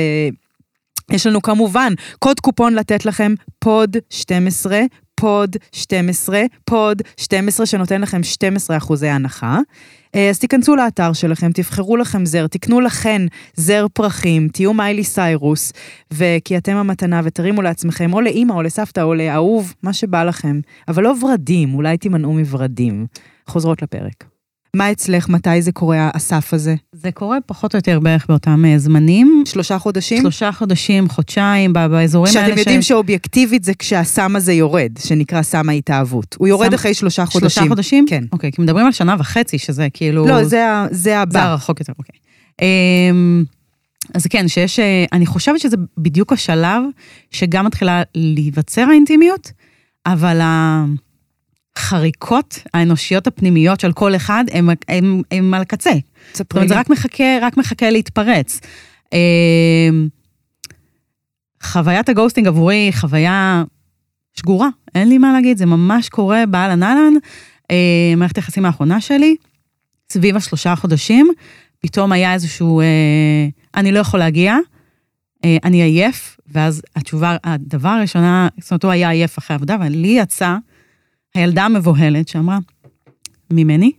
יש 1.11 1.26
לנו 1.26 1.42
כמובן 1.42 1.92
קוד 2.18 2.40
קופון 2.40 2.74
לתת 2.74 3.06
לכם 3.06 3.35
פוד 3.58 3.96
12, 4.11 4.80
פוד 5.22 5.56
12, 5.72 6.42
פוד 6.64 7.02
12 7.16 7.66
שנותן 7.66 8.00
לכם 8.00 8.22
12 8.22 8.76
אחוזי 8.76 9.08
הנחה. 9.08 9.58
אה, 10.14 10.30
אז 10.30 10.38
תיכנסו 10.38 10.76
לאתר 10.76 11.12
שלכם, 11.12 11.52
תבחרו 11.52 11.96
לכם 11.96 12.26
זר, 12.26 12.46
תקנו 12.46 12.80
לכן 12.80 13.22
זר 13.54 13.87
פרחים, 13.92 14.48
תהיו 14.48 14.74
מיילי 14.74 15.04
סיירוס, 15.04 15.72
וכי 16.11 16.56
אתם 16.56 16.76
המתנה 16.76 17.20
ותרימו 17.24 17.62
לעצמכם, 17.62 18.12
או 18.12 18.20
לאימא 18.20 18.52
או 18.52 18.62
לסבתא 18.62 19.00
או 19.00 19.14
לאהוב, 19.14 19.74
מה 19.82 19.92
שבא 19.92 20.24
לכם. 20.24 20.61
אבל 20.88 21.02
לא 21.02 21.14
ורדים, 21.22 21.74
אולי 21.74 21.96
תימנעו 21.96 22.32
מורדים. 22.32 23.06
חוזרות 23.46 23.82
לפרק. 23.82 24.32
מה 24.76 24.92
אצלך, 24.92 25.28
מתי 25.28 25.62
זה 25.62 25.72
קורה, 25.72 26.11
הסף 26.14 26.54
הזה? 26.54 26.74
זה 26.92 27.11
קורה 27.12 27.38
פחות 27.46 27.74
או 27.74 27.78
יותר 27.78 28.00
בערך 28.00 28.26
באותם 28.28 28.64
אה, 28.64 28.78
זמנים. 28.78 29.42
שלושה 29.46 29.78
חודשים? 29.78 30.20
שלושה 30.22 30.52
חודשים, 30.52 31.08
חודשיים, 31.08 31.72
באזורים 31.72 32.32
האלה 32.37 32.48
שאתם 32.48 32.58
יודעים 32.58 32.82
שאובייקטיבית 32.82 33.64
זה 33.64 33.72
כשהסם 33.78 34.37
הזה 34.37 34.52
יורד, 34.52 34.92
שנקרא 34.98 35.42
סם 35.42 35.68
ההתאהבות. 35.68 36.37
הוא 36.38 36.48
יורד 36.48 36.68
סם- 36.68 36.74
אחרי 36.74 36.94
שלושה 36.94 37.26
חודשים. 37.26 37.50
שלושה 37.50 37.68
חודשים? 37.68 38.04
כן. 38.08 38.24
אוקיי, 38.32 38.52
כי 38.52 38.62
מדברים 38.62 38.87
על 38.87 38.92
שנה 38.92 39.16
וחצי, 39.18 39.58
שזה 39.58 39.88
כאילו... 39.92 40.26
לא, 40.26 40.44
זה, 40.44 40.68
ה- 40.70 40.87
זה 40.90 40.98
זה 40.98 41.18
הבא. 41.18 41.54
רחוק 41.54 41.80
יותר, 41.80 41.92
אוקיי. 41.98 42.18
אמ, 42.62 43.44
אז 44.14 44.26
כן, 44.26 44.48
שיש, 44.48 44.78
אה, 44.78 45.04
אני 45.12 45.26
חושבת 45.26 45.61
שזה 45.61 45.76
בדיוק 45.98 46.32
השלב 46.32 46.82
שגם 47.30 47.66
מתחילה 47.66 48.02
להיווצר 48.14 48.82
האינטימיות, 48.90 49.52
אבל 50.06 50.40
החריקות 51.76 52.58
האנושיות 52.74 53.26
הפנימיות 53.26 53.80
של 53.80 53.92
כל 53.92 54.16
אחד 54.16 54.44
הם, 54.52 54.68
הם, 54.88 55.22
הם 55.30 55.54
על 55.54 55.62
הקצה. 55.62 55.92
זאת 56.32 56.52
אומרת, 56.52 56.68
זה. 56.68 56.78
רק 56.78 56.90
מחכה, 56.90 57.38
רק 57.40 57.56
מחכה 57.56 57.90
להתפרץ. 57.90 58.61
אמ, 59.12 60.08
חוויית 61.62 62.08
הגוסטינג 62.08 62.46
עבורי 62.46 62.76
היא 62.76 62.92
חוויה 62.92 63.64
שגורה, 64.35 64.68
אין 64.94 65.08
לי 65.08 65.18
מה 65.18 65.32
להגיד, 65.32 65.58
זה 65.58 65.66
ממש 65.66 66.08
קורה 66.08 66.46
באהלן 66.46 66.82
אהלן. 66.82 67.12
אה, 67.70 68.14
מערכת 68.16 68.37
היחסים 68.37 68.64
האחרונה 68.64 69.00
שלי, 69.00 69.37
סביב 70.12 70.37
השלושה 70.37 70.76
חודשים, 70.76 71.30
פתאום 71.78 72.12
היה 72.12 72.35
איזשהו, 72.35 72.80
אה, 72.80 72.87
אני 73.74 73.92
לא 73.92 73.98
יכול 73.98 74.20
להגיע, 74.20 74.56
אה, 75.44 75.56
אני 75.64 75.82
עייף, 75.82 76.37
ואז 76.48 76.82
התשובה, 76.96 77.37
הדבר 77.44 77.88
הראשונה, 77.88 78.48
זאת 78.61 78.70
אומרת, 78.70 78.85
הוא 78.85 78.92
היה 78.92 79.11
עייף 79.11 79.38
אחרי 79.38 79.54
עבודה, 79.54 79.74
אבל 79.74 79.88
לי 79.88 80.08
יצאה 80.08 80.56
הילדה 81.35 81.64
המבוהלת 81.64 82.29
שאמרה, 82.29 82.59
ממני? 83.53 83.92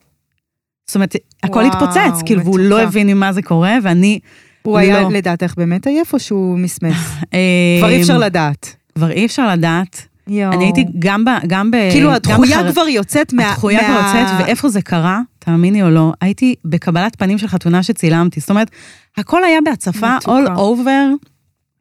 זאת 0.88 0.96
אומרת, 0.96 1.16
הכל 1.44 1.66
התפוצץ, 1.66 2.22
כאילו, 2.26 2.44
והוא 2.44 2.60
לא. 2.60 2.82
הבין 2.82 3.08
ממה 3.08 3.34
זה 3.34 3.42
קורה, 3.42 3.78
ואני... 3.84 4.20
הוא 4.62 4.78
היה 4.78 5.02
לא. 5.02 5.10
לדעתך 5.12 5.54
באמת 5.58 5.88
עייף 5.88 6.14
או 6.14 6.20
שהוא 6.20 6.60
מסמס? 6.60 6.96
אה, 7.34 7.40
כבר 7.80 7.90
אי 7.90 8.02
אפשר 8.02 8.18
לדעת. 8.18 8.76
כבר 8.96 9.12
אי 9.12 9.26
אפשר 9.26 9.48
לדעת. 9.54 10.08
יואו. 10.28 10.54
אני 10.54 10.64
הייתי 10.64 10.86
גם 11.00 11.26
ב... 11.26 11.30
גם 11.48 11.72
ב... 11.72 11.76
כאילו 11.92 12.12
הדחויה 12.12 12.62
בחר- 12.64 12.72
כבר 12.72 12.88
יוצאת 12.88 13.34
מה... 13.34 13.50
הדחויה 13.50 13.80
כבר 13.80 14.02
מה- 14.02 14.14
יוצאת, 14.22 14.46
ואיפה 14.46 14.70
זה 14.70 14.82
קרה, 14.82 15.22
תאמיני 15.40 15.84
או 15.84 15.90
לא, 15.90 16.14
הייתי 16.22 16.56
בקבלת 16.66 17.16
פנים 17.16 17.38
של 17.38 17.48
חתונה 17.48 17.84
שצילמתי. 17.84 18.40
זאת 18.40 18.50
אומרת, 18.50 18.72
הכל 19.18 19.44
היה 19.44 19.60
בהצפה 19.66 20.18
all 20.18 20.58
over. 20.58 21.28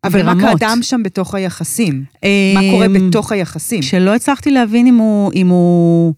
אבל 0.05 0.23
מה 0.23 0.35
ברמות. 0.35 0.61
קדם 0.61 0.79
שם 0.83 1.03
בתוך 1.03 1.35
היחסים? 1.35 2.05
מה 2.55 2.61
קורה 2.71 2.87
בתוך 2.89 3.33
היחסים? 3.33 3.83
שלא 3.83 4.15
הצלחתי 4.15 4.51
להבין 4.51 4.87
אם 4.87 4.97
הוא, 4.97 5.33
אם 5.33 5.49
הוא, 5.49 6.15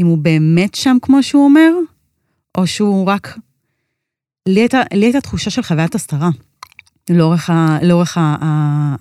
אם 0.00 0.06
הוא 0.06 0.18
באמת 0.18 0.74
שם 0.74 0.96
כמו 1.02 1.22
שהוא 1.22 1.44
אומר, 1.44 1.70
או 2.58 2.66
שהוא 2.66 3.06
רק... 3.06 3.38
לי 4.48 4.60
הייתה, 4.60 4.82
לי 4.94 5.06
הייתה 5.06 5.20
תחושה 5.20 5.50
של 5.50 5.62
חוויית 5.62 5.94
הסתרה. 5.94 6.30
לאורך, 7.10 7.50
ה, 7.50 7.78
לאורך 7.82 8.18
ה, 8.18 8.36
ה, 8.40 8.46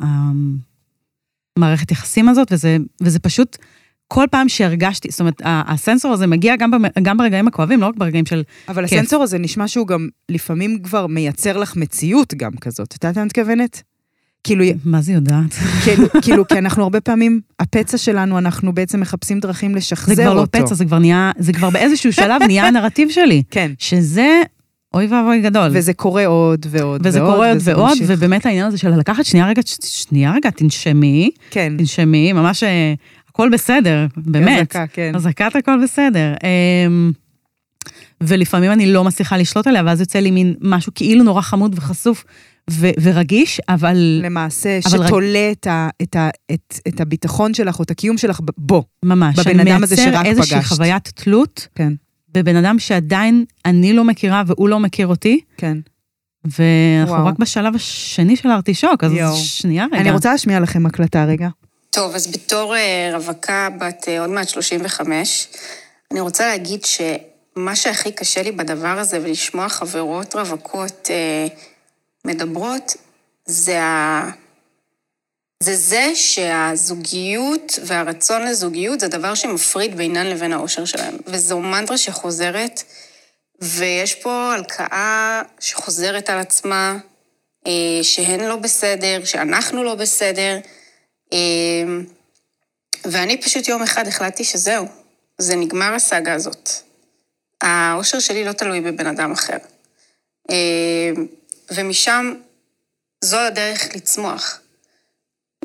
ה, 0.04 0.32
המערכת 1.58 1.92
יחסים 1.92 2.30
הזאת, 2.30 2.48
וזה, 2.52 2.78
וזה 3.02 3.20
פשוט, 3.20 3.58
כל 4.08 4.26
פעם 4.32 4.50
שהרגשתי, 4.50 5.08
זאת 5.12 5.20
אומרת, 5.20 5.42
הסנסור 5.46 6.14
הזה 6.14 6.28
מגיע 6.28 6.56
גם, 6.56 6.72
במ- 6.72 7.02
גם 7.02 7.18
ברגעים 7.18 7.48
הכואבים, 7.48 7.82
לא 7.82 7.86
רק 7.88 7.96
ברגעים 7.98 8.26
של... 8.26 8.44
אבל 8.70 8.88
כיף. 8.88 9.00
הסנסור 9.00 9.24
הזה 9.24 9.38
נשמע 9.38 9.68
שהוא 9.68 9.88
גם 9.88 10.08
לפעמים 10.30 10.80
כבר 10.84 11.08
מייצר 11.08 11.58
לך 11.58 11.76
מציאות 11.76 12.34
גם 12.34 12.52
כזאת. 12.62 12.88
את 12.98 13.04
יודעת 13.04 13.18
מה 13.18 13.26
מתכוונת? 13.26 13.84
כאילו, 14.44 14.66
מה 14.86 15.02
זה 15.02 15.12
יודעת? 15.14 15.54
כאילו, 15.84 16.08
כאילו, 16.22 16.48
כי 16.48 16.58
אנחנו 16.58 16.84
הרבה 16.84 17.02
פעמים, 17.02 17.42
הפצע 17.60 17.98
שלנו, 17.98 18.38
אנחנו 18.38 18.74
בעצם 18.74 19.00
מחפשים 19.00 19.40
דרכים 19.40 19.76
לשחזר 19.76 20.16
זה 20.16 20.28
אותו. 20.28 20.48
כבר 20.52 20.60
לא 20.62 20.66
פצע, 20.66 20.76
זה 20.76 20.86
כבר 20.86 21.00
נהיה, 21.00 21.32
זה 21.38 21.54
כבר 21.54 21.70
באיזשהו 21.70 22.14
שלב 22.14 22.42
נהיה 22.48 22.64
הנרטיב 22.68 23.10
שלי. 23.10 23.44
כן, 23.52 23.72
שזה 23.78 24.42
אוי 24.94 25.08
ואבוי 25.08 25.42
גדול. 25.42 25.70
וזה 25.74 25.94
קורה 25.94 26.26
עוד 26.26 26.66
ועוד 26.70 27.02
וזה 27.08 27.22
ועוד. 27.24 27.34
קורה 27.34 27.48
עוד 27.48 27.58
וזה 27.58 27.78
ועוד, 27.78 27.90
ממשיך. 27.90 28.06
ובאמת 28.10 28.46
העניין 28.46 28.66
הזה 28.68 28.78
של 28.78 28.90
לקחת 29.00 29.26
שנייה 29.26 29.48
רגע, 29.48 29.62
שנייה 29.86 30.34
רגע, 30.36 30.50
תנשמי, 30.50 31.30
כן, 31.52 31.74
תנשמי, 31.78 32.34
ממש 32.34 32.64
אה, 32.64 32.94
הכל 33.36 33.50
בסדר, 33.50 34.08
באמת. 34.18 34.72
חזקה, 34.72 34.86
כן. 34.94 35.12
חזקת 35.16 35.56
הכל 35.56 35.84
בסדר. 35.84 36.34
אמ, 36.44 37.12
ולפעמים 38.22 38.72
אני 38.72 38.94
לא 38.94 39.04
מצליחה 39.04 39.38
לשלוט 39.38 39.68
עליה, 39.68 39.84
ואז 39.86 40.00
יוצא 40.00 40.20
לי 40.20 40.32
מין 40.32 40.54
משהו 40.62 40.92
כאילו 40.96 41.24
נורא 41.24 41.42
חמוד 41.42 41.76
וחשוף 41.78 42.24
ו- 42.70 42.90
ורגיש, 43.02 43.62
אבל 43.70 43.98
למעשה, 44.24 44.80
אבל 44.86 45.08
שתולה 45.08 45.52
את, 45.52 45.68
ה, 45.68 45.90
את, 46.02 46.16
ה, 46.16 46.30
את, 46.54 46.80
את 46.88 47.02
הביטחון 47.02 47.54
שלך 47.54 47.80
או 47.80 47.84
את 47.84 47.92
הקיום 47.92 48.18
שלך 48.18 48.40
בו. 48.58 48.84
ממש, 49.06 49.40
בבן 49.40 49.60
אדם 49.60 49.84
הזה 49.84 49.96
מייצר 49.96 50.12
שרק 50.12 50.26
איזושהי 50.26 50.60
פגשת. 50.60 50.70
חוויית 50.76 51.08
תלות 51.16 51.68
כן, 51.76 51.94
בבן 52.34 52.56
אדם 52.56 52.80
שעדיין 52.80 53.46
אני 53.66 53.94
לא 53.94 54.04
מכירה 54.04 54.44
והוא 54.48 54.70
לא 54.70 54.80
מכיר 54.80 55.08
אותי, 55.08 55.40
כן. 55.58 55.78
ואנחנו 56.46 57.16
וואו. 57.16 57.26
רק 57.26 57.40
בשלב 57.40 57.76
השני 57.76 58.36
של 58.36 58.50
הארטישוק, 58.50 59.04
אז 59.04 59.12
יואו. 59.12 59.36
שנייה 59.36 59.86
רגע. 59.92 60.02
אני 60.02 60.12
רוצה 60.12 60.32
להשמיע 60.32 60.60
לכם 60.60 60.86
הקלטה 60.86 61.26
רגע. 61.26 61.50
טוב, 61.96 62.16
אז 62.16 62.28
בתור 62.28 62.76
אה, 62.76 63.10
רווקה 63.14 63.70
בת 63.80 64.08
אה, 64.08 64.20
עוד 64.20 64.30
מעט 64.30 64.50
35, 64.50 65.48
אני 66.12 66.20
רוצה 66.20 66.48
להגיד 66.48 66.86
שמה 66.86 67.76
שהכי 67.76 68.12
קשה 68.12 68.42
לי 68.42 68.52
בדבר 68.52 69.00
הזה 69.00 69.20
ולשמוע 69.24 69.70
חברות 69.70 70.36
רווקות 70.36 71.10
אה, 71.10 71.48
מדברות, 72.26 72.96
זה 73.46 73.82
ה... 73.82 74.30
זה 75.64 75.76
זה 75.76 76.12
שהזוגיות 76.16 77.80
והרצון 77.86 78.42
לזוגיות 78.48 79.00
זה 79.00 79.08
דבר 79.08 79.36
שמפריד 79.36 79.98
בינן 79.98 80.28
לבין 80.28 80.54
האושר 80.54 80.86
שלהם. 80.86 81.18
וזו 81.28 81.60
מנטרה 81.60 81.98
שחוזרת, 81.98 82.84
ויש 83.62 84.16
פה 84.16 84.54
הלקאה 84.54 85.42
שחוזרת 85.60 86.30
על 86.30 86.40
עצמה, 86.40 86.98
שהן 88.02 88.40
לא 88.40 88.56
בסדר, 88.56 89.26
שאנחנו 89.26 89.84
לא 89.84 89.96
בסדר. 89.96 90.60
אמ, 91.32 92.06
ואני 93.06 93.42
פשוט 93.42 93.68
יום 93.68 93.84
אחד 93.84 94.08
החלטתי 94.08 94.44
שזהו, 94.44 94.88
זה 95.38 95.56
נגמר 95.56 95.94
הסאגה 95.94 96.34
הזאת. 96.34 96.70
האושר 97.62 98.20
שלי 98.20 98.44
לא 98.44 98.52
תלוי 98.52 98.82
בבן 98.82 99.08
אדם 99.08 99.32
אחר. 99.32 99.58
אמ, 100.52 101.26
ומשם 101.72 102.34
זו 103.22 103.40
הדרך 103.40 103.96
לצמוח. 103.96 104.60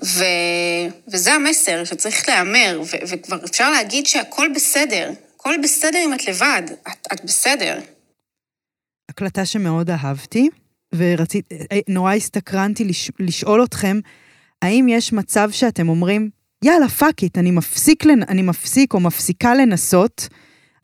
ו... 0.04 0.24
וזה 1.08 1.32
המסר 1.32 1.84
שצריך 1.84 2.28
להיאמר, 2.28 2.82
ו... 2.84 2.96
וכבר 3.08 3.44
אפשר 3.44 3.70
להגיד 3.70 4.06
שהכל 4.06 4.48
בסדר. 4.54 5.12
הכל 5.36 5.54
בסדר 5.62 5.98
אם 6.04 6.14
את 6.14 6.28
לבד, 6.28 6.62
את, 6.88 7.06
את 7.12 7.24
בסדר. 7.24 7.78
הקלטה 9.08 9.46
שמאוד 9.46 9.90
אהבתי, 9.90 10.48
ורציתי, 10.94 11.54
נורא 11.88 12.14
הסתקרנתי 12.14 12.84
לש, 12.84 13.10
לשאול 13.18 13.64
אתכם, 13.64 14.00
האם 14.62 14.86
יש 14.88 15.12
מצב 15.12 15.50
שאתם 15.50 15.88
אומרים, 15.88 16.30
יאללה, 16.64 16.88
fuck 16.88 17.22
it, 17.22 17.38
אני 17.38 17.50
מפסיק, 17.50 18.04
לנ... 18.04 18.22
אני 18.22 18.42
מפסיק 18.42 18.94
או 18.94 19.00
מפסיקה 19.00 19.54
לנסות, 19.54 20.28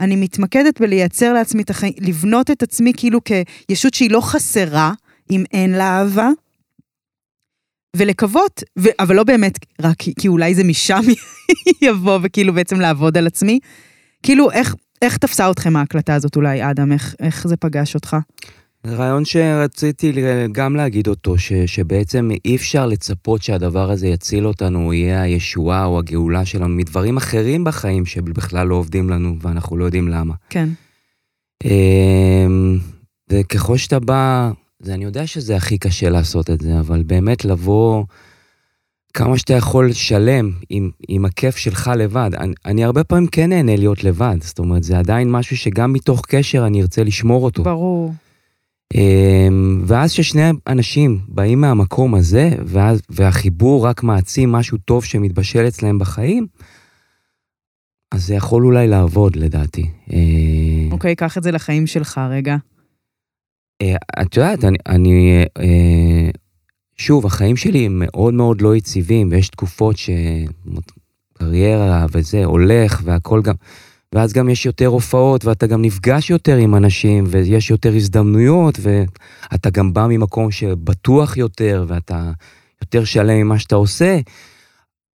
אני 0.01 0.17
מתמקדת 0.17 0.81
בלייצר 0.81 1.33
לעצמי 1.33 1.63
את 1.63 1.71
החיים, 1.71 1.93
לבנות 2.01 2.51
את 2.51 2.63
עצמי 2.63 2.93
כאילו 2.97 3.21
כישות 3.69 3.95
שהיא 3.95 4.11
לא 4.11 4.21
חסרה, 4.21 4.93
אם 5.31 5.45
אין 5.53 5.73
לה 5.73 5.99
אהבה, 5.99 6.29
ולקוות, 7.97 8.63
ו... 8.79 8.89
אבל 9.01 9.17
לא 9.17 9.25
באמת, 9.25 9.59
רק 9.83 9.97
כי, 9.99 10.13
כי 10.19 10.29
אולי 10.29 10.55
זה 10.55 10.65
משם 10.65 11.03
יבוא, 11.83 12.19
וכאילו 12.23 12.53
בעצם 12.55 12.81
לעבוד 12.81 13.19
על 13.19 13.27
עצמי. 13.27 13.59
כאילו, 14.23 14.51
איך, 14.51 14.75
איך 15.03 15.17
תפסה 15.17 15.51
אתכם 15.51 15.77
ההקלטה 15.77 16.15
הזאת 16.15 16.37
אולי, 16.37 16.71
אדם? 16.71 16.93
איך, 16.93 17.15
איך 17.21 17.49
זה 17.49 17.57
פגש 17.57 17.95
אותך? 17.95 18.17
רעיון 18.87 19.25
שרציתי 19.25 20.13
גם 20.53 20.77
להגיד 20.77 21.09
אותו, 21.09 21.39
ש, 21.39 21.53
שבעצם 21.53 22.31
אי 22.45 22.57
אפשר 22.57 22.87
לצפות 22.87 23.43
שהדבר 23.43 23.91
הזה 23.91 24.07
יציל 24.09 24.47
אותנו, 24.47 24.93
יהיה 24.93 25.23
הישועה 25.23 25.85
או 25.85 25.99
הגאולה 25.99 26.45
שלנו 26.45 26.69
מדברים 26.69 27.17
אחרים 27.17 27.65
בחיים 27.65 28.07
שבכלל 28.07 28.67
לא 28.67 28.75
עובדים 28.75 29.11
לנו 29.11 29.37
ואנחנו 29.41 29.77
לא 29.77 29.85
יודעים 29.85 30.09
למה. 30.09 30.35
כן. 30.51 30.69
אמ, 31.65 32.79
וככל 33.31 33.77
שאתה 33.77 34.01
בא, 34.01 34.51
זה, 34.83 34.95
אני 34.95 35.05
יודע 35.05 35.27
שזה 35.27 35.57
הכי 35.57 35.79
קשה 35.79 36.11
לעשות 36.11 36.51
את 36.51 36.61
זה, 36.61 36.81
אבל 36.81 37.03
באמת 37.03 37.45
לבוא 37.45 38.05
כמה 39.15 39.39
שאתה 39.39 39.55
יכול 39.55 39.93
שלם 39.93 40.51
עם, 40.71 40.91
עם 41.09 41.25
הכיף 41.25 41.57
שלך 41.57 41.91
לבד. 41.97 42.31
אני, 42.39 42.55
אני 42.65 42.85
הרבה 42.85 43.05
פעמים 43.05 43.27
כן 43.27 43.49
נהנה 43.49 43.77
להיות 43.77 44.05
לבד, 44.05 44.37
זאת 44.41 44.59
אומרת, 44.59 44.83
זה 44.83 44.99
עדיין 44.99 45.31
משהו 45.31 45.57
שגם 45.57 45.93
מתוך 45.93 46.23
קשר 46.29 46.67
אני 46.67 46.83
ארצה 46.83 47.05
לשמור 47.05 47.45
אותו. 47.45 47.63
ברור. 47.63 48.13
אמ, 48.95 49.83
ואז 49.87 50.13
כששני 50.13 50.51
אנשים 50.67 51.21
באים 51.29 51.61
מהמקום 51.61 52.15
הזה, 52.15 52.51
ואז, 52.65 53.01
והחיבור 53.11 53.87
רק 53.87 54.03
מעצים 54.03 54.53
משהו 54.53 54.79
טוב 54.79 55.05
שמתבשל 55.05 55.69
אצלם 55.69 55.99
בחיים, 55.99 56.47
אז 58.13 58.27
זה 58.27 58.35
יכול 58.35 58.65
אולי 58.65 58.89
לעבוד 58.89 59.37
לדעתי. 59.37 59.91
אה, 60.13 60.19
אוקיי, 60.91 61.15
קח 61.15 61.39
את 61.39 61.43
זה 61.43 61.51
לחיים 61.51 61.87
שלך 61.87 62.21
רגע. 62.31 62.57
אה, 63.83 63.97
את 64.23 64.37
יודעת, 64.37 64.65
אני, 64.65 64.79
אני 64.87 65.45
אה, 65.59 66.31
שוב, 66.97 67.27
החיים 67.27 67.57
שלי 67.57 67.87
הם 67.87 68.03
מאוד 68.05 68.35
מאוד 68.35 68.61
לא 68.61 68.77
יציבים, 68.77 69.29
ויש 69.31 69.49
תקופות 69.49 69.97
שקריירה 71.37 72.07
וזה 72.13 72.45
הולך, 72.45 73.01
והכל 73.05 73.43
גם, 73.43 73.55
ואז 74.15 74.33
גם 74.33 74.49
יש 74.49 74.67
יותר 74.67 74.87
הופעות, 74.87 75.45
ואתה 75.45 75.67
גם 75.67 75.83
נפגש 75.83 76.31
יותר 76.31 76.57
עם 76.57 76.75
אנשים, 76.75 77.25
ויש 77.29 77.71
יותר 77.71 77.95
הזדמנויות, 77.95 78.79
ואתה 78.83 79.71
גם 79.71 79.93
בא 79.93 80.07
ממקום 80.09 80.51
שבטוח 80.51 81.37
יותר, 81.37 81.85
ואתה 81.89 82.31
יותר 82.83 83.05
שלם 83.05 83.37
ממה 83.37 83.59
שאתה 83.59 83.77
עושה. 83.77 84.19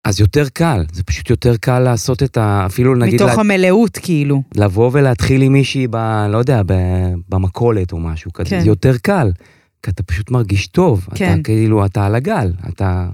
אז 0.04 0.20
יותר 0.20 0.48
קל, 0.48 0.84
זה 0.92 1.02
פשוט 1.02 1.30
יותר 1.30 1.56
קל 1.56 1.78
לעשות 1.78 2.22
את 2.22 2.36
ה... 2.36 2.66
אפילו 2.66 2.94
נגיד... 2.94 3.14
מתוך 3.14 3.30
לה- 3.30 3.40
המלאות, 3.40 3.98
כאילו. 4.02 4.42
לבוא 4.54 4.90
ולהתחיל 4.92 5.42
עם 5.42 5.52
מישהי 5.52 5.86
ב... 5.90 5.96
לא 6.28 6.38
יודע, 6.38 6.62
ב... 6.66 6.72
במכולת 7.28 7.92
או 7.92 7.98
משהו 7.98 8.32
כזה, 8.32 8.50
כן. 8.50 8.60
זה 8.60 8.66
יותר 8.66 8.98
קל. 9.02 9.30
כי 9.82 9.90
אתה 9.90 10.02
פשוט 10.02 10.30
מרגיש 10.30 10.66
טוב. 10.66 11.06
כן. 11.14 11.32
אתה 11.34 11.42
כאילו, 11.42 11.86
אתה 11.86 12.06
על 12.06 12.14
הגל. 12.14 12.52
אתה... 12.68 13.08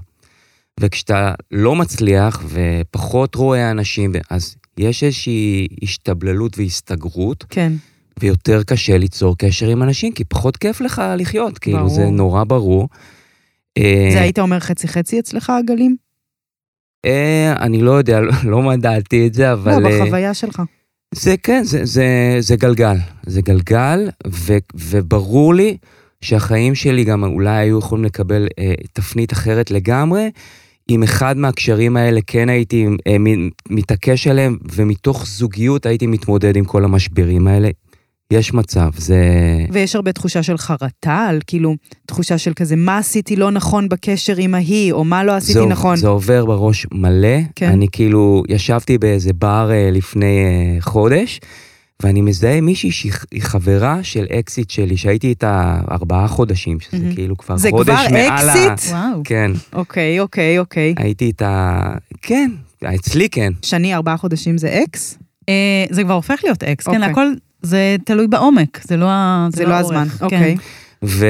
וכשאתה 0.79 1.33
לא 1.51 1.75
מצליח 1.75 2.43
ופחות 2.49 3.35
רואה 3.35 3.71
אנשים, 3.71 4.11
אז 4.29 4.55
יש 4.79 5.03
איזושהי 5.03 5.67
השתבללות 5.83 6.57
והסתגרות, 6.57 7.45
כן. 7.49 7.73
ויותר 8.19 8.63
קשה 8.63 8.97
ליצור 8.97 9.37
קשר 9.37 9.67
עם 9.67 9.83
אנשים, 9.83 10.13
כי 10.13 10.23
פחות 10.23 10.57
כיף 10.57 10.81
לך 10.81 11.01
לחיות. 11.17 11.57
כאילו, 11.57 11.77
ברור. 11.77 11.89
זה 11.89 12.05
נורא 12.05 12.43
ברור. 12.43 12.89
אה, 13.77 14.09
זה 14.13 14.21
היית 14.21 14.39
אומר 14.39 14.59
חצי-חצי 14.59 15.19
אצלך, 15.19 15.49
הגלים? 15.49 15.95
אה, 17.05 17.53
אני 17.59 17.81
לא 17.81 17.91
יודע, 17.91 18.19
לא, 18.19 18.31
לא 18.43 18.61
מדעתי 18.61 19.27
את 19.27 19.33
זה, 19.33 19.53
אבל... 19.53 19.81
לא, 19.81 19.87
אה, 19.87 20.03
בחוויה 20.03 20.33
שלך. 20.33 20.61
זה 21.15 21.35
כן, 21.43 21.63
זה, 21.63 21.85
זה, 21.85 22.37
זה 22.39 22.55
גלגל. 22.55 22.95
זה 23.25 23.41
גלגל, 23.41 24.09
ו, 24.27 24.53
וברור 24.75 25.53
לי 25.53 25.77
שהחיים 26.21 26.75
שלי 26.75 27.03
גם 27.03 27.23
אולי 27.23 27.57
היו 27.57 27.79
יכולים 27.79 28.05
לקבל 28.05 28.47
אה, 28.59 28.73
תפנית 28.93 29.33
אחרת 29.33 29.71
לגמרי, 29.71 30.29
אם 30.89 31.03
אחד 31.03 31.37
מהקשרים 31.37 31.97
האלה 31.97 32.19
כן 32.27 32.49
הייתי 32.49 32.87
אה, 33.07 33.15
מתעקש 33.69 34.27
עליהם, 34.27 34.57
ומתוך 34.73 35.25
זוגיות 35.27 35.85
הייתי 35.85 36.07
מתמודד 36.07 36.55
עם 36.55 36.65
כל 36.65 36.83
המשברים 36.83 37.47
האלה. 37.47 37.69
יש 38.33 38.53
מצב, 38.53 38.89
זה... 38.97 39.23
ויש 39.71 39.95
הרבה 39.95 40.11
תחושה 40.11 40.43
של 40.43 40.57
חרטה, 40.57 41.25
על 41.29 41.39
כאילו, 41.47 41.75
תחושה 42.05 42.37
של 42.37 42.53
כזה, 42.53 42.75
מה 42.75 42.97
עשיתי 42.97 43.35
לא 43.35 43.51
נכון 43.51 43.89
בקשר 43.89 44.35
עם 44.37 44.55
ההיא, 44.55 44.93
או 44.93 45.03
מה 45.03 45.23
לא 45.23 45.31
עשיתי 45.31 45.53
זה, 45.53 45.65
נכון. 45.65 45.95
זה 45.95 46.07
עובר 46.07 46.45
בראש 46.45 46.87
מלא. 46.91 47.37
כן. 47.55 47.69
אני 47.69 47.87
כאילו, 47.91 48.43
ישבתי 48.49 48.97
באיזה 48.97 49.33
בר 49.33 49.71
אה, 49.71 49.89
לפני 49.91 50.43
אה, 50.45 50.81
חודש, 50.81 51.39
ואני 52.03 52.21
מזהה 52.21 52.61
מישהי 52.61 52.91
שהיא 52.91 53.11
היא 53.31 53.41
חברה 53.41 54.03
של 54.03 54.25
אקסית 54.39 54.69
שלי, 54.69 54.97
שהייתי 54.97 55.27
איתה 55.27 55.79
ארבעה 55.91 56.27
חודשים, 56.27 56.79
שזה 56.79 56.97
מהמם. 56.97 57.15
כאילו 57.15 57.37
כבר 57.37 57.57
זה 57.57 57.69
חודש 57.71 57.89
כבר 58.07 58.17
מעל 58.17 58.49
ה... 58.49 58.73
אקסית? 58.73 58.93
וואו. 58.93 59.21
כן, 59.23 59.51
אוקיי, 59.73 60.19
אוקיי, 60.19 60.59
אוקיי. 60.59 60.93
הייתי 60.97 61.25
איתה... 61.25 61.81
כן, 62.21 62.51
אצלי 62.95 63.29
כן. 63.29 63.53
שני, 63.61 63.95
ארבעה 63.95 64.17
חודשים 64.17 64.57
זה 64.57 64.81
אקס? 64.83 65.17
אה, 65.49 65.53
זה 65.89 66.03
כבר 66.03 66.13
הופך 66.13 66.39
להיות 66.43 66.63
אקס, 66.63 66.85
כן, 66.87 66.95
אוקיי. 66.95 67.11
הכל, 67.11 67.27
זה 67.61 67.95
תלוי 68.05 68.27
בעומק, 68.27 68.79
זה 68.83 68.97
לא 68.97 69.05
ה- 69.09 69.47
זה 69.51 69.65
לא 69.65 69.73
האורך, 69.73 69.85
הזמן, 69.85 70.29
כן. 70.29 70.55
אוקיי. 71.03 71.19
ו, 71.19 71.25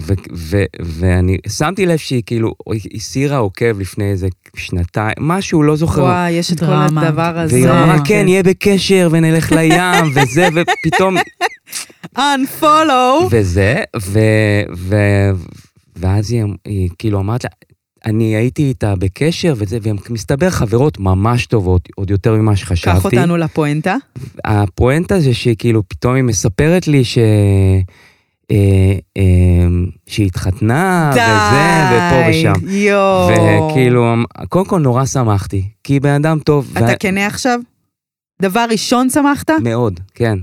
ו, 0.00 0.12
ו, 0.34 0.62
ואני 0.82 1.36
שמתי 1.48 1.86
לב 1.86 1.96
שהיא 1.98 2.22
כאילו 2.26 2.54
הסירה 2.94 3.36
עוקב 3.36 3.78
לפני 3.80 4.04
איזה 4.10 4.28
שנתיים, 4.56 5.14
משהו, 5.20 5.62
לא 5.62 5.76
זוכר. 5.76 6.02
וואי, 6.02 6.30
יש 6.30 6.52
את 6.52 6.60
כל. 6.60 6.66
הדבר 6.68 7.38
הזה. 7.38 7.54
והיא 7.54 7.68
אמרה, 7.68 7.96
זה- 7.98 8.02
כן, 8.04 8.24
נהיה 8.24 8.42
בקשר 8.42 9.08
ונלך 9.12 9.52
לים 9.52 9.80
וזה, 10.14 10.48
ופתאום 10.54 11.16
unfollow. 12.18 13.24
וזה, 13.30 13.76
ו, 14.00 14.18
ו, 14.76 14.96
ואז 15.96 16.32
היא, 16.32 16.42
היא 16.64 16.88
כאילו 16.98 17.20
אמרת 17.20 17.44
לה, 17.44 17.50
אני 18.06 18.36
הייתי 18.36 18.62
איתה 18.62 18.94
בקשר 18.96 19.54
וזה, 19.56 19.78
והן 19.82 19.96
מסתבר 20.10 20.50
חברות 20.50 21.00
ממש 21.00 21.46
טובות, 21.46 21.88
עוד 21.96 22.10
יותר 22.10 22.34
ממה 22.34 22.56
שחשבתי. 22.56 22.98
קח 22.98 23.04
אותנו 23.04 23.36
לפואנטה. 23.36 23.96
הפואנטה 24.44 25.20
זה 25.20 25.34
שכאילו 25.34 25.82
פתאום 25.88 26.14
היא 26.14 26.22
מספרת 26.24 26.88
לי 26.88 27.04
ש... 27.04 27.18
אה, 28.52 28.92
אה, 29.16 29.66
שהיא 30.06 30.26
התחתנה, 30.26 31.10
וזה, 31.12 31.22
ופה 31.96 32.30
ושם. 32.30 32.66
די, 32.66 32.74
יואו. 32.74 33.28
וכאילו, 33.70 34.14
קודם 34.48 34.64
כל 34.66 34.78
נורא 34.80 35.04
שמחתי, 35.04 35.68
כי 35.84 35.92
היא 35.92 36.00
בן 36.00 36.14
אדם 36.14 36.38
טוב. 36.38 36.70
אתה 36.76 36.84
וה- 36.84 36.96
כנה 36.96 37.26
עכשיו? 37.26 37.60
דבר 38.42 38.64
ראשון 38.70 39.10
שמחת? 39.10 39.50
מאוד, 39.50 40.00
כן. 40.14 40.38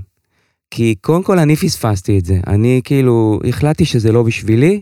כי 0.70 0.94
קודם 1.00 1.22
כל 1.22 1.38
אני 1.38 1.56
פספסתי 1.56 2.18
את 2.18 2.24
זה. 2.24 2.40
אני 2.46 2.80
כאילו, 2.84 3.40
החלטתי 3.48 3.84
שזה 3.84 4.12
לא 4.12 4.22
בשבילי. 4.22 4.80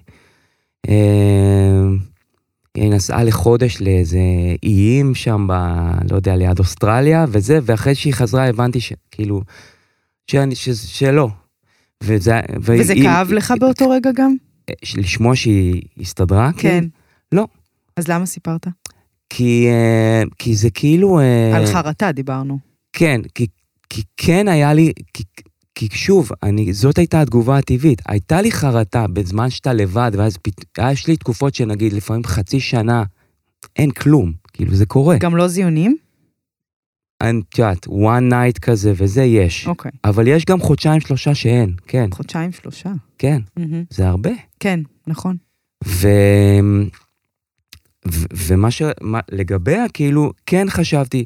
אה, 0.89 0.95
היא 2.75 2.91
נסעה 2.91 3.25
לחודש 3.25 3.81
לאיזה 3.81 4.19
איים 4.63 5.15
שם, 5.15 5.47
ב, 5.49 5.53
לא 6.11 6.17
יודע, 6.17 6.37
ליד 6.37 6.59
אוסטרליה, 6.59 7.25
וזה, 7.29 7.59
ואחרי 7.63 7.95
שהיא 7.95 8.15
חזרה 8.15 8.49
הבנתי 8.49 8.81
שכאילו, 8.81 9.43
שאני, 10.31 10.55
ש, 10.55 10.69
שלא. 10.71 11.29
וזה, 12.03 12.41
וזה 12.61 12.93
והיא- 12.93 13.03
כאב 13.03 13.33
לך 13.33 13.55
באותו 13.61 13.91
רגע 13.91 14.11
גם? 14.15 14.35
לשמוע 14.97 15.37
שהיא 15.37 15.83
הסתדרה? 16.01 16.51
כן. 16.57 16.85
לא. 17.33 17.47
אז 17.97 18.09
למה 18.09 18.27
סיפרת? 18.27 18.67
כי, 19.31 19.67
אה, 19.69 20.23
כי 20.39 20.55
זה 20.57 20.71
כאילו... 20.71 21.21
אה, 21.21 21.57
על 21.57 21.67
חרטה 21.67 22.13
דיברנו. 22.13 22.59
כן, 22.93 23.21
כי, 23.35 23.47
כי 23.91 24.03
כן 24.17 24.49
היה 24.49 24.75
לי, 24.75 24.93
כי, 25.15 25.23
כי 25.75 25.89
שוב, 25.93 26.31
אני, 26.43 26.73
זאת 26.73 26.99
הייתה 26.99 27.21
התגובה 27.23 27.59
הטבעית. 27.59 28.03
הייתה 28.07 28.43
לי 28.43 28.53
חרטה 28.53 29.07
בזמן 29.07 29.51
שאתה 29.51 29.73
לבד, 29.73 30.11
ואז 30.15 30.37
פת, 30.37 30.79
יש 30.93 31.07
לי 31.07 31.17
תקופות 31.17 31.55
שנגיד 31.55 31.93
לפעמים 31.93 32.25
חצי 32.25 32.61
שנה, 32.61 33.03
אין 33.77 33.91
כלום, 33.91 34.33
כאילו 34.53 34.75
זה 34.75 34.87
קורה. 34.87 35.19
גם 35.19 35.37
לא 35.37 35.49
זיונים? 35.49 35.97
את 37.23 37.59
יודעת, 37.59 37.87
one 37.87 38.33
night 38.33 38.59
כזה 38.61 38.93
וזה 38.97 39.25
יש. 39.25 39.67
אוקיי. 39.67 39.91
אבל 40.05 40.29
יש 40.29 40.45
גם 40.45 40.61
חודשיים 40.61 41.01
שלושה 41.01 41.35
שאין, 41.35 41.75
כן, 41.87 42.09
חודשיים, 42.13 42.53
שלושה. 42.53 42.93
כן, 43.19 43.41
מהמם. 43.57 43.85
זה 43.91 44.09
הרבה. 44.09 44.31
כן, 44.61 44.81
נכון. 45.07 45.37
ו... 45.87 46.09
ו... 48.09 48.27
ומה 48.33 48.71
ש... 48.71 48.83
מה... 49.01 49.21
לגביה, 49.31 49.89
כאילו, 49.89 50.33
כן 50.47 50.67
חשבתי, 50.71 51.25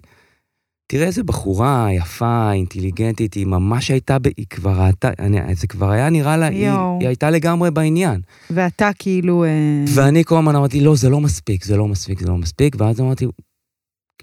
תראה 0.86 1.06
איזה 1.06 1.22
בחורה 1.22 1.88
יפה, 1.92 2.52
אינטליגנטית, 2.52 3.34
היא 3.34 3.46
ממש 3.46 3.90
הייתה, 3.90 4.18
ב... 4.18 4.26
היא 4.36 4.46
כבר 4.50 4.70
ראתה, 4.70 5.10
אני... 5.18 5.54
זה 5.54 5.66
כבר 5.66 5.90
היה 5.90 6.10
נראה 6.10 6.36
לה, 6.36 6.46
היא... 6.46 6.68
היא 7.00 7.08
הייתה 7.08 7.30
לגמרי 7.30 7.70
בעניין. 7.70 8.20
ואתה 8.50 8.90
כאילו... 8.98 9.44
אה, 9.44 9.84
ואני 9.94 10.24
כל 10.24 10.38
הזמן 10.38 10.56
אמרתי, 10.56 10.80
לא, 10.80 10.96
זה 10.96 11.10
לא 11.10 11.20
מספיק, 11.20 11.64
זה 11.64 11.76
לא 11.76 11.88
מספיק, 11.88 12.20
זה 12.20 12.26
לא 12.26 12.36
מספיק, 12.36 12.76
ואז 12.78 13.00
אמרתי, 13.00 13.26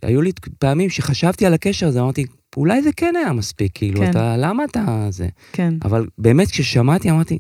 היו 0.02 0.22
לי 0.22 0.32
פעמים 0.60 0.90
שחשבתי 0.90 1.46
על 1.46 1.54
הקשר 1.54 1.88
הזה, 1.88 2.02
אמרתי, 2.02 2.26
אולי 2.58 2.82
זה 2.82 2.90
כן 2.98 3.14
היה 3.16 3.34
מספיק, 3.34 3.72
כאילו, 3.74 4.02
כן. 4.02 4.10
אתה, 4.10 4.36
למה 4.38 4.64
אתה 4.66 5.08
זה? 5.10 5.28
כן. 5.54 5.74
אבל 5.84 6.08
באמת 6.18 6.52
כששמעתי 6.52 7.12
אמרתי, 7.12 7.40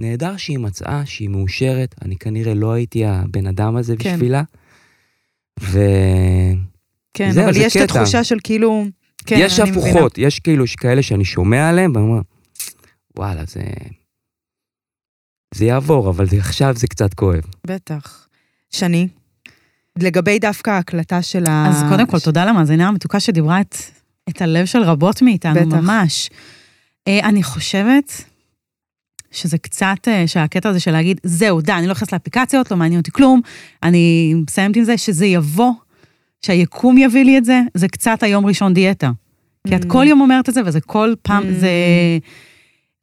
נהדר 0.00 0.36
שהיא 0.36 0.58
מצאה, 0.58 1.06
שהיא 1.06 1.28
מאושרת, 1.28 1.94
אני 2.02 2.16
כנראה 2.16 2.54
לא 2.54 2.72
הייתי 2.72 3.04
הבן 3.04 3.46
אדם 3.46 3.76
הזה 3.76 3.94
כן. 3.98 4.14
בשבילה. 4.14 4.42
ו... 5.60 5.80
כן, 7.14 7.30
זהו, 7.32 7.44
אבל 7.44 7.52
זה 7.52 7.60
יש 7.60 7.76
את 7.76 7.82
קטע. 7.82 8.00
התחושה 8.00 8.24
של 8.24 8.36
כאילו... 8.44 8.84
כן, 9.26 9.36
יש 9.38 9.60
אני 9.60 9.70
מבינה. 9.70 9.88
הפוכות, 9.88 10.18
יש 10.18 10.40
כאילו 10.40 10.64
כאלה 10.80 11.02
שאני 11.02 11.24
שומע 11.24 11.68
עליהם, 11.68 11.92
ואני 11.94 12.06
אומר, 12.06 12.20
וואלה, 13.16 13.44
זה... 13.44 13.62
זה 15.54 15.64
יעבור, 15.64 16.10
אבל 16.10 16.28
זה, 16.28 16.36
עכשיו 16.36 16.74
זה 16.76 16.86
קצת 16.86 17.14
כואב. 17.14 17.42
בטח. 17.66 18.28
שני, 18.70 19.08
לגבי 19.98 20.38
דווקא 20.38 20.70
ההקלטה 20.70 21.22
של 21.22 21.44
ה... 21.48 21.66
אז 21.68 21.84
קודם 21.88 22.06
כל, 22.06 22.18
תודה 22.20 22.44
למאזינה 22.44 22.88
המתוקה 22.88 23.20
שדיברה 23.20 23.60
את, 23.60 23.76
את 24.28 24.42
הלב 24.42 24.66
של 24.66 24.82
רבות 24.82 25.22
מאיתנו, 25.22 25.54
בטח. 25.54 25.76
ממש. 25.76 26.30
אה, 27.08 27.20
אני 27.28 27.42
חושבת 27.42 28.12
שזה 29.30 29.58
קצת, 29.58 29.96
אה, 30.08 30.26
שהקטע 30.26 30.68
הזה 30.68 30.80
של 30.80 30.90
להגיד, 30.90 31.20
זהו, 31.22 31.60
די, 31.60 31.72
אני 31.72 31.86
לא 31.86 31.92
נכנסת 31.92 32.12
לאפליקציות, 32.12 32.70
לא 32.70 32.76
מעניין 32.76 33.00
אותי 33.00 33.10
כלום, 33.10 33.40
אני 33.82 34.34
מסיימת 34.34 34.76
עם 34.76 34.84
זה, 34.84 34.98
שזה 34.98 35.26
יבוא, 35.26 35.72
שהיקום 36.46 36.98
יביא 36.98 37.24
לי 37.24 37.38
את 37.38 37.44
זה, 37.44 37.60
זה 37.74 37.88
קצת 37.88 38.22
היום 38.22 38.46
ראשון 38.46 38.74
דיאטה. 38.74 39.10
כי 39.68 39.76
את 39.76 39.84
Mm. 39.84 39.88
כל 39.88 40.04
יום 40.08 40.20
אומרת 40.20 40.48
את 40.48 40.54
זה, 40.54 40.60
וזה 40.66 40.80
כל 40.80 41.14
פעם, 41.22 41.42
Mm. 41.42 41.52
זה... 41.60 41.68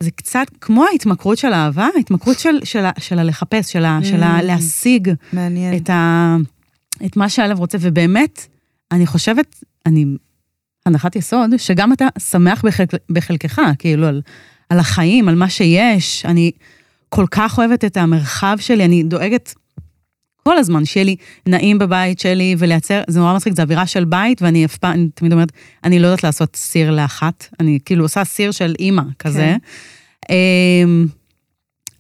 זה 0.04 0.12
קצת 0.12 0.48
כמו 0.62 0.86
ההתמכרות 0.92 1.38
של 1.38 1.54
האהבה, 1.54 1.88
ההתמכרות 1.96 2.40
של, 2.40 2.60
של, 2.64 2.86
של 3.00 3.20
הלחפש, 3.20 3.72
של, 3.72 3.86
ה, 3.86 4.00
של 4.04 4.24
Mm. 4.24 4.26
הלהשיג 4.26 5.10
מעניין. 5.34 5.76
את, 5.76 5.90
ה, 5.90 6.36
את 7.06 7.18
מה 7.18 7.30
שהלב 7.30 7.60
רוצה, 7.60 7.78
ובאמת, 7.82 8.48
אני 8.92 9.06
חושבת, 9.08 9.64
אני, 9.86 10.06
הנחת 10.86 11.16
יסוד, 11.16 11.50
שגם 11.58 11.94
אתה 11.94 12.08
שמח 12.20 12.66
בחלק, 12.66 12.90
בחלקך, 13.10 13.62
כאילו, 13.80 14.08
על, 14.08 14.22
על 14.70 14.80
החיים, 14.80 15.30
על 15.30 15.36
מה 15.36 15.50
שיש. 15.50 16.26
אני 16.26 16.52
כל 17.10 17.26
כך 17.32 17.58
אוהבת 17.58 17.86
את 17.86 17.98
המרחב 17.98 18.58
שלי, 18.60 18.86
אני 18.86 19.04
דואגת 19.04 19.54
כל 20.44 20.58
הזמן 20.58 20.86
שיהיה 20.86 21.04
לי 21.04 21.16
נעים 21.48 21.80
בבית 21.80 22.20
שלי, 22.20 22.56
ולייצר, 22.58 23.02
זה 23.08 23.20
נורא 23.20 23.36
מצחיק, 23.36 23.54
זה 23.54 23.62
אווירה 23.62 23.88
של 23.88 24.06
בית, 24.06 24.42
ואני 24.42 24.66
אף 24.66 24.78
פעם, 24.78 24.92
אני 24.94 25.08
תמיד 25.16 25.34
אומרת, 25.34 25.52
אני 25.84 26.00
לא 26.00 26.08
יודעת 26.08 26.24
לעשות 26.24 26.56
סיר 26.56 26.92
לאחת, 26.92 27.48
אני 27.60 27.80
כאילו 27.86 28.06
עושה 28.06 28.24
סיר 28.24 28.52
של 28.52 28.74
אימא 28.80 29.04
כזה. 29.20 29.56
אמ, 30.30 31.06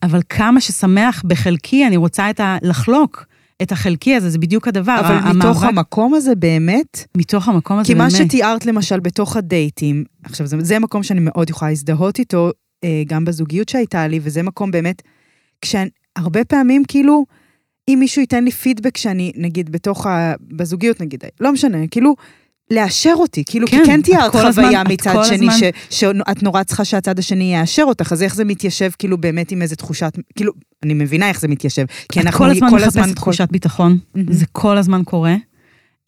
אבל 0.04 0.22
כמה 0.30 0.62
ששמח 0.62 1.24
בחלקי, 1.28 1.88
אני 1.88 1.98
רוצה 1.98 2.30
את 2.30 2.40
ה... 2.40 2.58
לחלוק 2.62 3.26
את 3.62 3.72
החלקי 3.72 4.16
הזה, 4.16 4.30
זה 4.30 4.38
בדיוק 4.38 4.68
הדבר. 4.68 4.98
אבל 5.00 5.16
ה- 5.16 5.34
מתוך 5.34 5.64
המקום 5.64 6.14
הזה 6.14 6.36
באמת, 6.36 7.06
מתוך 7.18 7.48
המקום 7.48 7.78
הזה, 7.78 7.88
כי 7.88 7.94
מה 7.94 8.08
באמת. 8.08 8.28
שתיארת 8.30 8.66
למשל 8.66 9.00
בתוך 9.00 9.36
הדייטים, 9.38 10.04
עכשיו 10.24 10.48
זה, 10.48 10.58
זה 10.60 10.80
מקום 10.80 11.04
שאני 11.04 11.20
מאוד 11.20 11.50
יכולה 11.50 11.72
להזדהות 11.72 12.20
איתו, 12.20 12.52
אה, 12.84 13.04
גם 13.08 13.26
בזוגיות 13.26 13.70
שהייתה 13.70 14.08
לי, 14.08 14.20
וזה 14.24 14.44
מקום 14.44 14.72
באמת, 14.72 15.02
כשהרבה 15.62 16.46
פעמים 16.46 16.84
כאילו, 16.88 17.26
אם 17.88 17.98
מישהו 18.00 18.22
ייתן 18.22 18.44
לי 18.44 18.52
פידבק 18.52 18.98
שאני, 18.98 19.32
נגיד, 19.36 19.72
בתוך 19.72 20.06
ה... 20.06 20.34
בזוגיות 20.42 21.02
נגיד, 21.02 21.24
לא 21.40 21.52
משנה, 21.52 21.88
כאילו, 21.88 22.16
לאשר 22.72 23.14
אותי, 23.16 23.44
כאילו, 23.46 23.68
כן, 23.68 23.78
כי 23.80 23.86
כן 23.86 24.02
תיארת 24.02 24.32
כל 24.32 24.38
חוויה 24.52 24.68
הזמן- 24.68 24.84
מצד 24.94 25.16
שני, 25.24 25.36
הזמן- 25.36 25.72
ש, 25.90 26.00
שאת 26.00 26.44
נורא 26.44 26.64
צריכה 26.64 26.86
שהצד 26.86 27.20
השני 27.20 27.56
יאשר 27.56 27.84
אותך, 27.84 28.12
אז 28.12 28.24
איך 28.24 28.36
זה 28.36 28.46
מתיישב 28.46 28.90
כאילו 29.00 29.18
באמת 29.18 29.52
עם 29.52 29.62
איזה 29.62 29.76
תחושת, 29.76 30.18
כאילו, 30.36 30.54
אני 30.84 30.94
מבינה 30.94 31.30
איך 31.30 31.40
זה 31.40 31.48
מתיישב, 31.48 31.86
כי 32.12 32.20
אנחנו 32.20 32.46
כל 32.46 32.52
הזמן 32.52 32.68
מחפשת 32.74 33.16
תחושת 33.16 33.48
ביטחון, 33.52 33.98
מהמם. 34.16 34.32
זה 34.34 34.46
כל 34.52 34.78
הזמן 34.78 35.04
קורה. 35.04 35.36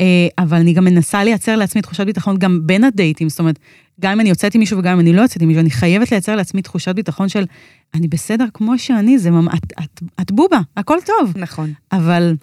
אה, 0.01 0.28
אבל 0.38 0.57
אני 0.57 0.74
גם 0.74 0.86
מנסה 0.86 1.24
לייצר 1.24 1.55
לעצמי 1.55 1.82
תחושת 1.82 2.05
ביטחון 2.05 2.38
גם 2.38 2.59
בין 2.64 2.84
הדייטים, 2.84 3.30
זאת 3.30 3.39
אומרת, 3.39 3.59
גם 4.01 4.11
אם 4.11 4.20
אני 4.20 4.30
יוצאת 4.30 4.55
עם 4.55 4.59
מישהו 4.59 4.78
וגם 4.80 4.93
אם 4.93 4.99
אני 4.99 5.14
לא 5.14 5.22
יוצאת 5.22 5.41
עם 5.41 5.47
מישהו, 5.47 5.61
אני 5.61 5.70
חייבת 5.72 6.11
לייצר 6.11 6.36
לעצמי 6.36 6.61
תחושת 6.61 6.95
ביטחון 6.95 7.30
של, 7.30 7.45
אני 7.93 8.07
בסדר 8.07 8.45
כמו 8.53 8.78
שאני, 8.80 9.20
זה 9.20 9.32
ממש, 9.32 9.53
את, 9.57 9.74
את, 9.84 10.03
את 10.22 10.32
בובה, 10.32 10.59
הכל 10.78 10.97
טוב. 11.05 11.34
נכון. 11.36 11.74
אבל 11.91 12.36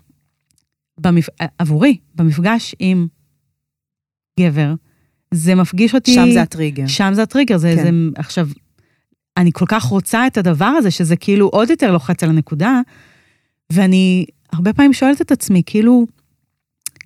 במפ... 1.00 1.26
עבורי, 1.58 1.96
במפגש 2.14 2.74
עם 2.78 3.06
גבר, 4.40 4.74
זה 5.34 5.54
מפגיש 5.54 5.94
אותי... 5.94 6.14
שם 6.14 6.30
זה 6.32 6.42
הטריגר. 6.42 6.86
שם 6.86 7.10
זה 7.14 7.22
הטריגר, 7.22 7.56
זה, 7.56 7.74
כן. 7.76 7.82
זה 7.82 7.90
עכשיו, 8.16 8.48
אני 9.36 9.50
כל 9.52 9.64
כך 9.68 9.84
רוצה 9.84 10.26
את 10.26 10.36
הדבר 10.38 10.64
הזה, 10.64 10.90
שזה 10.90 11.16
כאילו 11.16 11.46
עוד 11.46 11.70
יותר 11.70 11.92
לוחץ 11.92 12.22
על 12.22 12.30
הנקודה, 12.30 12.80
ואני 13.72 14.26
הרבה 14.52 14.72
פעמים 14.72 14.92
שואלת 14.92 15.20
את 15.20 15.32
עצמי, 15.32 15.62
כאילו, 15.66 16.06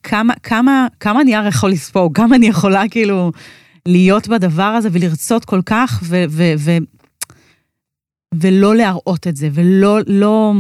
כמה, 0.03 0.35
כמה, 0.43 0.87
כמה 1.01 1.25
נייר 1.25 1.47
יכול 1.47 1.71
לספוג, 1.71 2.17
כמה 2.17 2.37
אני 2.37 2.47
יכולה 2.47 2.89
כאילו 2.89 3.33
להיות 3.89 4.29
בדבר 4.29 4.63
הזה 4.63 4.89
ולרצות 4.93 5.45
כל 5.45 5.61
כך, 5.67 6.01
ו, 6.05 6.25
ו, 6.29 6.53
ו, 6.59 6.77
ולא 8.35 8.77
להראות 8.77 9.27
את 9.27 9.37
זה, 9.37 9.49
ולא, 9.53 9.99
לא, 10.07 10.53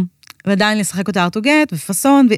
ועדיין 0.47 0.79
לשחק 0.79 1.09
אותה 1.09 1.25
ארטוגט 1.25 1.73
ופאסון, 1.73 2.27
ו... 2.31 2.35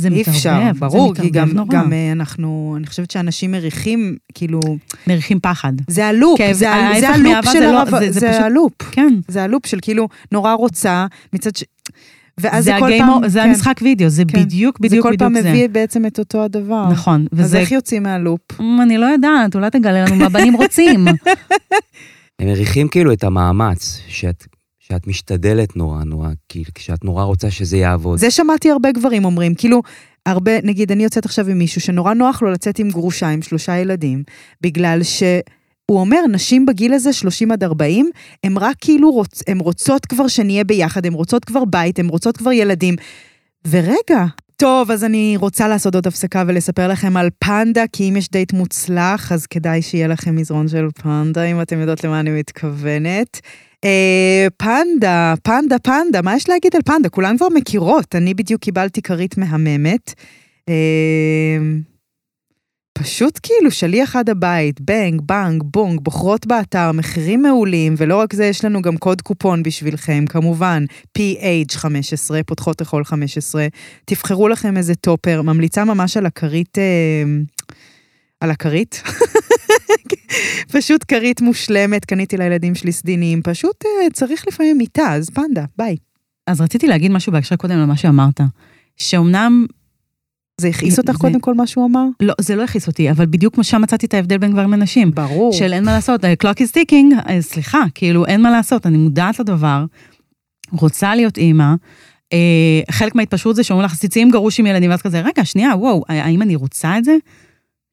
זה 0.00 0.08
אי 0.08 0.12
מתערבב, 0.20 0.36
אפשר, 0.36 0.60
זה 0.74 0.80
ברור, 0.80 1.14
כי 1.14 1.22
מתערבב 1.26 1.50
גם, 1.50 1.56
נורא. 1.56 1.68
גם 1.72 1.92
אה, 1.92 2.12
אנחנו, 2.12 2.74
אני 2.78 2.86
חושבת 2.86 3.10
שאנשים 3.10 3.52
מריחים, 3.52 4.16
כאילו, 4.34 4.60
מריחים 5.06 5.40
פחד. 5.40 5.72
זה 5.88 6.06
הלופ, 6.06 6.38
כן, 6.38 6.52
זה, 6.52 6.70
ה- 6.70 7.00
זה 7.00 7.08
הלופ 7.08 7.44
של 7.44 7.50
זה 7.52 7.60
לא- 7.60 7.78
הרב, 7.80 7.90
זה- 7.90 8.12
זה 8.12 8.20
זה 8.20 8.28
פשוט- 8.30 8.42
הלופ, 8.42 8.72
כן. 8.92 9.14
זה 9.28 9.42
הלופ 9.42 9.66
של 9.66 9.78
כאילו, 9.82 10.08
נורא 10.32 10.52
רוצה, 10.52 11.06
מצד 11.32 11.56
ש... 11.56 11.64
ואז 12.40 12.64
זה 12.64 12.70
זה 12.72 12.76
כל 12.80 12.86
הגיימו, 12.86 13.18
פעם, 13.20 13.28
זה 13.28 13.40
כן, 13.42 13.48
המשחק 13.48 13.80
וידאו, 13.82 14.08
זה 14.08 14.22
כן. 14.28 14.40
בדיוק, 14.42 14.78
זה 14.82 14.88
בדיוק, 14.88 15.02
כל 15.06 15.12
בדיוק 15.12 15.22
פעם 15.32 15.42
זה. 15.42 15.50
מביא 15.50 15.68
בעצם 15.68 16.06
את 16.06 16.18
אותו 16.18 16.44
הדבר. 16.44 16.88
נכון, 16.90 17.26
אז 17.32 17.38
וזה, 17.40 17.58
איך 17.58 17.72
יוצאים 17.72 18.02
מהלופ? 18.02 18.40
אמ, 18.60 18.80
אני 18.82 18.98
לא 18.98 19.06
יודעת, 19.06 19.54
אולי 19.54 19.70
תגלה 19.70 20.04
לנו 20.04 20.16
מה 20.16 20.28
בנים 20.28 20.54
רוצים. 20.54 21.08
הם 22.40 22.46
מריחים 22.48 22.88
כאילו 22.88 23.12
את 23.12 23.24
המאמץ, 23.24 24.00
שאת, 24.08 24.46
שאת 24.88 25.06
משתדלת 25.06 25.76
נורא 25.76 26.04
נורא, 26.04 26.28
כאילו, 26.48 26.70
כשאת 26.74 27.04
נורא 27.04 27.24
רוצה 27.24 27.50
שזה 27.50 27.76
יעבוד. 27.76 28.18
זה 28.18 28.30
שמעתי 28.30 28.70
הרבה 28.70 28.92
גברים 28.92 29.24
אומרים, 29.24 29.54
כאילו, 29.54 29.82
הרבה, 30.26 30.52
נגיד, 30.62 30.92
אני 30.92 31.04
יוצאת 31.04 31.24
עכשיו 31.24 31.48
עם 31.48 31.58
מישהו 31.58 31.80
שנורא 31.80 32.14
נוח 32.14 32.42
לו 32.42 32.50
לצאת 32.50 32.78
עם 32.78 32.90
גרושה 32.90 33.28
עם 33.28 33.42
שלושה 33.42 33.76
ילדים, 33.76 34.22
בגלל 34.60 35.02
ש... 35.02 35.22
הוא 35.90 36.00
אומר, 36.00 36.20
נשים 36.32 36.66
בגיל 36.66 36.92
הזה, 36.92 37.12
30 37.12 37.52
עד 37.52 37.64
40, 37.64 38.10
הן 38.44 38.56
רק 38.56 38.76
כאילו 38.80 39.10
רוצ, 39.12 39.42
הן 39.46 39.58
רוצות 39.58 40.06
כבר 40.06 40.28
שנהיה 40.28 40.64
ביחד, 40.64 41.06
הן 41.06 41.12
רוצות 41.12 41.44
כבר 41.44 41.64
בית, 41.64 41.98
הן 41.98 42.08
רוצות 42.08 42.36
כבר 42.36 42.52
ילדים. 42.52 42.94
ורגע, 43.68 44.24
טוב, 44.56 44.90
אז 44.90 45.04
אני 45.04 45.34
רוצה 45.36 45.68
לעשות 45.68 45.94
עוד 45.94 46.06
הפסקה 46.06 46.44
ולספר 46.46 46.88
לכם 46.88 47.16
על 47.16 47.28
פנדה, 47.38 47.84
כי 47.92 48.08
אם 48.08 48.16
יש 48.16 48.30
דייט 48.30 48.52
מוצלח, 48.52 49.32
אז 49.32 49.46
כדאי 49.46 49.82
שיהיה 49.82 50.08
לכם 50.08 50.36
מזרון 50.36 50.68
של 50.68 50.88
פנדה, 50.94 51.44
אם 51.44 51.62
אתם 51.62 51.80
יודעות 51.80 52.04
למה 52.04 52.20
אני 52.20 52.30
מתכוונת. 52.30 53.40
אה, 53.84 54.46
פנדה, 54.56 55.34
פנדה, 55.42 55.78
פנדה, 55.78 56.22
מה 56.22 56.36
יש 56.36 56.48
להגיד 56.48 56.76
על 56.76 56.82
פנדה? 56.84 57.08
כולן 57.08 57.36
כבר 57.36 57.48
מכירות, 57.54 58.14
אני 58.14 58.34
בדיוק 58.34 58.62
קיבלתי 58.62 59.02
כרית 59.02 59.38
מהממת. 59.38 60.14
אה, 60.68 61.58
פשוט 62.98 63.40
כאילו 63.42 63.70
שליח 63.70 64.16
עד 64.16 64.30
הבית, 64.30 64.80
בנג, 64.80 65.20
בנג, 65.20 65.62
בונג, 65.64 66.00
בוחרות 66.00 66.46
באתר, 66.46 66.92
מחירים 66.92 67.42
מעולים, 67.42 67.94
ולא 67.98 68.16
רק 68.16 68.32
זה, 68.32 68.44
יש 68.44 68.64
לנו 68.64 68.82
גם 68.82 68.96
קוד 68.96 69.22
קופון 69.22 69.62
בשבילכם, 69.62 70.24
כמובן, 70.28 70.84
PH15, 71.18 72.42
פותחות 72.46 72.80
הכל 72.80 73.04
15. 73.04 73.66
תבחרו 74.04 74.48
לכם 74.48 74.76
איזה 74.76 74.94
טופר, 74.94 75.42
ממליצה 75.42 75.84
ממש 75.84 76.16
על 76.16 76.26
הכרית, 76.26 76.78
אה, 76.78 77.24
על 78.40 78.50
הכרית. 78.50 79.02
פשוט 80.72 81.04
כרית 81.08 81.40
מושלמת, 81.40 82.04
קניתי 82.04 82.36
לילדים 82.36 82.74
שלי 82.74 82.92
סדינים, 82.92 83.42
פשוט 83.42 83.84
אה, 83.86 84.10
צריך 84.12 84.44
לפעמים 84.48 84.78
מיטה, 84.78 85.12
אז 85.14 85.30
פנדה, 85.30 85.64
ביי. 85.78 85.96
אז 86.46 86.60
רציתי 86.60 86.86
להגיד 86.86 87.10
משהו 87.10 87.32
בהקשר 87.32 87.56
קודם 87.56 87.78
למה 87.78 87.96
שאמרת, 87.96 88.40
שאומנם, 88.96 89.66
זה 90.60 90.68
הכעיס 90.68 90.98
אותך 90.98 91.12
זה- 91.12 91.18
קודם 91.18 91.40
כל 91.40 91.54
מה 91.54 91.66
שהוא 91.66 91.86
אמר? 91.86 92.04
לא, 92.20 92.34
זה 92.40 92.56
לא 92.56 92.64
הכעיס 92.64 92.86
אותי, 92.86 93.10
אבל 93.10 93.26
בדיוק 93.26 93.54
כמו 93.54 93.64
שם 93.64 93.82
מצאתי 93.82 94.06
את 94.06 94.14
ההבדל 94.14 94.38
בין 94.38 94.52
גברים 94.52 94.72
לנשים. 94.72 95.10
ברור. 95.10 95.52
של 95.52 95.72
אין 95.72 95.84
מה 95.84 95.92
לעשות, 95.92 96.24
clock 96.24 96.58
is 96.58 96.72
ticking, 96.76 97.28
אה, 97.28 97.42
סליחה, 97.42 97.82
כאילו 97.94 98.26
אין 98.26 98.40
מה 98.42 98.50
לעשות, 98.50 98.86
אני 98.86 98.96
מודעת 98.96 99.38
לדבר, 99.40 99.84
רוצה 100.72 101.14
להיות 101.14 101.38
אימא. 101.38 101.74
אה, 102.32 102.38
חלק 102.90 103.14
מההתפשרות 103.14 103.56
זה 103.56 103.62
שאומרים 103.64 103.84
לך, 103.86 103.94
ציציים 103.96 104.30
גרוש 104.30 104.60
עם 104.60 104.66
ילדים, 104.66 104.90
ואז 104.90 105.02
כזה, 105.02 105.20
רגע, 105.20 105.44
שנייה, 105.44 105.76
וואו, 105.76 106.02
האם 106.08 106.42
אני 106.42 106.56
רוצה 106.56 106.98
את 106.98 107.04
זה? 107.04 107.16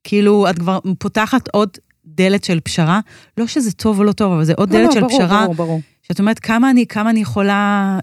כאילו, 0.04 0.50
את 0.50 0.58
כבר 0.58 0.78
פותחת 0.98 1.48
עוד 1.52 1.68
דלת 2.06 2.44
של 2.44 2.60
פשרה, 2.60 3.00
לא 3.38 3.46
שזה 3.46 3.72
טוב 3.72 3.98
או 3.98 4.04
לא 4.04 4.12
טוב, 4.12 4.32
אבל 4.32 4.44
זה 4.44 4.52
עוד 4.56 4.72
לא, 4.72 4.78
דלת 4.78 4.86
לא, 4.88 4.92
של 4.94 5.00
ברור, 5.00 5.12
פשרה, 5.18 5.42
ברור, 5.42 5.54
ברור. 5.54 5.80
שאת 6.02 6.20
אומרת, 6.20 6.38
כמה 6.38 6.70
אני, 6.70 6.86
כמה 6.86 7.10
אני 7.10 7.20
יכולה 7.20 7.98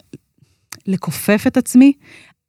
לכופף 0.88 1.44
את 1.48 1.58
עצמי, 1.58 1.94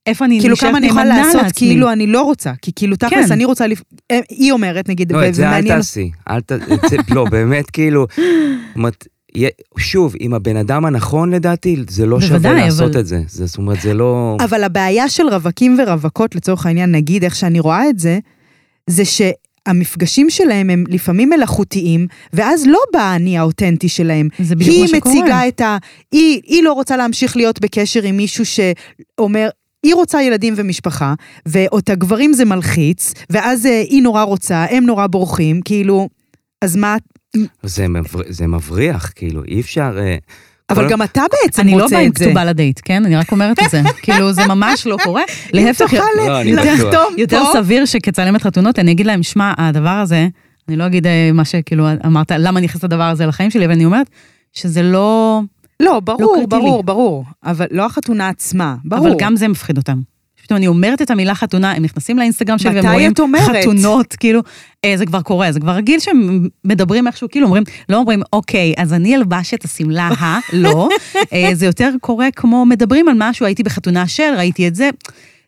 איפה 0.06 0.24
אני 0.24 0.40
כאילו 0.40 0.52
נשארת 0.52 0.68
כמה 0.70 0.78
אני 0.78 0.86
יכולה 0.86 1.04
לעשות 1.04 1.34
לעצמי. 1.42 1.52
כאילו 1.68 1.92
אני 1.92 2.06
לא 2.06 2.22
רוצה, 2.22 2.52
כי 2.62 2.70
כאילו 2.76 2.96
תכלס 2.96 3.26
כן. 3.26 3.32
אני 3.32 3.44
רוצה, 3.44 3.66
לפ- 3.66 3.82
אה, 4.10 4.20
היא 4.28 4.52
אומרת 4.52 4.88
נגיד, 4.88 5.12
לא, 5.12 5.28
את 5.28 5.34
זה 5.34 5.50
אל 5.50 5.66
תעשי. 5.68 6.10
אל 6.30 6.40
ת... 6.40 6.52
לא, 7.10 7.24
באמת, 7.30 7.70
כאילו... 7.70 8.06
שוב, 9.78 10.14
עם 10.20 10.34
הבן 10.34 10.56
אדם 10.56 10.84
הנכון 10.84 11.34
לדעתי, 11.34 11.84
זה 11.90 12.06
לא 12.06 12.20
שווה 12.20 12.38
בוודאי, 12.38 12.60
לעשות 12.64 12.90
אבל- 12.90 13.00
את 13.00 13.06
זה. 13.06 13.22
זה. 13.28 13.46
זאת 13.46 13.58
אומרת, 13.58 13.80
זה 13.80 13.94
לא... 13.94 14.36
אבל 14.44 14.64
הבעיה 14.64 15.08
של 15.08 15.22
רווקים 15.28 15.78
ורווקות, 15.82 16.34
לצורך 16.34 16.66
העניין, 16.66 16.92
נגיד 16.92 17.24
איך 17.24 17.34
שאני 17.36 17.60
רואה 17.60 17.88
את 17.88 17.98
זה, 17.98 18.18
זה 18.90 19.04
שהמפגשים 19.68 20.30
שלהם 20.30 20.70
הם 20.70 20.84
לפעמים 20.88 21.28
מלאכותיים, 21.28 22.06
ואז 22.32 22.66
לא 22.66 22.78
בא 22.92 23.00
האני 23.00 23.38
האותנטי 23.38 23.88
שלהם. 23.88 24.28
זה 24.38 24.56
בדיוק 24.56 24.70
היא 24.70 24.82
מה 24.82 24.88
שקורה. 24.88 25.14
מציגה 25.14 25.48
את 25.48 25.60
ה... 25.60 25.76
היא, 26.12 26.40
היא 26.44 26.62
לא 26.62 26.72
רוצה 26.72 26.96
להמשיך 26.96 27.36
להיות 27.36 27.60
בקשר 27.60 28.02
עם 28.02 28.16
מישהו 28.16 28.44
שאומר... 28.46 29.48
היא 29.82 29.94
רוצה 29.94 30.22
ילדים 30.22 30.54
ומשפחה, 30.56 31.14
ואת 31.46 31.90
הגברים 31.90 32.32
זה 32.32 32.44
מלחיץ, 32.44 33.12
ואז 33.30 33.66
אה, 33.66 33.80
היא 33.80 34.02
נורא 34.02 34.22
רוצה, 34.22 34.66
הם 34.70 34.84
נורא 34.84 35.06
בורחים, 35.06 35.60
כאילו, 35.64 36.08
אז 36.62 36.76
מה... 36.76 36.96
זה, 37.62 37.88
מבר... 37.88 38.20
זה 38.28 38.46
מבריח, 38.46 39.12
כאילו, 39.14 39.44
אי 39.44 39.60
אפשר... 39.60 39.98
אבל 40.70 40.88
גם 40.88 41.02
אתה 41.02 41.22
בעצם 41.32 41.62
אני 41.62 41.72
לא 41.76 41.82
רוצה 41.82 41.94
באה 41.94 42.04
עם 42.04 42.10
את 42.10 42.16
זה. 42.16 42.24
כתובה 42.24 42.44
לדייט, 42.44 42.80
כן? 42.84 43.04
אני 43.04 43.16
רק 43.16 43.32
אומרת 43.32 43.58
את 43.64 43.70
זה. 43.70 43.82
כאילו, 44.02 44.32
זה 44.32 44.46
ממש 44.46 44.86
לא 44.86 44.96
קורה. 45.04 45.22
להפך, 45.52 45.78
תוכל 45.78 46.02
לא, 46.26 46.40
אני. 46.40 46.50
יותר 47.16 47.42
פה, 47.44 47.50
סביר 47.52 47.84
שכצלמת 47.84 48.42
חתונות, 48.42 48.78
אני 48.78 48.92
אגיד 48.92 49.06
להם, 49.06 49.22
שמע, 49.22 49.52
הדבר 49.58 49.88
הזה, 49.88 50.28
אני 50.68 50.76
לא 50.76 50.86
אגיד 50.86 51.06
אה, 51.06 51.30
מה 51.34 51.44
שכאילו 51.44 51.86
אמרת, 52.06 52.32
למה 52.38 52.58
אני 52.58 52.66
נכנסת 52.66 52.84
לדבר 52.84 53.02
הזה 53.02 53.26
לחיים 53.26 53.50
שלי, 53.50 53.64
אבל 53.64 53.74
אני 53.74 53.84
אומרת 53.84 54.10
שזה 54.52 54.82
לא... 54.82 55.40
לא, 55.80 56.00
ברור. 56.00 56.46
ברור, 56.48 56.82
ברור. 56.82 57.24
אבל 57.44 57.66
לא 57.70 57.86
החתונה 57.86 58.28
עצמה, 58.28 58.76
ברור. 58.84 59.08
אבל 59.08 59.16
גם 59.18 59.36
זה 59.36 59.48
מפחיד 59.48 59.76
אותם. 59.78 60.00
פתאום 60.42 60.56
אני 60.56 60.66
אומרת 60.66 61.02
את 61.02 61.10
המילה 61.10 61.34
חתונה, 61.34 61.72
הם 61.72 61.82
נכנסים 61.82 62.18
לאינסטגרם 62.18 62.58
שלי 62.58 62.80
והם 62.80 62.92
רואים 62.92 63.12
אומרת? 63.18 63.56
חתונות, 63.62 64.16
כאילו, 64.20 64.40
אה, 64.84 64.94
זה 64.96 65.06
כבר 65.06 65.22
קורה, 65.22 65.52
זה 65.52 65.60
כבר 65.60 65.72
רגיל 65.72 66.00
שהם 66.00 66.48
מדברים 66.64 67.06
איכשהו, 67.06 67.28
כאילו 67.30 67.46
אומרים, 67.46 67.62
לא 67.88 67.96
אומרים, 67.96 68.22
אוקיי, 68.32 68.74
אז 68.76 68.92
אני 68.92 69.16
אלבש 69.16 69.54
את 69.54 69.64
השמלה 69.64 70.08
ה, 70.08 70.38
לא, 70.52 70.88
אה, 71.32 71.50
זה 71.52 71.66
יותר 71.66 71.90
קורה 72.00 72.28
כמו 72.36 72.66
מדברים 72.66 73.08
על 73.08 73.14
משהו, 73.16 73.46
הייתי 73.46 73.62
בחתונה 73.62 74.08
של, 74.08 74.34
ראיתי 74.36 74.68
את 74.68 74.74
זה, 74.74 74.90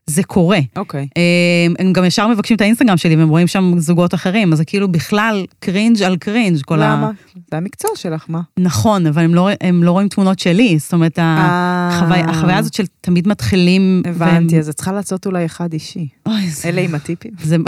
זה 0.06 0.22
קורה. 0.22 0.58
אוקיי. 0.76 1.08
אה, 1.16 1.66
הם 1.78 1.92
גם 1.92 2.04
ישר 2.04 2.28
מבקשים 2.28 2.56
את 2.56 2.60
האינסטגרם 2.60 2.96
שלי 2.96 3.16
והם 3.16 3.28
רואים 3.28 3.46
שם 3.46 3.74
זוגות 3.78 4.14
אחרים, 4.14 4.52
אז 4.52 4.58
זה 4.58 4.64
כאילו 4.64 4.88
בכלל 4.92 5.44
קרינג' 5.58 6.02
על 6.02 6.16
קרינג', 6.16 6.62
כל 6.62 6.82
ה... 6.82 6.92
למה? 6.92 7.10
זה 7.50 7.56
המקצוע 7.56 7.90
שלך, 7.94 8.24
מה? 8.28 8.40
נכון, 8.58 9.06
אבל 9.06 9.22
הם 9.22 9.34
לא, 9.34 9.48
הם 9.60 9.82
לא 9.82 9.90
רואים 9.90 10.08
תמונות 10.08 10.38
שלי, 10.38 10.78
זאת 10.78 10.92
אומרת, 10.92 11.18
החוויה, 11.22 12.24
החוויה 12.24 12.58
הזאת 12.58 12.74
של 12.74 12.84
תמיד 13.00 13.28
מתחילים... 13.28 14.02
אה, 14.06 14.10
הבנתי, 14.10 14.58
אז 14.58 14.68
את 14.68 14.74
צריכה 14.74 14.92
לעשות 14.92 15.26
אולי 15.26 15.44
אחד 15.44 15.72
אישי. 15.72 16.08
אוי, 16.26 16.50
זה... 16.50 16.68
אלה 16.68 16.80
עם 16.80 16.94
הטיפים. 16.94 17.32
זה... 17.42 17.56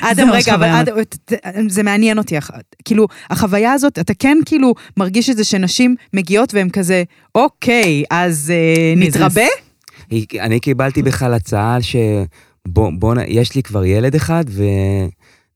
אדם, 0.00 0.30
רגע, 0.30 0.54
אבל. 0.54 0.68
אדם, 0.68 1.68
זה 1.68 1.82
מעניין 1.82 2.18
אותי. 2.18 2.34
כאילו, 2.84 3.06
החוויה 3.30 3.72
הזאת, 3.72 3.98
אתה 3.98 4.14
כן 4.18 4.38
כאילו 4.46 4.74
מרגיש 4.96 5.30
את 5.30 5.36
זה 5.36 5.44
שנשים 5.44 5.94
מגיעות 6.12 6.54
והן 6.54 6.70
כזה, 6.70 7.02
אוקיי, 7.34 8.04
אז 8.10 8.52
אה. 8.54 8.94
נתרבה? 8.96 9.42
אני 10.40 10.60
קיבלתי 10.60 11.02
בכלל 11.02 11.34
הצעה 11.34 11.82
ש... 11.82 11.96
בוא, 12.68 13.14
יש 13.28 13.54
לי 13.54 13.62
כבר 13.62 13.84
ילד 13.84 14.14
אחד, 14.14 14.44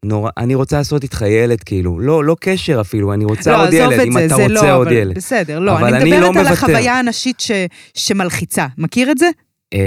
ונורא, 0.05 0.31
אני 0.37 0.55
רוצה 0.55 0.77
לעשות 0.79 1.03
איתך 1.03 1.25
ילד, 1.29 1.61
כאילו. 1.63 2.01
לא, 2.01 2.25
לא 2.25 2.37
קשר 2.41 2.81
אפילו, 2.81 3.13
אני 3.13 3.25
רוצה 3.25 3.53
לא, 3.53 3.63
עוד 3.65 3.73
ילד, 3.73 4.01
אם 4.01 4.13
זה, 4.13 4.27
אתה 4.27 4.37
זה 4.37 4.43
רוצה 4.43 4.55
לא, 4.55 4.77
עוד 4.77 4.87
אבל 4.87 4.97
ילד. 4.97 5.15
בסדר, 5.17 5.59
לא, 5.59 5.79
אבל 5.79 5.95
אני 5.95 6.03
אני 6.03 6.11
מדברת 6.11 6.21
לא 6.23 6.27
על 6.27 6.33
מוותר. 6.47 6.53
החוויה 6.53 6.99
הנשית 6.99 7.41
ש- 7.41 7.51
שמלחיצה. 7.95 8.67
מכיר 8.79 9.11
את 9.11 9.19
זה? 9.19 9.27
אה, 9.75 9.79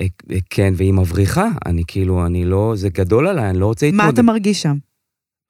אה, 0.00 0.06
אה, 0.32 0.36
כן, 0.50 0.74
והיא 0.76 0.92
מבריחה, 0.92 1.48
אני 1.66 1.82
כאילו, 1.86 2.26
אני 2.26 2.44
לא, 2.44 2.72
זה 2.76 2.88
גדול 2.88 3.26
עליי, 3.26 3.50
אני 3.50 3.58
לא 3.58 3.66
רוצה 3.66 3.86
מה 3.86 3.90
להתמודד. 3.92 4.12
אתה 4.12 4.22
מרגיש 4.22 4.62
שם? 4.62 4.76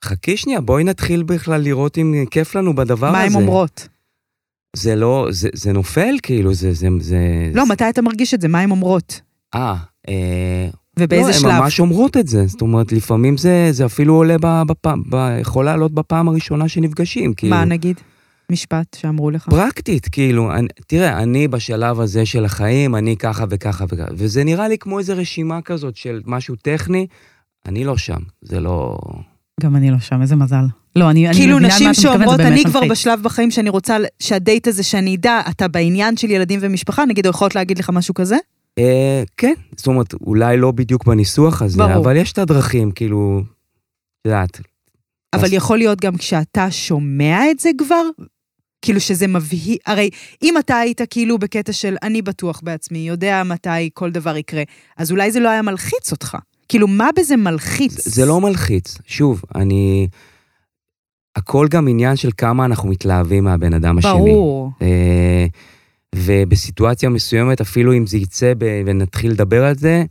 חכי 0.04 0.36
שנייה, 0.36 0.60
בואי 0.60 0.84
נתחיל 0.84 1.22
בכלל 1.22 1.60
לראות 1.60 1.98
אם 1.98 2.24
כיף 2.30 2.54
לנו 2.54 2.74
בדבר 2.74 3.12
מה 3.12 3.22
הזה. 3.22 3.36
הן 3.38 3.42
אומרות? 3.42 3.88
זה 4.76 4.96
לא, 4.96 5.28
זה, 5.30 5.48
זה 5.52 5.72
נופל, 5.72 6.14
כאילו, 6.22 6.54
זה, 6.54 6.72
זה, 6.72 6.88
זה... 7.00 7.18
לא, 7.54 7.66
מתי 7.66 7.88
אתה 7.88 8.02
מרגיש 8.02 8.34
את 8.34 8.40
זה? 8.40 8.48
מה 8.48 8.60
הן 8.60 8.70
אומרות? 8.70 9.20
אה, 9.54 9.76
אה... 10.08 10.68
ובאיזה 10.98 11.30
לא, 11.30 11.32
שלב? 11.32 11.50
הן 11.50 11.60
ממש 11.60 11.80
אומרות 11.80 12.16
את 12.16 12.28
זה, 12.28 12.46
זאת 12.46 12.60
אומרת, 12.60 12.92
לפעמים 12.92 13.36
זה, 13.36 13.68
זה 13.70 13.86
אפילו 13.86 14.14
עולה 14.14 14.36
בפעם, 14.66 15.02
יכול 15.40 15.64
לעלות 15.64 15.92
בפעם 15.92 16.28
הראשונה 16.28 16.68
שנפגשים, 16.68 17.34
כאילו. 17.34 17.56
מה 17.56 17.64
נגיד? 17.64 18.00
משפט 18.52 18.96
שאמרו 19.00 19.30
לך. 19.30 19.48
פרקטית, 19.50 20.08
כאילו, 20.08 20.52
אני, 20.52 20.68
תראה, 20.86 21.22
אני 21.22 21.48
בשלב 21.48 22.00
הזה 22.00 22.26
של 22.26 22.44
החיים, 22.44 22.96
אני 22.96 23.16
ככה 23.16 23.44
וככה 23.50 23.84
וככה, 23.88 24.08
וזה 24.16 24.44
נראה 24.44 24.68
לי 24.68 24.78
כמו 24.78 24.98
איזו 24.98 25.14
רשימה 25.16 25.62
כזאת 25.62 25.96
של 25.96 26.20
משהו 26.26 26.56
טכני, 26.56 27.06
אני 27.66 27.84
לא 27.84 27.96
שם, 27.96 28.20
זה 28.42 28.60
לא... 28.60 28.98
גם 29.60 29.76
אני 29.76 29.90
לא 29.90 29.98
שם, 29.98 30.22
איזה 30.22 30.36
מזל. 30.36 30.64
לא, 30.96 31.10
אני, 31.10 31.28
אני 31.28 31.36
כאילו 31.36 31.56
מבינה 31.56 31.74
נשים 31.74 31.94
שאומרות, 31.94 32.40
אני 32.40 32.64
כבר 32.64 32.80
מלחיץ." 32.80 32.90
בשלב 32.90 33.22
בחיים 33.22 33.50
שאני 33.50 33.70
רוצה 33.70 33.96
שהדייט 34.20 34.68
הזה 34.68 34.82
שאני 34.82 35.14
אדע, 35.14 35.40
אתה 35.50 35.68
בעניין 35.68 36.16
של 36.16 36.30
ילדים 36.30 36.58
ומשפחה, 36.62 37.04
נגיד, 37.04 37.26
יכולות 37.26 37.54
להגיד 37.54 37.78
לך 37.78 37.90
משהו 37.90 38.14
כזה? 38.14 38.36
אה, 38.78 39.22
כן, 39.36 39.54
זאת 39.76 39.86
אומרת, 39.86 40.14
אולי 40.14 40.56
לא 40.56 40.70
בדיוק 40.70 41.04
בניסוח 41.04 41.62
הזה, 41.62 41.78
ברור. 41.78 41.96
אבל 41.96 42.16
יש 42.16 42.32
את 42.32 42.38
הדרכים, 42.38 42.90
כאילו, 42.90 43.42
את 44.20 44.26
יודעת, 44.26 44.60
אבל 45.34 45.44
אז- 45.44 45.52
יכול 45.52 45.78
להיות 45.78 46.00
גם 46.00 46.16
כשאתה 46.16 46.70
שומע 46.70 47.50
את 47.50 47.58
זה 47.58 47.70
כבר, 47.78 48.02
כאילו 48.82 49.00
שזה 49.00 49.26
מבהיל, 49.26 49.76
הרי 49.86 50.10
אם 50.42 50.58
אתה 50.58 50.76
היית 50.76 51.00
כאילו 51.10 51.38
בקטע 51.38 51.72
של 51.72 51.96
אני 52.02 52.22
בטוח 52.22 52.60
בעצמי, 52.64 52.98
יודע 52.98 53.42
מתי 53.44 53.90
כל 53.94 54.10
דבר 54.10 54.36
יקרה, 54.36 54.62
אז 54.96 55.10
אולי 55.10 55.32
זה 55.32 55.40
לא 55.40 55.48
היה 55.48 55.62
מלחיץ 55.62 56.12
אותך. 56.12 56.36
כאילו, 56.68 56.88
מה 56.88 57.08
בזה 57.18 57.36
מלחיץ? 57.36 58.04
זה, 58.04 58.10
זה 58.10 58.26
לא 58.26 58.40
מלחיץ. 58.40 58.98
שוב, 59.06 59.42
אני... 59.54 60.08
הכל 61.36 61.66
גם 61.70 61.88
עניין 61.88 62.16
של 62.16 62.30
כמה 62.36 62.64
אנחנו 62.64 62.88
מתלהבים 62.88 63.44
מהבן 63.44 63.74
אדם 63.74 63.98
השני. 63.98 64.12
ברור. 64.12 64.70
אה, 64.82 65.46
ובסיטואציה 66.14 67.08
מסוימת, 67.08 67.60
אפילו 67.60 67.92
אם 67.92 68.06
זה 68.06 68.16
יצא 68.18 68.52
ונתחיל 68.86 69.30
לדבר 69.30 69.64
על 69.64 69.74
זה, 69.74 70.04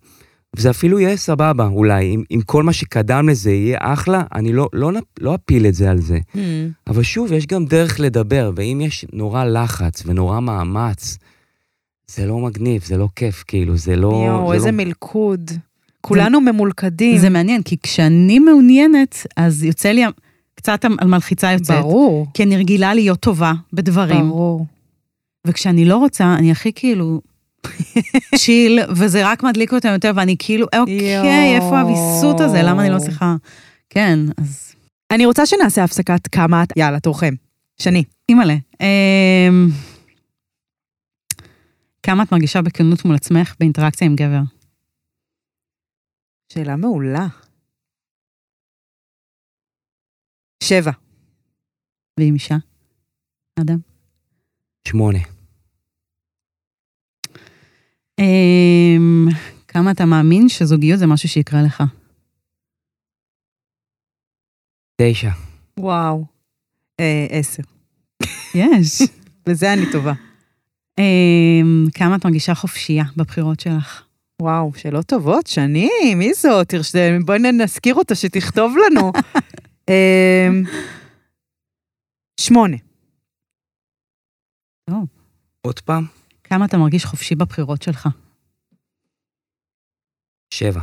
זה 0.58 0.70
אפילו 0.70 1.00
יהיה 1.00 1.18
סבבה, 1.18 1.68
אולי. 1.68 2.16
אם, 2.16 2.24
אם 2.32 2.40
כל 2.46 2.64
מה 2.64 2.74
שקדם 2.74 3.30
לזה 3.30 3.52
יהיה 3.52 3.78
אחלה, 3.82 4.24
אני 4.36 4.54
לא, 4.54 4.70
לא, 4.74 4.92
לא 5.20 5.36
אפיל 5.36 5.66
את 5.66 5.74
זה 5.74 5.92
על 5.92 6.02
זה. 6.02 6.18
Hmm. 6.34 6.38
אבל 6.88 7.04
שוב, 7.04 7.32
יש 7.32 7.48
גם 7.48 7.66
דרך 7.66 8.00
לדבר, 8.00 8.52
ואם 8.56 8.82
יש 8.84 9.06
נורא 9.14 9.44
לחץ 9.46 10.04
ונורא 10.06 10.40
מאמץ, 10.40 11.18
זה 12.08 12.26
לא 12.26 12.40
מגניב, 12.40 12.84
זה 12.84 12.98
לא 12.98 13.08
כיף, 13.16 13.44
כאילו, 13.48 13.78
זה 13.78 13.96
לא... 13.96 14.26
יואו, 14.28 14.50
זה 14.50 14.54
איזה 14.54 14.72
לא... 14.72 14.78
מלכוד. 14.78 15.52
כולנו 16.02 16.42
ממולכדים. 16.42 17.18
זה 17.18 17.30
מעניין, 17.30 17.62
כי 17.64 17.78
כשאני 17.84 18.40
מעוניינת, 18.40 19.28
אז 19.38 19.64
יוצא 19.64 19.90
לי 19.90 20.04
קצת 20.66 20.86
מלחיצה 20.86 21.52
יוצאת. 21.52 21.82
ברור. 21.82 22.28
כי 22.34 22.44
אני 22.44 22.58
רגילה 22.58 22.94
להיות 22.94 23.20
טובה 23.20 23.54
בדברים. 23.74 24.30
ברור. 24.30 24.66
וכשאני 25.48 25.86
לא 25.86 25.98
רוצה, 25.98 26.34
אני 26.34 26.52
הכי 26.52 26.72
כאילו 26.76 27.22
צ'יל, 28.40 28.80
וזה 28.90 29.32
רק 29.32 29.44
מדליק 29.44 29.74
אותם 29.74 29.90
יותר, 29.90 30.12
ואני 30.16 30.36
כאילו, 30.40 30.68
אוקיי. 30.76 31.56
איפה 31.56 31.80
הוויסות 31.80 32.40
הזה? 32.40 32.62
למה 32.64 32.82
אני 32.82 32.94
לא 32.94 33.00
צריכה... 33.00 33.36
כן, 33.90 34.20
אז 34.38 34.76
אני 35.12 35.26
רוצה 35.26 35.46
שנעשה 35.46 35.84
הפסקת 35.84 36.28
כמה 36.28 36.64
את... 36.64 36.74
יאללה, 36.78 37.00
תורכם. 37.00 37.34
שני. 37.78 38.04
אימא'לה. 38.30 38.56
אמ, 38.82 39.70
כמה 42.04 42.24
את 42.24 42.32
מרגישה 42.32 42.62
בכנות 42.62 43.06
מול 43.06 43.16
עצמך 43.16 43.56
באינטראקציה 43.60 44.08
עם 44.08 44.16
גבר? 44.16 44.42
שאלה 46.54 46.76
מעולה. 46.76 47.28
שבע. 50.64 50.92
ועם 52.20 52.34
אישה? 52.34 52.56
אדם? 53.60 53.78
שמונה. 54.88 55.20
אמ, 58.20 59.26
כמה 59.68 59.92
אתה 59.92 60.06
מאמין 60.06 60.50
שזוגיות 60.50 61.00
זה 61.00 61.08
משהו 61.08 61.30
שיקרה 61.30 61.62
לך? 61.66 61.84
תשע. 65.02 65.30
וואו. 65.80 66.26
אה, 67.00 67.28
עשר. 67.30 67.64
יש. 68.56 69.02
בזה 69.48 69.74
אני 69.74 69.92
טובה. 69.92 70.14
אמ, 71.00 71.86
כמה 71.94 72.16
את 72.16 72.26
מרגישה 72.26 72.56
חופשייה 72.56 73.04
בבחירות 73.18 73.60
שלך? 73.60 74.04
וואו, 74.42 74.72
שאלות 74.78 75.06
טובות, 75.06 75.48
שני, 75.48 75.90
מי 76.16 76.34
זאת? 76.34 76.68
תרש- 76.70 76.96
בואי 77.26 77.40
נזכיר 77.40 77.96
אותה 77.96 78.16
שתכתוב 78.16 78.76
לנו. 78.86 79.12
אמ, 79.90 80.64
שמונה. 82.40 82.78
עוד 85.62 85.80
פעם? 85.80 86.06
כמה 86.44 86.66
אתה 86.66 86.78
מרגיש 86.78 87.06
חופשי 87.06 87.36
בבחירות 87.36 87.82
שלך? 87.82 88.08
שבע. 90.54 90.82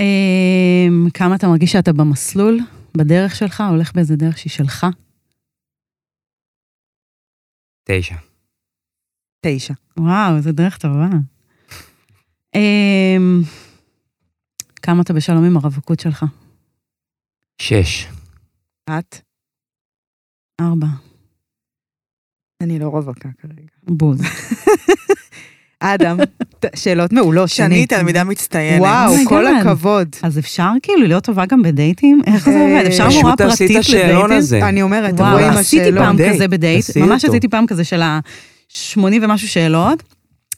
אמ, 0.00 1.10
כמה 1.14 1.36
אתה 1.36 1.46
מרגיש 1.46 1.72
שאתה 1.72 1.92
במסלול, 1.92 2.58
בדרך 2.96 3.34
שלך, 3.34 3.62
הולך 3.70 3.94
באיזה 3.94 4.16
דרך 4.16 4.38
שהיא 4.38 4.50
שלך? 4.50 4.86
תשע. 7.84 8.14
תשע. 9.46 9.74
וואו, 9.96 10.40
זו 10.40 10.52
דרך 10.52 10.78
טובה. 10.78 11.08
כמה 14.82 15.02
אתה 15.02 15.12
בשלום 15.12 15.44
עם 15.44 15.56
הרווקות 15.56 16.00
שלך? 16.00 16.24
שש. 17.58 18.06
את? 18.90 19.16
ארבע. 20.60 20.86
אני 22.60 22.78
לא 22.78 22.88
רווקה 22.88 23.28
כרגע. 23.42 23.68
בוז. 23.82 24.20
אדם, 25.80 26.16
שאלות 26.76 27.12
מעולות, 27.12 27.48
שני. 27.48 27.66
שני 27.66 27.86
תלמידה 27.86 28.24
מצטיינת. 28.24 28.80
וואו, 28.80 29.14
Oh 29.14 29.28
כל. 29.28 29.46
הכבוד. 29.46 30.08
אז 30.22 30.38
אפשר 30.38 30.68
כאילו 30.82 31.06
להיות 31.06 31.24
טובה 31.24 31.46
גם 31.46 31.62
בדייטים? 31.62 32.20
איך 32.26 32.44
זה 32.44 32.50
אה, 32.50 32.60
עובד? 32.76 32.86
אפשר 32.86 33.08
פשוט 33.08 33.22
מורה 33.22 33.36
פרטית 33.36 33.76
השאלון 33.76 34.14
לדייטים? 34.14 34.36
הזה. 34.36 34.68
אני 34.68 34.82
אומרת, 34.82 35.14
וואו, 35.14 35.30
תבואי 35.30 35.44
עם 35.44 35.56
עשיתי. 35.56 35.92
פעם 35.98 36.16
כזה 36.32 36.48
בדייט, 36.48 36.84
ממש. 36.96 37.24
עשיתי 37.24 37.48
פעם 37.48 37.66
כזה 37.66 37.84
של 37.84 38.02
ה-80 38.02 38.98
ומשהו 39.22 39.48
שאלות. 39.48 40.02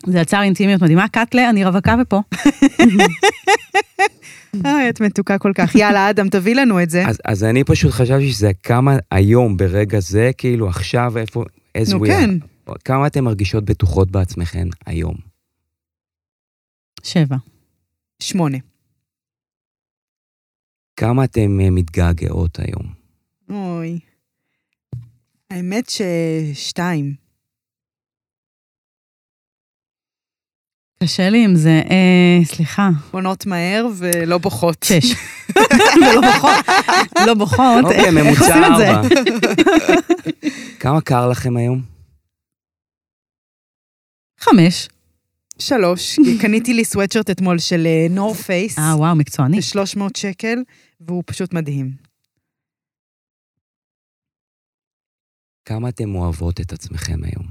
זה 0.07 0.21
יצר 0.21 0.43
אינטימיות 0.43 0.83
מדהימה, 0.83 1.09
קאטלה, 1.09 1.51
אני 1.51 1.65
רווקה 1.65 1.97
ופה. 2.03 2.21
אה, 4.67 4.89
את 4.89 5.01
מתוקה 5.01 5.39
כל 5.39 5.53
כך. 5.55 5.75
יאללה, 5.75 6.11
אדם, 6.11 6.29
תביא 6.29 6.55
לנו 6.55 6.83
את 6.83 6.91
זה. 6.91 7.07
אז, 7.07 7.21
אז 7.25 7.45
אני 7.45 7.65
פשוט 7.65 7.91
חשבתי 7.91 8.33
שזה 8.33 8.51
כמה 8.63 8.97
היום, 9.11 9.57
ברגע 9.57 10.01
זה, 10.01 10.31
כאילו 10.39 10.69
עכשיו, 10.69 11.19
איפה, 11.19 11.45
as 11.79 11.93
נו 11.93 12.05
we 12.05 12.07
כן. 12.07 12.31
are. 12.69 12.73
כמה 12.85 13.07
אתן 13.07 13.25
מרגישות 13.25 13.65
בטוחות 13.65 14.11
בעצמכן 14.11 14.69
היום? 14.87 15.15
שבע. 17.03 17.37
שמונה. 18.23 18.59
כמה 20.97 21.25
אתן 21.25 21.61
אה, 21.61 21.71
מתגעגעות 21.71 22.59
היום? 22.59 22.95
אוי. 23.51 23.99
האמת 25.51 25.91
ששתיים. 25.91 27.24
קשה 31.05 31.31
לי 31.31 31.45
עם 31.45 31.55
זה, 31.55 31.83
אה, 31.91 32.45
סליחה, 32.45 32.91
עונות 33.11 33.47
מהר 33.47 33.87
ולא 33.97 34.39
בוכות. 34.39 34.83
שש. 34.83 35.13
ולא 35.97 36.21
בוכות, 36.33 36.51
לא 37.27 37.35
בוכות, 37.35 37.85
אוקיי, 37.85 37.99
איך 37.99 38.15
ממוצע 38.15 38.41
עושים 38.41 38.65
את 38.65 38.77
זה? 38.79 38.91
ארבע. 38.91 39.09
כמה 40.81 41.01
קר 41.01 41.29
לכם 41.29 41.57
היום? 41.57 41.83
חמש. 44.41 44.89
שלוש. 45.59 46.19
קניתי 46.41 46.75
לי 46.75 46.85
סוואטשרט 46.85 47.31
אתמול 47.31 47.59
של 47.59 47.87
נור 48.11 48.35
פייס. 48.35 48.79
אה, 48.79 48.97
וואו, 48.97 49.15
מקצועני. 49.15 49.61
ב-300 49.61 50.01
שקל, 50.17 50.59
והוא 51.01 51.23
פשוט 51.27 51.55
מדהים. 51.55 51.91
כמה 55.65 55.89
אתן 55.89 56.15
אוהבות 56.15 56.61
את 56.61 56.73
עצמכם 56.73 57.19
היום? 57.25 57.47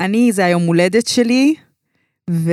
אני, 0.00 0.32
זה 0.32 0.44
היום 0.44 0.62
הולדת 0.62 1.06
שלי, 1.06 1.54
ו... 2.30 2.52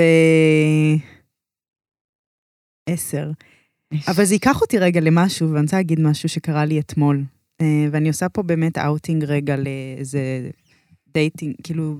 עשר. 2.89 3.31
אבל 4.07 4.25
זה 4.25 4.35
ייקח 4.35 4.61
אותי 4.61 4.77
רגע 4.77 4.99
למשהו, 4.99 5.49
ואני 5.49 5.61
רוצה 5.61 5.77
להגיד 5.77 5.99
משהו 5.99 6.29
שקרה 6.29 6.65
לי 6.65 6.79
אתמול. 6.79 7.23
אה, 7.61 7.85
ואני 7.91 8.07
עושה 8.07 8.29
פה 8.29 8.43
באמת 8.43 8.77
אאוטינג 8.77 9.23
רגע 9.23 9.55
לאיזה 9.57 10.49
dating, 11.13 11.55
כאילו, 11.63 11.97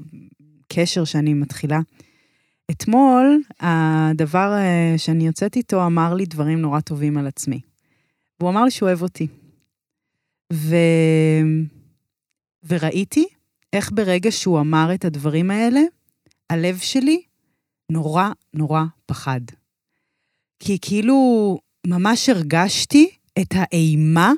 קשר 0.68 1.04
שאני 1.04 1.34
מתחילה. 1.34 1.80
אתמול, 2.72 3.42
הדבר 3.60 4.54
אה, 4.54 4.94
שאני 4.98 5.28
יוצאת 5.28 5.56
איתו 5.56 5.86
אמר 5.86 6.14
לי 6.14 6.26
דברים 6.26 6.62
נורא 6.62 6.80
טובים 6.80 7.18
על 7.18 7.28
עצמי. 7.28 7.60
והוא 8.40 8.50
אמר 8.50 8.64
לי 8.64 8.72
שהוא 8.72 8.90
אוהב 8.90 9.02
אותי. 9.02 9.28
ו... 10.54 10.76
וראיתי 12.68 13.28
איך 13.74 13.92
ברגע 13.94 14.32
שהוא 14.32 14.60
אמר 14.60 14.90
את 14.94 15.06
הדברים 15.06 15.52
האלה, 15.52 15.82
הלב 16.50 16.78
שלי 16.78 17.22
נורא 17.92 18.30
נורא 18.54 18.84
פחד. 19.06 19.42
כי 20.60 20.78
כאילו 20.82 21.58
ממש 21.88 22.30
הרגשתי 22.30 23.10
את 23.42 23.54
האימה 23.54 24.32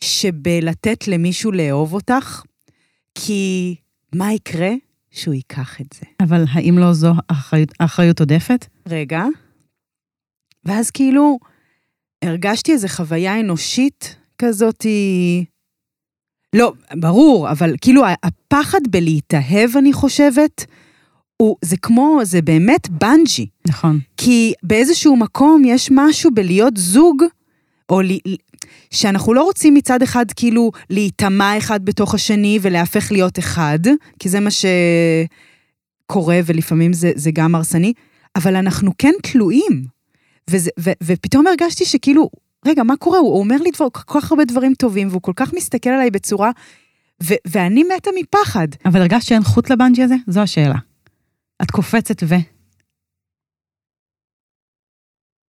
שבלתת 0.00 1.08
למישהו 1.08 1.52
לאהוב 1.52 1.94
אותך, 1.94 2.42
כי 3.14 3.74
מה 4.14 4.32
יקרה? 4.32 4.70
שהוא 5.10 5.34
ייקח 5.34 5.80
את 5.80 5.86
זה. 5.94 6.06
אבל 6.20 6.44
האם 6.52 6.78
לא 6.78 6.92
זו 6.92 7.12
אחריות- 7.28 7.72
אחריות 7.78 8.20
עודפת? 8.20 8.66
רגע. 8.88 9.24
ואז 10.64 10.90
כאילו 10.90 11.38
הרגשתי 12.22 12.72
איזו 12.72 12.88
חוויה 12.88 13.40
אנושית 13.40 14.16
כזאת, 14.38 14.86
לא, 16.52 16.72
ברור, 16.94 17.50
אבל 17.50 17.74
כאילו 17.80 18.02
הפחד 18.22 18.80
בלהתאהב, 18.90 19.76
אני 19.76 19.92
חושבת, 19.92 20.66
הוא, 21.36 21.56
זה 21.64 21.76
כמו, 21.76 22.20
זה 22.22 22.42
באמת 22.42 22.88
בנג'י. 22.88 23.46
נכון. 23.66 24.00
כי 24.16 24.52
באיזשהו 24.62 25.16
מקום 25.16 25.62
יש 25.64 25.88
משהו 25.92 26.30
בלהיות 26.34 26.76
זוג, 26.76 27.22
או 27.90 28.00
לי, 28.00 28.18
שאנחנו 28.90 29.34
לא 29.34 29.42
רוצים 29.42 29.74
מצד 29.74 30.02
אחד 30.02 30.26
כאילו 30.36 30.70
להיטמע 30.90 31.58
אחד 31.58 31.84
בתוך 31.84 32.14
השני 32.14 32.58
ולהפך 32.62 33.12
להיות 33.12 33.38
אחד, 33.38 33.78
כי 34.18 34.28
זה 34.28 34.40
מה 34.40 34.50
שקורה 34.50 36.40
ולפעמים 36.46 36.92
זה, 36.92 37.12
זה 37.14 37.30
גם 37.30 37.54
הרסני, 37.54 37.92
אבל 38.36 38.56
אנחנו 38.56 38.92
כן 38.98 39.12
תלויים. 39.22 39.96
וזה, 40.50 40.70
ו, 40.80 40.90
ופתאום 41.02 41.46
הרגשתי 41.46 41.84
שכאילו, 41.84 42.30
רגע, 42.66 42.82
מה 42.82 42.96
קורה? 42.96 43.18
הוא, 43.18 43.38
אומר 43.38 43.56
לי 43.56 43.70
דבר, 43.70 43.86
כל 43.90 44.20
כך 44.20 44.32
הרבה 44.32 44.44
דברים 44.44 44.74
טובים, 44.74 45.08
והוא 45.08 45.22
כל 45.22 45.32
כך 45.36 45.52
מסתכל 45.52 45.90
עליי 45.90 46.10
בצורה, 46.10 46.50
ו, 47.22 47.34
ואני 47.46 47.84
מתה 47.96 48.10
מפחד. 48.20 48.68
אבל 48.84 49.00
הרגשת 49.00 49.26
שאין 49.28 49.42
חוט 49.42 49.70
לבנג'י 49.70 50.02
הזה? 50.02 50.14
זו 50.26 50.40
השאלה. 50.40 50.74
את 51.62 51.70
קופצת 51.70 52.22
ו... 52.22 52.34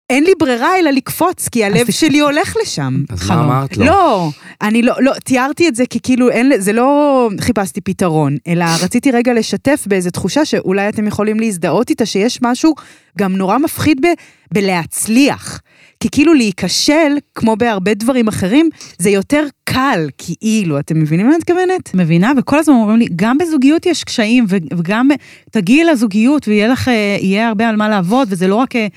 אין 0.09 0.23
לי 0.23 0.31
ברירה 0.39 0.79
אלא 0.79 0.89
לקפוץ, 0.89 1.47
כי 1.49 1.63
הלב 1.63 1.85
תק- 1.85 1.91
שלי 1.91 2.19
הולך 2.19 2.55
לשם. 2.61 3.03
אז 3.09 3.19
חלום. 3.19 3.39
מה 3.39 3.45
אמרת 3.45 3.77
לו? 3.77 3.85
לא, 3.85 4.29
אני 4.61 4.81
לא, 4.81 4.93
לא, 4.99 5.13
תיארתי 5.23 5.67
את 5.67 5.75
זה 5.75 5.83
כי 5.89 5.99
כאילו 6.03 6.29
אין, 6.29 6.51
זה 6.57 6.73
לא 6.73 7.29
חיפשתי 7.41 7.81
פתרון, 7.81 8.37
אלא 8.47 8.65
רציתי 8.83 9.11
רגע 9.11 9.33
לשתף 9.33 9.83
באיזו 9.87 10.09
תחושה 10.09 10.45
שאולי 10.45 10.89
אתם 10.89 11.07
יכולים 11.07 11.39
להזדהות 11.39 11.89
איתה, 11.89 12.05
שיש 12.05 12.39
משהו 12.41 12.73
גם 13.17 13.35
נורא 13.35 13.57
מפחיד 13.57 13.97
ב, 14.01 14.07
בלהצליח. 14.53 15.61
כי 15.99 16.09
כאילו 16.11 16.33
להיכשל, 16.33 17.17
כמו 17.35 17.55
בהרבה 17.55 17.93
דברים 17.93 18.27
אחרים, 18.27 18.69
זה 18.97 19.09
יותר 19.09 19.43
קל, 19.63 20.09
כאילו, 20.17 20.79
אתם 20.79 20.99
מבינים 20.99 21.25
מה 21.25 21.31
אני 21.31 21.37
מתכוונת? 21.37 21.93
מבינה? 21.95 22.31
וכל 22.37 22.59
הזמן 22.59 22.75
אומרים 22.75 22.99
לי, 22.99 23.07
גם 23.15 23.37
בזוגיות 23.37 23.85
יש 23.85 24.03
קשיים, 24.03 24.45
וגם 24.49 25.09
תגיעי 25.51 25.83
לזוגיות 25.83 26.47
ויהיה 26.47 26.67
לך, 26.67 26.87
אה, 26.87 27.17
יהיה 27.21 27.47
הרבה 27.47 27.69
על 27.69 27.75
מה 27.75 27.89
לעבוד, 27.89 28.27
וזה 28.31 28.47
לא 28.47 28.55
רק 28.55 28.75
אה, 28.75 28.87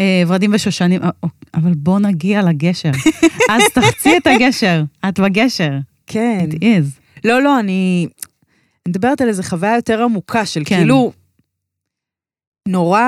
אה, 0.00 0.22
ורדים 0.26 0.50
ושושנים, 0.54 1.02
אה, 1.02 1.10
אבל 1.54 1.72
בוא 1.74 1.98
נגיע 1.98 2.42
לגשר. 2.42 2.90
אז 3.52 3.62
תחצי 3.74 4.16
את 4.16 4.26
הגשר, 4.26 4.82
את 5.08 5.20
בגשר. 5.20 5.72
כן. 6.06 6.46
It 6.50 6.54
is. 6.54 7.00
לא, 7.24 7.42
לא, 7.42 7.58
אני 7.60 8.06
אני 8.86 8.90
מדברת 8.90 9.20
על 9.20 9.28
איזו 9.28 9.42
חוויה 9.42 9.76
יותר 9.76 10.02
עמוקה 10.02 10.46
של 10.46 10.62
כן. 10.64 10.76
כאילו, 10.76 11.12
נורא 12.68 13.02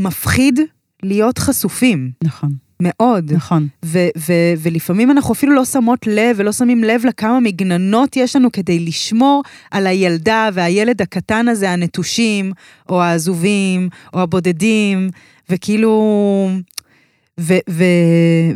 מפחיד 0.00 0.60
להיות 1.02 1.38
חשופים, 1.38 2.10
נכון, 2.24 2.50
מאוד. 2.80 3.32
נכון. 3.32 3.68
ו- 3.84 4.08
ו- 4.18 4.54
ולפעמים 4.58 5.10
אנחנו 5.10 5.34
אפילו 5.34 5.54
לא 5.54 5.64
שמות 5.64 6.06
לב 6.06 6.36
ולא 6.36 6.52
שמים 6.52 6.84
לב 6.84 7.06
לכמה 7.06 7.40
מגננות 7.40 8.16
יש 8.16 8.36
לנו 8.36 8.52
כדי 8.52 8.78
לשמור 8.78 9.42
על 9.70 9.86
הילדה 9.86 10.48
והילד 10.52 11.02
הקטן 11.02 11.48
הזה, 11.48 11.70
הנטושים, 11.70 12.52
או 12.88 13.02
העזובים, 13.02 13.88
או 14.14 14.20
הבודדים, 14.20 15.10
וכאילו... 15.50 16.50
ו- 17.40 17.58
ו- 17.70 17.84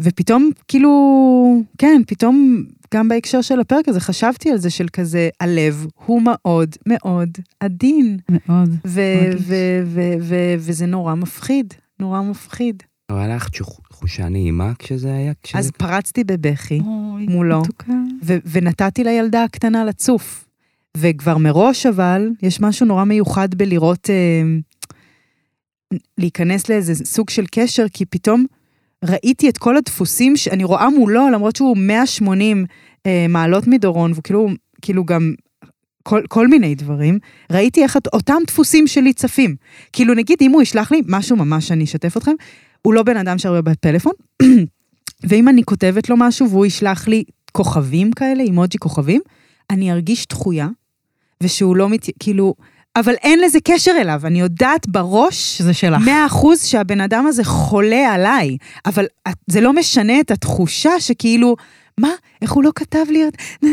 ופתאום, 0.02 0.50
כאילו, 0.68 1.62
כן, 1.78 2.02
פתאום, 2.06 2.64
גם 2.94 3.08
בהקשר 3.08 3.40
של 3.40 3.60
הפרק 3.60 3.88
הזה, 3.88 4.00
חשבתי 4.00 4.50
על 4.50 4.58
זה 4.58 4.70
של 4.70 4.86
כזה, 4.92 5.28
הלב 5.40 5.86
הוא 6.06 6.22
מאוד 6.22 6.76
מאוד 6.86 7.28
עדין, 7.60 8.18
מאוד. 8.28 8.68
ו-. 8.86 9.00
ו- 9.38 9.80
ו- 9.84 10.14
ו- 10.20 10.54
וזה 10.58 10.86
נורא 10.86 11.14
מפחיד, 11.14 11.74
נורא 12.00 12.22
מפחיד. 12.22 12.82
לא 13.12 13.16
היה 13.16 13.36
לך 13.36 13.48
תחושה 13.88 14.28
נעימה 14.28 14.72
כשזה 14.78 15.12
היה? 15.14 15.32
כשזה- 15.42 15.58
אז 15.58 15.70
פרצתי 15.70 16.24
בבכי, 16.24 16.80
אוי, 16.86 17.26
מולו. 17.26 17.62
ו- 18.22 18.36
ונתתי 18.46 19.04
לילדה 19.04 19.44
הקטנה 19.44 19.84
לצוף. 19.84 20.46
וכבר 20.96 21.38
מראש 21.38 21.86
אבל, 21.86 22.28
יש 22.42 22.60
משהו 22.60 22.86
נורא 22.86 23.04
מיוחד 23.04 23.54
בלראות, 23.54 24.10
אה, 24.10 24.42
להיכנס 26.18 26.68
לאיזה 26.68 26.94
סוג 26.94 27.30
של 27.30 27.44
קשר, 27.50 27.86
כי 27.92 28.04
פתאום 28.04 28.46
ראיתי 29.04 29.48
את 29.48 29.58
כל 29.58 29.76
הדפוסים 29.76 30.36
שאני 30.36 30.64
רואה 30.64 30.90
מולו, 30.90 31.28
למרות 31.32 31.56
שהוא 31.56 31.76
180 31.76 32.66
אה, 33.06 33.26
מעלות 33.28 33.66
מדורון, 33.66 34.12
והוא 34.12 34.22
כאילו, 34.22 34.48
כאילו 34.82 35.04
גם 35.04 35.34
כל, 36.02 36.22
כל 36.28 36.48
מיני 36.48 36.74
דברים, 36.74 37.18
ראיתי 37.52 37.82
איך 37.82 37.96
את- 37.96 38.06
אותם 38.06 38.36
דפוסים 38.46 38.86
שלי 38.86 39.12
צפים. 39.12 39.56
כאילו 39.92 40.14
נגיד 40.14 40.38
אם 40.40 40.50
הוא 40.50 40.62
ישלח 40.62 40.92
לי 40.92 41.02
משהו 41.08 41.36
ממש 41.36 41.68
שאני 41.68 41.84
אשתף 41.84 42.16
אתכם, 42.16 42.32
הוא 42.82 42.94
לא 42.94 43.02
בן 43.02 43.16
אדם 43.16 43.38
שהרבה 43.38 43.60
בפלאפון, 43.72 44.12
ואם 45.28 45.48
אני 45.48 45.64
כותבת 45.64 46.08
לו 46.10 46.16
משהו 46.16 46.50
והוא 46.50 46.66
ישלח 46.66 47.08
לי 47.08 47.24
כוכבים 47.52 48.12
כאלה, 48.12 48.42
אימוג'י 48.42 48.78
כוכבים, 48.78 49.20
אני 49.70 49.92
ארגיש 49.92 50.26
דחויה, 50.26 50.68
ושהוא 51.42 51.76
לא 51.76 51.88
מת... 51.88 52.06
כאילו, 52.18 52.54
אבל 52.96 53.14
אין 53.14 53.40
לזה 53.40 53.58
קשר 53.64 53.92
אליו, 54.00 54.20
אני 54.24 54.40
יודעת 54.40 54.88
בראש, 54.88 55.58
שזה 55.58 55.74
שלך. 55.74 56.02
מאה 56.06 56.26
אחוז 56.26 56.64
שהבן 56.64 57.00
אדם 57.00 57.26
הזה 57.26 57.44
חולה 57.44 58.14
עליי, 58.14 58.56
אבל 58.86 59.04
זה 59.50 59.60
לא 59.60 59.72
משנה 59.72 60.20
את 60.20 60.30
התחושה 60.30 60.90
שכאילו, 60.98 61.56
מה, 62.00 62.10
איך 62.42 62.52
הוא 62.52 62.64
לא 62.64 62.70
כתב 62.74 63.04
לי? 63.10 63.22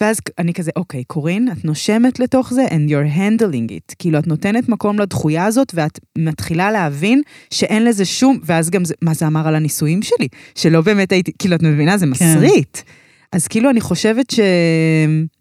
ואז 0.00 0.20
אני 0.38 0.54
כזה, 0.54 0.70
אוקיי, 0.76 1.04
קורין, 1.04 1.48
את 1.52 1.64
נושמת 1.64 2.20
לתוך 2.20 2.52
זה, 2.52 2.66
and 2.66 2.90
you're 2.90 3.16
handling 3.16 3.70
it. 3.70 3.94
כאילו, 3.98 4.18
את 4.18 4.26
נותנת 4.26 4.68
מקום 4.68 4.98
לדחויה 4.98 5.44
הזאת, 5.44 5.72
ואת 5.74 5.98
מתחילה 6.18 6.70
להבין 6.70 7.22
שאין 7.50 7.84
לזה 7.84 8.04
שום, 8.04 8.38
ואז 8.44 8.70
גם, 8.70 8.84
זה, 8.84 8.94
מה 9.02 9.14
זה 9.14 9.26
אמר 9.26 9.48
על 9.48 9.54
הנישואים 9.54 10.02
שלי? 10.02 10.28
שלא 10.54 10.80
באמת 10.80 11.12
הייתי, 11.12 11.32
כאילו, 11.38 11.56
את 11.56 11.62
מבינה, 11.62 11.98
זה 11.98 12.06
מסריט. 12.06 12.78
אז 13.32 13.48
כאילו, 13.48 13.70
אני 13.70 13.80
חושבת 13.80 14.30
ש... 14.30 14.40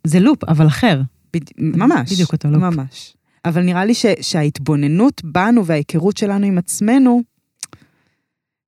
זה 0.04 0.20
לופ, 0.20 0.44
אבל 0.44 0.68
אחר. 0.68 1.02
בד... 1.34 1.42
ממש. 1.58 2.14
בדיוק 2.14 2.34
אותו 2.34 2.50
לופ. 2.50 2.62
ממש. 2.62 3.14
אבל 3.46 3.62
נראה 3.62 3.86
לי 3.86 3.94
ש... 3.94 4.06
שההתבוננות 4.22 5.22
בנו 5.24 5.66
וההיכרות 5.66 6.18
שלנו 6.18 6.46
עם 6.46 6.58
עצמנו, 6.58 7.22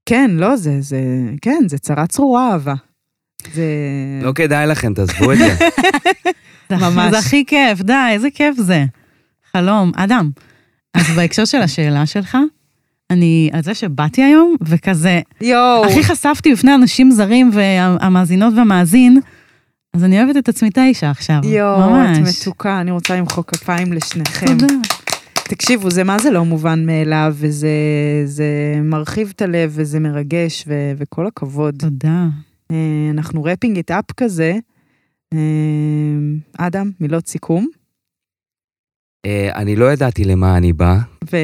כן, 0.05 0.31
לא, 0.33 0.55
זה, 0.55 0.81
זה, 0.81 0.99
כן, 1.41 1.63
זה 1.67 1.77
צרה 1.77 2.07
צרורה 2.07 2.51
אהבה. 2.51 2.73
זה... 3.53 3.63
לא 4.21 4.31
כדאי 4.31 4.67
לכם, 4.67 4.93
תעזבו 4.93 5.31
את 5.31 5.37
זה. 5.37 5.55
ממש. 6.71 7.11
זה 7.11 7.17
הכי 7.17 7.45
כיף, 7.45 7.81
די, 7.81 7.93
איזה 8.11 8.27
כיף 8.33 8.55
זה. 8.57 8.85
חלום. 9.53 9.91
אדם, 9.95 10.29
אז 10.93 11.05
בהקשר 11.15 11.45
של 11.45 11.61
השאלה 11.61 12.05
שלך, 12.05 12.37
אני, 13.09 13.49
על 13.53 13.63
זה 13.63 13.73
שבאתי 13.73 14.23
היום, 14.23 14.55
וכזה, 14.61 15.21
יואו. 15.41 15.85
הכי 15.85 16.03
חשפתי 16.03 16.53
בפני 16.53 16.75
אנשים 16.75 17.11
זרים 17.11 17.51
והמאזינות 17.53 18.53
והמאזין, 18.57 19.19
אז 19.93 20.03
אני 20.03 20.23
אוהבת 20.23 20.37
את 20.37 20.49
עצמי 20.49 20.69
תשע 20.73 21.09
עכשיו. 21.09 21.39
יואו, 21.43 21.79
ממש. 21.89 22.17
את 22.17 22.41
מתוקה, 22.41 22.81
אני 22.81 22.91
רוצה 22.91 23.15
למחוא 23.15 23.43
כפיים 23.43 23.93
לשניכם. 23.93 24.45
תודה. 24.45 24.73
תקשיבו, 25.43 25.91
זה 25.91 26.03
מה 26.03 26.19
זה 26.19 26.31
לא 26.31 26.45
מובן 26.45 26.85
מאליו, 26.85 27.35
וזה 27.37 27.69
זה 28.25 28.45
מרחיב 28.83 29.31
את 29.35 29.41
הלב, 29.41 29.71
וזה 29.73 29.99
מרגש, 29.99 30.63
ו... 30.67 30.73
וכל 30.97 31.27
הכבוד. 31.27 31.75
תודה. 31.79 32.25
אה, 32.71 33.09
אנחנו 33.11 33.43
רפינג 33.43 33.79
את 33.79 33.91
אפ 33.91 34.11
כזה. 34.17 34.57
אה, 35.33 35.37
אדם, 36.57 36.91
מילות 36.99 37.27
סיכום, 37.27 37.67
אה, 39.25 39.49
אני 39.55 39.75
לא 39.75 39.93
ידעתי 39.93 40.23
למה 40.23 40.57
אני 40.57 40.73
בא, 40.73 40.97
ו... 41.31 41.37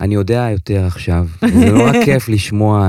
ואני 0.00 0.14
יודע 0.14 0.48
יותר 0.52 0.84
עכשיו. 0.86 1.26
זה 1.40 1.70
נורא 1.70 1.92
כיף 2.04 2.28
לשמוע 2.28 2.88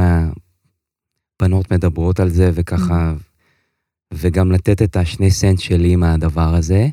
בנות 1.42 1.72
מדברות 1.72 2.20
על 2.20 2.30
זה 2.30 2.52
וככה, 2.54 3.14
וגם 4.14 4.52
לתת 4.52 4.82
את 4.82 4.96
השני 4.96 5.32
סנט 5.32 5.60
שלי 5.60 5.96
מהדבר 5.96 6.56
הזה. 6.56 6.88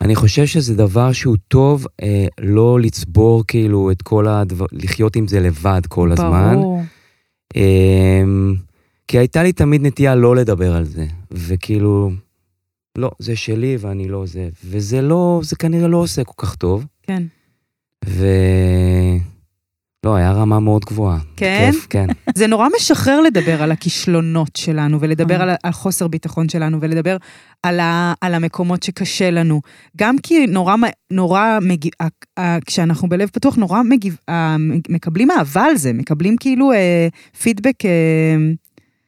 אני 0.00 0.14
חושב 0.14 0.46
שזה 0.46 0.74
דבר 0.74 1.12
שהוא 1.12 1.36
טוב 1.48 1.86
אה, 2.02 2.26
לא 2.40 2.80
לצבור 2.80 3.44
כאילו 3.48 3.90
את 3.90 4.02
כל 4.02 4.28
הדבר, 4.28 4.66
לחיות 4.72 5.16
עם 5.16 5.28
זה 5.28 5.40
לבד 5.40 5.80
כל 5.88 6.12
הזמן. 6.12 6.54
ברור. 6.54 6.82
אמ, 7.56 8.54
כי 9.08 9.18
הייתה 9.18 9.42
לי 9.42 9.52
תמיד 9.52 9.86
נטייה 9.86 10.14
לא 10.14 10.36
לדבר 10.36 10.76
על 10.76 10.84
זה, 10.84 11.06
וכאילו, 11.30 12.10
לא, 12.98 13.10
זה 13.18 13.36
שלי 13.36 13.76
ואני 13.80 14.08
לא 14.08 14.26
זה, 14.26 14.48
וזה 14.64 15.02
לא, 15.02 15.40
זה 15.42 15.56
כנראה 15.56 15.88
לא 15.88 15.96
עושה 15.96 16.24
כל 16.24 16.46
כך 16.46 16.54
טוב, 16.54 16.86
כן. 17.02 17.22
ו... 18.06 18.26
לא, 20.06 20.16
היה 20.16 20.32
רמה 20.32 20.60
מאוד 20.60 20.84
גבוהה. 20.84 21.18
כן? 21.36 21.70
כיף, 21.72 21.86
כן. 21.90 22.06
זה 22.38 22.46
נורא 22.46 22.68
משחרר 22.76 23.20
לדבר 23.20 23.62
על 23.62 23.72
הכישלונות 23.72 24.56
שלנו, 24.56 25.00
ולדבר 25.00 25.36
אה. 25.36 25.42
על, 25.42 25.50
על 25.62 25.72
חוסר 25.72 26.08
ביטחון 26.08 26.48
שלנו, 26.48 26.78
ולדבר 26.80 27.16
על, 27.62 27.80
ה, 27.80 28.14
על 28.20 28.34
המקומות 28.34 28.82
שקשה 28.82 29.30
לנו. 29.30 29.60
גם 29.96 30.18
כי 30.18 30.46
נורא, 30.46 30.74
נורא 31.10 31.58
מגיב, 31.62 31.92
כשאנחנו 32.66 33.08
בלב 33.08 33.28
פתוח, 33.28 33.56
נורא 33.56 33.82
מגיב, 33.82 34.16
מקבלים 34.88 35.30
אהבה 35.30 35.64
על 35.64 35.76
זה, 35.76 35.92
מקבלים 35.92 36.36
כאילו 36.36 36.72
אה, 36.72 37.08
פידבק 37.42 37.84
אה, 37.84 37.90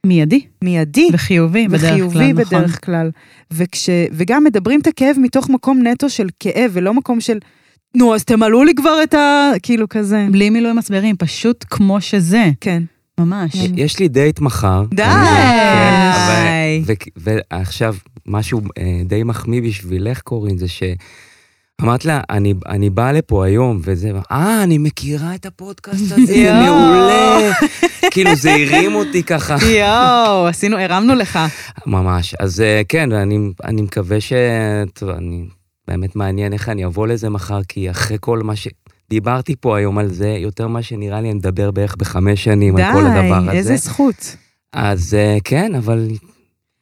מיידי 0.06 0.40
מיידי. 0.64 1.08
וחיובי 1.12 1.68
בדרך 1.68 1.80
כלל, 1.80 1.90
וחיובי 1.92 2.32
נכון. 2.32 2.58
בדרך 2.58 2.84
כלל. 2.84 3.10
וכש, 3.50 3.90
וגם 4.12 4.44
מדברים 4.44 4.80
את 4.80 4.86
הכאב 4.86 5.16
מתוך 5.18 5.48
מקום 5.48 5.86
נטו 5.86 6.10
של 6.10 6.28
כאב, 6.40 6.70
ולא 6.74 6.94
מקום 6.94 7.20
של, 7.20 7.38
נו, 7.94 8.14
אז 8.14 8.24
תמלאו 8.24 8.64
לי 8.64 8.74
כבר 8.74 9.02
את 9.02 9.14
ה... 9.14 9.50
כאילו 9.62 9.88
כזה. 9.88 10.26
בלי 10.30 10.50
מילוי 10.50 10.72
מצברים, 10.72 11.16
פשוט 11.16 11.64
כמו 11.70 12.00
שזה, 12.00 12.50
כן. 12.60 12.82
ממש. 13.20 13.52
יש 13.76 13.98
לי 13.98 14.08
דייט 14.08 14.40
מחר. 14.40 14.84
די! 14.94 15.02
כן, 16.86 17.10
ועכשיו, 17.16 17.94
משהו 18.26 18.60
אה, 18.78 19.02
די 19.04 19.22
מחמיא 19.22 19.62
בשבילך, 19.62 20.20
קורין, 20.20 20.58
זה 20.58 20.68
ש... 20.68 20.82
אמרת 21.82 22.04
לה, 22.04 22.20
אני, 22.30 22.54
אני 22.68 22.90
באה 22.90 23.12
לפה 23.12 23.44
היום, 23.44 23.80
וזה, 23.82 24.10
אה, 24.32 24.62
אני 24.62 24.78
מכירה 24.78 25.34
את 25.34 25.46
הפודקאסט 25.46 26.12
הזה. 26.12 26.52
מעולה. 26.52 27.52
כאילו, 28.10 28.34
זה 28.34 28.52
הרים 28.52 28.94
אותי 28.94 29.22
ככה. 29.22 29.56
יואו, 29.66 30.46
עשינו, 30.46 30.78
הרמנו 30.78 31.14
לך. 31.14 31.38
ממש. 31.86 32.34
אז 32.40 32.60
אה, 32.60 32.82
כן, 32.88 33.12
אני, 33.12 33.38
אני 33.64 33.82
מקווה 33.82 34.20
ש... 34.20 34.32
טוב, 34.94 35.08
אני... 35.08 35.44
באמת 35.90 36.16
מעניין 36.16 36.52
איך 36.52 36.68
אני 36.68 36.84
אבוא 36.84 37.06
לזה 37.06 37.28
מחר, 37.28 37.60
כי 37.68 37.90
אחרי 37.90 38.16
כל 38.20 38.38
מה 38.42 38.56
ש... 38.56 38.68
דיברתי 39.10 39.54
פה 39.60 39.76
היום 39.76 39.98
על 39.98 40.08
זה, 40.08 40.28
יותר 40.28 40.68
מה 40.68 40.82
שנראה 40.82 41.20
לי, 41.20 41.30
אני 41.30 41.38
מדבר 41.38 41.70
בערך 41.70 41.96
בחמש 41.96 42.44
שנים 42.44 42.76
על 42.76 42.92
כל 42.92 43.06
הדבר 43.06 43.34
הזה. 43.34 43.50
די, 43.50 43.56
איזה 43.56 43.76
זכות. 43.76 44.36
אז 44.72 45.14
אה, 45.14 45.36
כן, 45.44 45.74
אבל 45.74 46.08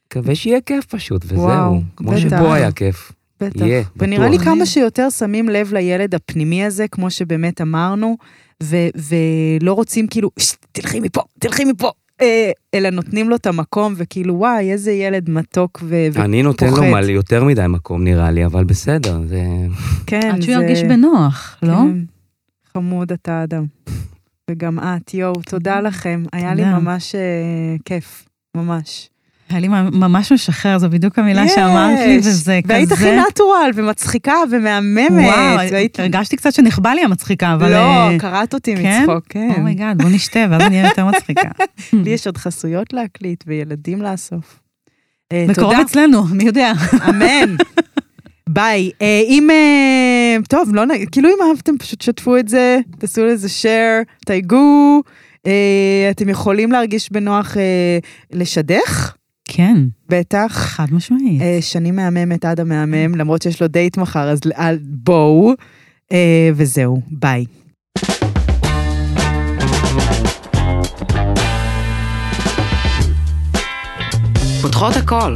מקווה 0.07 0.35
שיהיה 0.35 0.61
כיף 0.61 0.85
פשוט, 0.85 1.25
וזהו. 1.25 1.39
וואו, 1.39 1.81
כמו 1.95 2.11
בטח. 2.11 2.19
שפה 2.19 2.53
היה 2.53 2.71
כיף. 2.71 3.11
בטח. 3.41 3.65
יהיה, 3.65 3.83
ונראה 3.95 4.29
לי 4.29 4.37
בטוח. 4.37 4.47
כמה 4.47 4.65
שיותר 4.65 5.09
שמים 5.09 5.49
לב 5.49 5.73
לילד 5.73 6.15
הפנימי 6.15 6.65
הזה, 6.65 6.87
כמו 6.87 7.11
שבאמת 7.11 7.61
אמרנו, 7.61 8.17
ו- 8.63 8.89
ולא 8.95 9.73
רוצים 9.73 10.07
כאילו, 10.07 10.29
"שט, 10.39 10.65
תלכי 10.71 10.99
מפה, 10.99 11.21
תלכי 11.39 11.65
מפה, 11.65 11.91
אלא 12.73 12.89
נותנים 12.89 13.29
לו 13.29 13.35
את 13.35 13.45
המקום, 13.47 13.93
וכאילו, 13.97 14.35
וואי, 14.35 14.71
איזה 14.71 14.91
ילד 14.91 15.29
מתוק 15.29 15.83
ופוחד. 15.87 16.23
אני 16.25 16.43
נותן 16.43 16.67
לו 16.69 16.83
מלא 16.83 17.11
יותר 17.11 17.43
מדי 17.43 17.65
מקום, 17.69 18.03
נראה 18.03 18.31
לי, 18.31 18.45
אבל 18.45 18.63
בסדר, 18.63 19.19
זה... 19.27 19.41
כן, 20.07 20.31
עד 20.33 20.41
שהוא 20.41 20.55
זה- 20.57 20.63
ירגיש 20.63 20.83
בנוח, 20.83 21.57
לא? 21.63 21.73
כן. 21.73 21.97
חמוד 22.73 23.11
אתה 23.11 23.43
אדם. 23.43 23.65
וגם 24.51 24.79
את, 24.79 25.13
יואו, 25.13 25.33
תודה 25.49 25.81
לכם. 25.81 26.23
היה 26.33 26.53
לי. 26.53 26.65
ממש 26.65 27.15
אה, 27.15 27.21
כיף, 27.85 28.25
ממש. 28.57 29.09
היה 29.49 29.59
לי 29.59 29.67
ממש 29.91 30.31
משחרר, 30.31 30.77
זו 30.77 30.89
בדיוק 30.89 31.19
המילה 31.19 31.47
שאמרת 31.47 31.99
לי, 31.99 32.17
וזה 32.17 32.29
כזה... 32.63 32.73
והיית 32.73 32.91
הכי 32.91 33.11
natural, 33.29 33.71
ומצחיקה 33.75 34.33
ומהממת. 34.51 35.11
וואו, 35.11 35.57
והיית... 35.71 35.99
הרגשתי 35.99 36.37
קצת 36.37 36.53
שנכבה 36.53 36.95
לי 36.95 37.03
המצחיקה, 37.03 37.53
אבל... 37.53 37.69
לא, 37.69 37.77
אה, 37.77 38.19
קרעת 38.19 38.53
אותי 38.53 38.75
כן? 38.75 39.01
מצחוק, 39.01 39.25
כן. 39.29 39.51
oh 39.57 39.68
my 39.68 39.79
god, 39.79 40.01
בוא 40.01 40.09
נשתה, 40.09 40.39
ואז 40.49 40.61
אני 40.61 40.77
אהיה 40.77 40.89
יותר 40.89 41.05
מצחיקה. 41.05 41.49
לי 42.03 42.09
יש 42.09 42.27
עוד 42.27 42.37
חסויות 42.37 42.93
להקליט 42.93 43.43
וילדים 43.47 44.01
לאסוף. 44.01 44.59
אה, 45.31 45.45
בקרוב 45.49 45.71
תודה. 45.71 45.81
אצלנו, 45.81 46.23
מי 46.25 46.43
יודע. 46.43 46.71
אמן. 47.09 47.55
ביי. 48.49 48.91
אה, 49.01 49.21
אם, 49.27 49.49
אה, 49.49 50.37
טוב, 50.49 50.75
לא 50.75 50.85
נ... 50.85 50.89
כאילו 51.11 51.29
אם 51.29 51.49
אהבתם, 51.49 51.77
פשוט 51.77 52.01
שתפו 52.01 52.37
את 52.37 52.47
זה, 52.47 52.79
תעשו 52.99 53.25
לזה 53.25 53.47
share, 53.47 54.05
תייגו. 54.25 55.01
אה, 55.47 56.07
אתם 56.11 56.29
יכולים 56.29 56.71
להרגיש 56.71 57.11
בנוח 57.11 57.57
אה, 57.57 57.97
לשדך, 58.31 59.15
כן, 59.51 59.77
בטח. 60.09 60.51
חד 60.51 60.85
משמעית. 60.91 61.41
אה, 61.41 61.57
שני 61.61 61.91
מהממת 61.91 62.45
עד 62.45 62.59
המהמם, 62.59 63.15
למרות 63.15 63.41
שיש 63.41 63.61
לו 63.61 63.67
דייט 63.67 63.97
מחר, 63.97 64.29
אז 64.29 64.39
בואו. 64.83 65.53
אה, 66.11 66.49
וזהו, 66.55 67.01
ביי. 67.11 67.45
פותחות 74.61 74.95
הכל. 74.95 75.35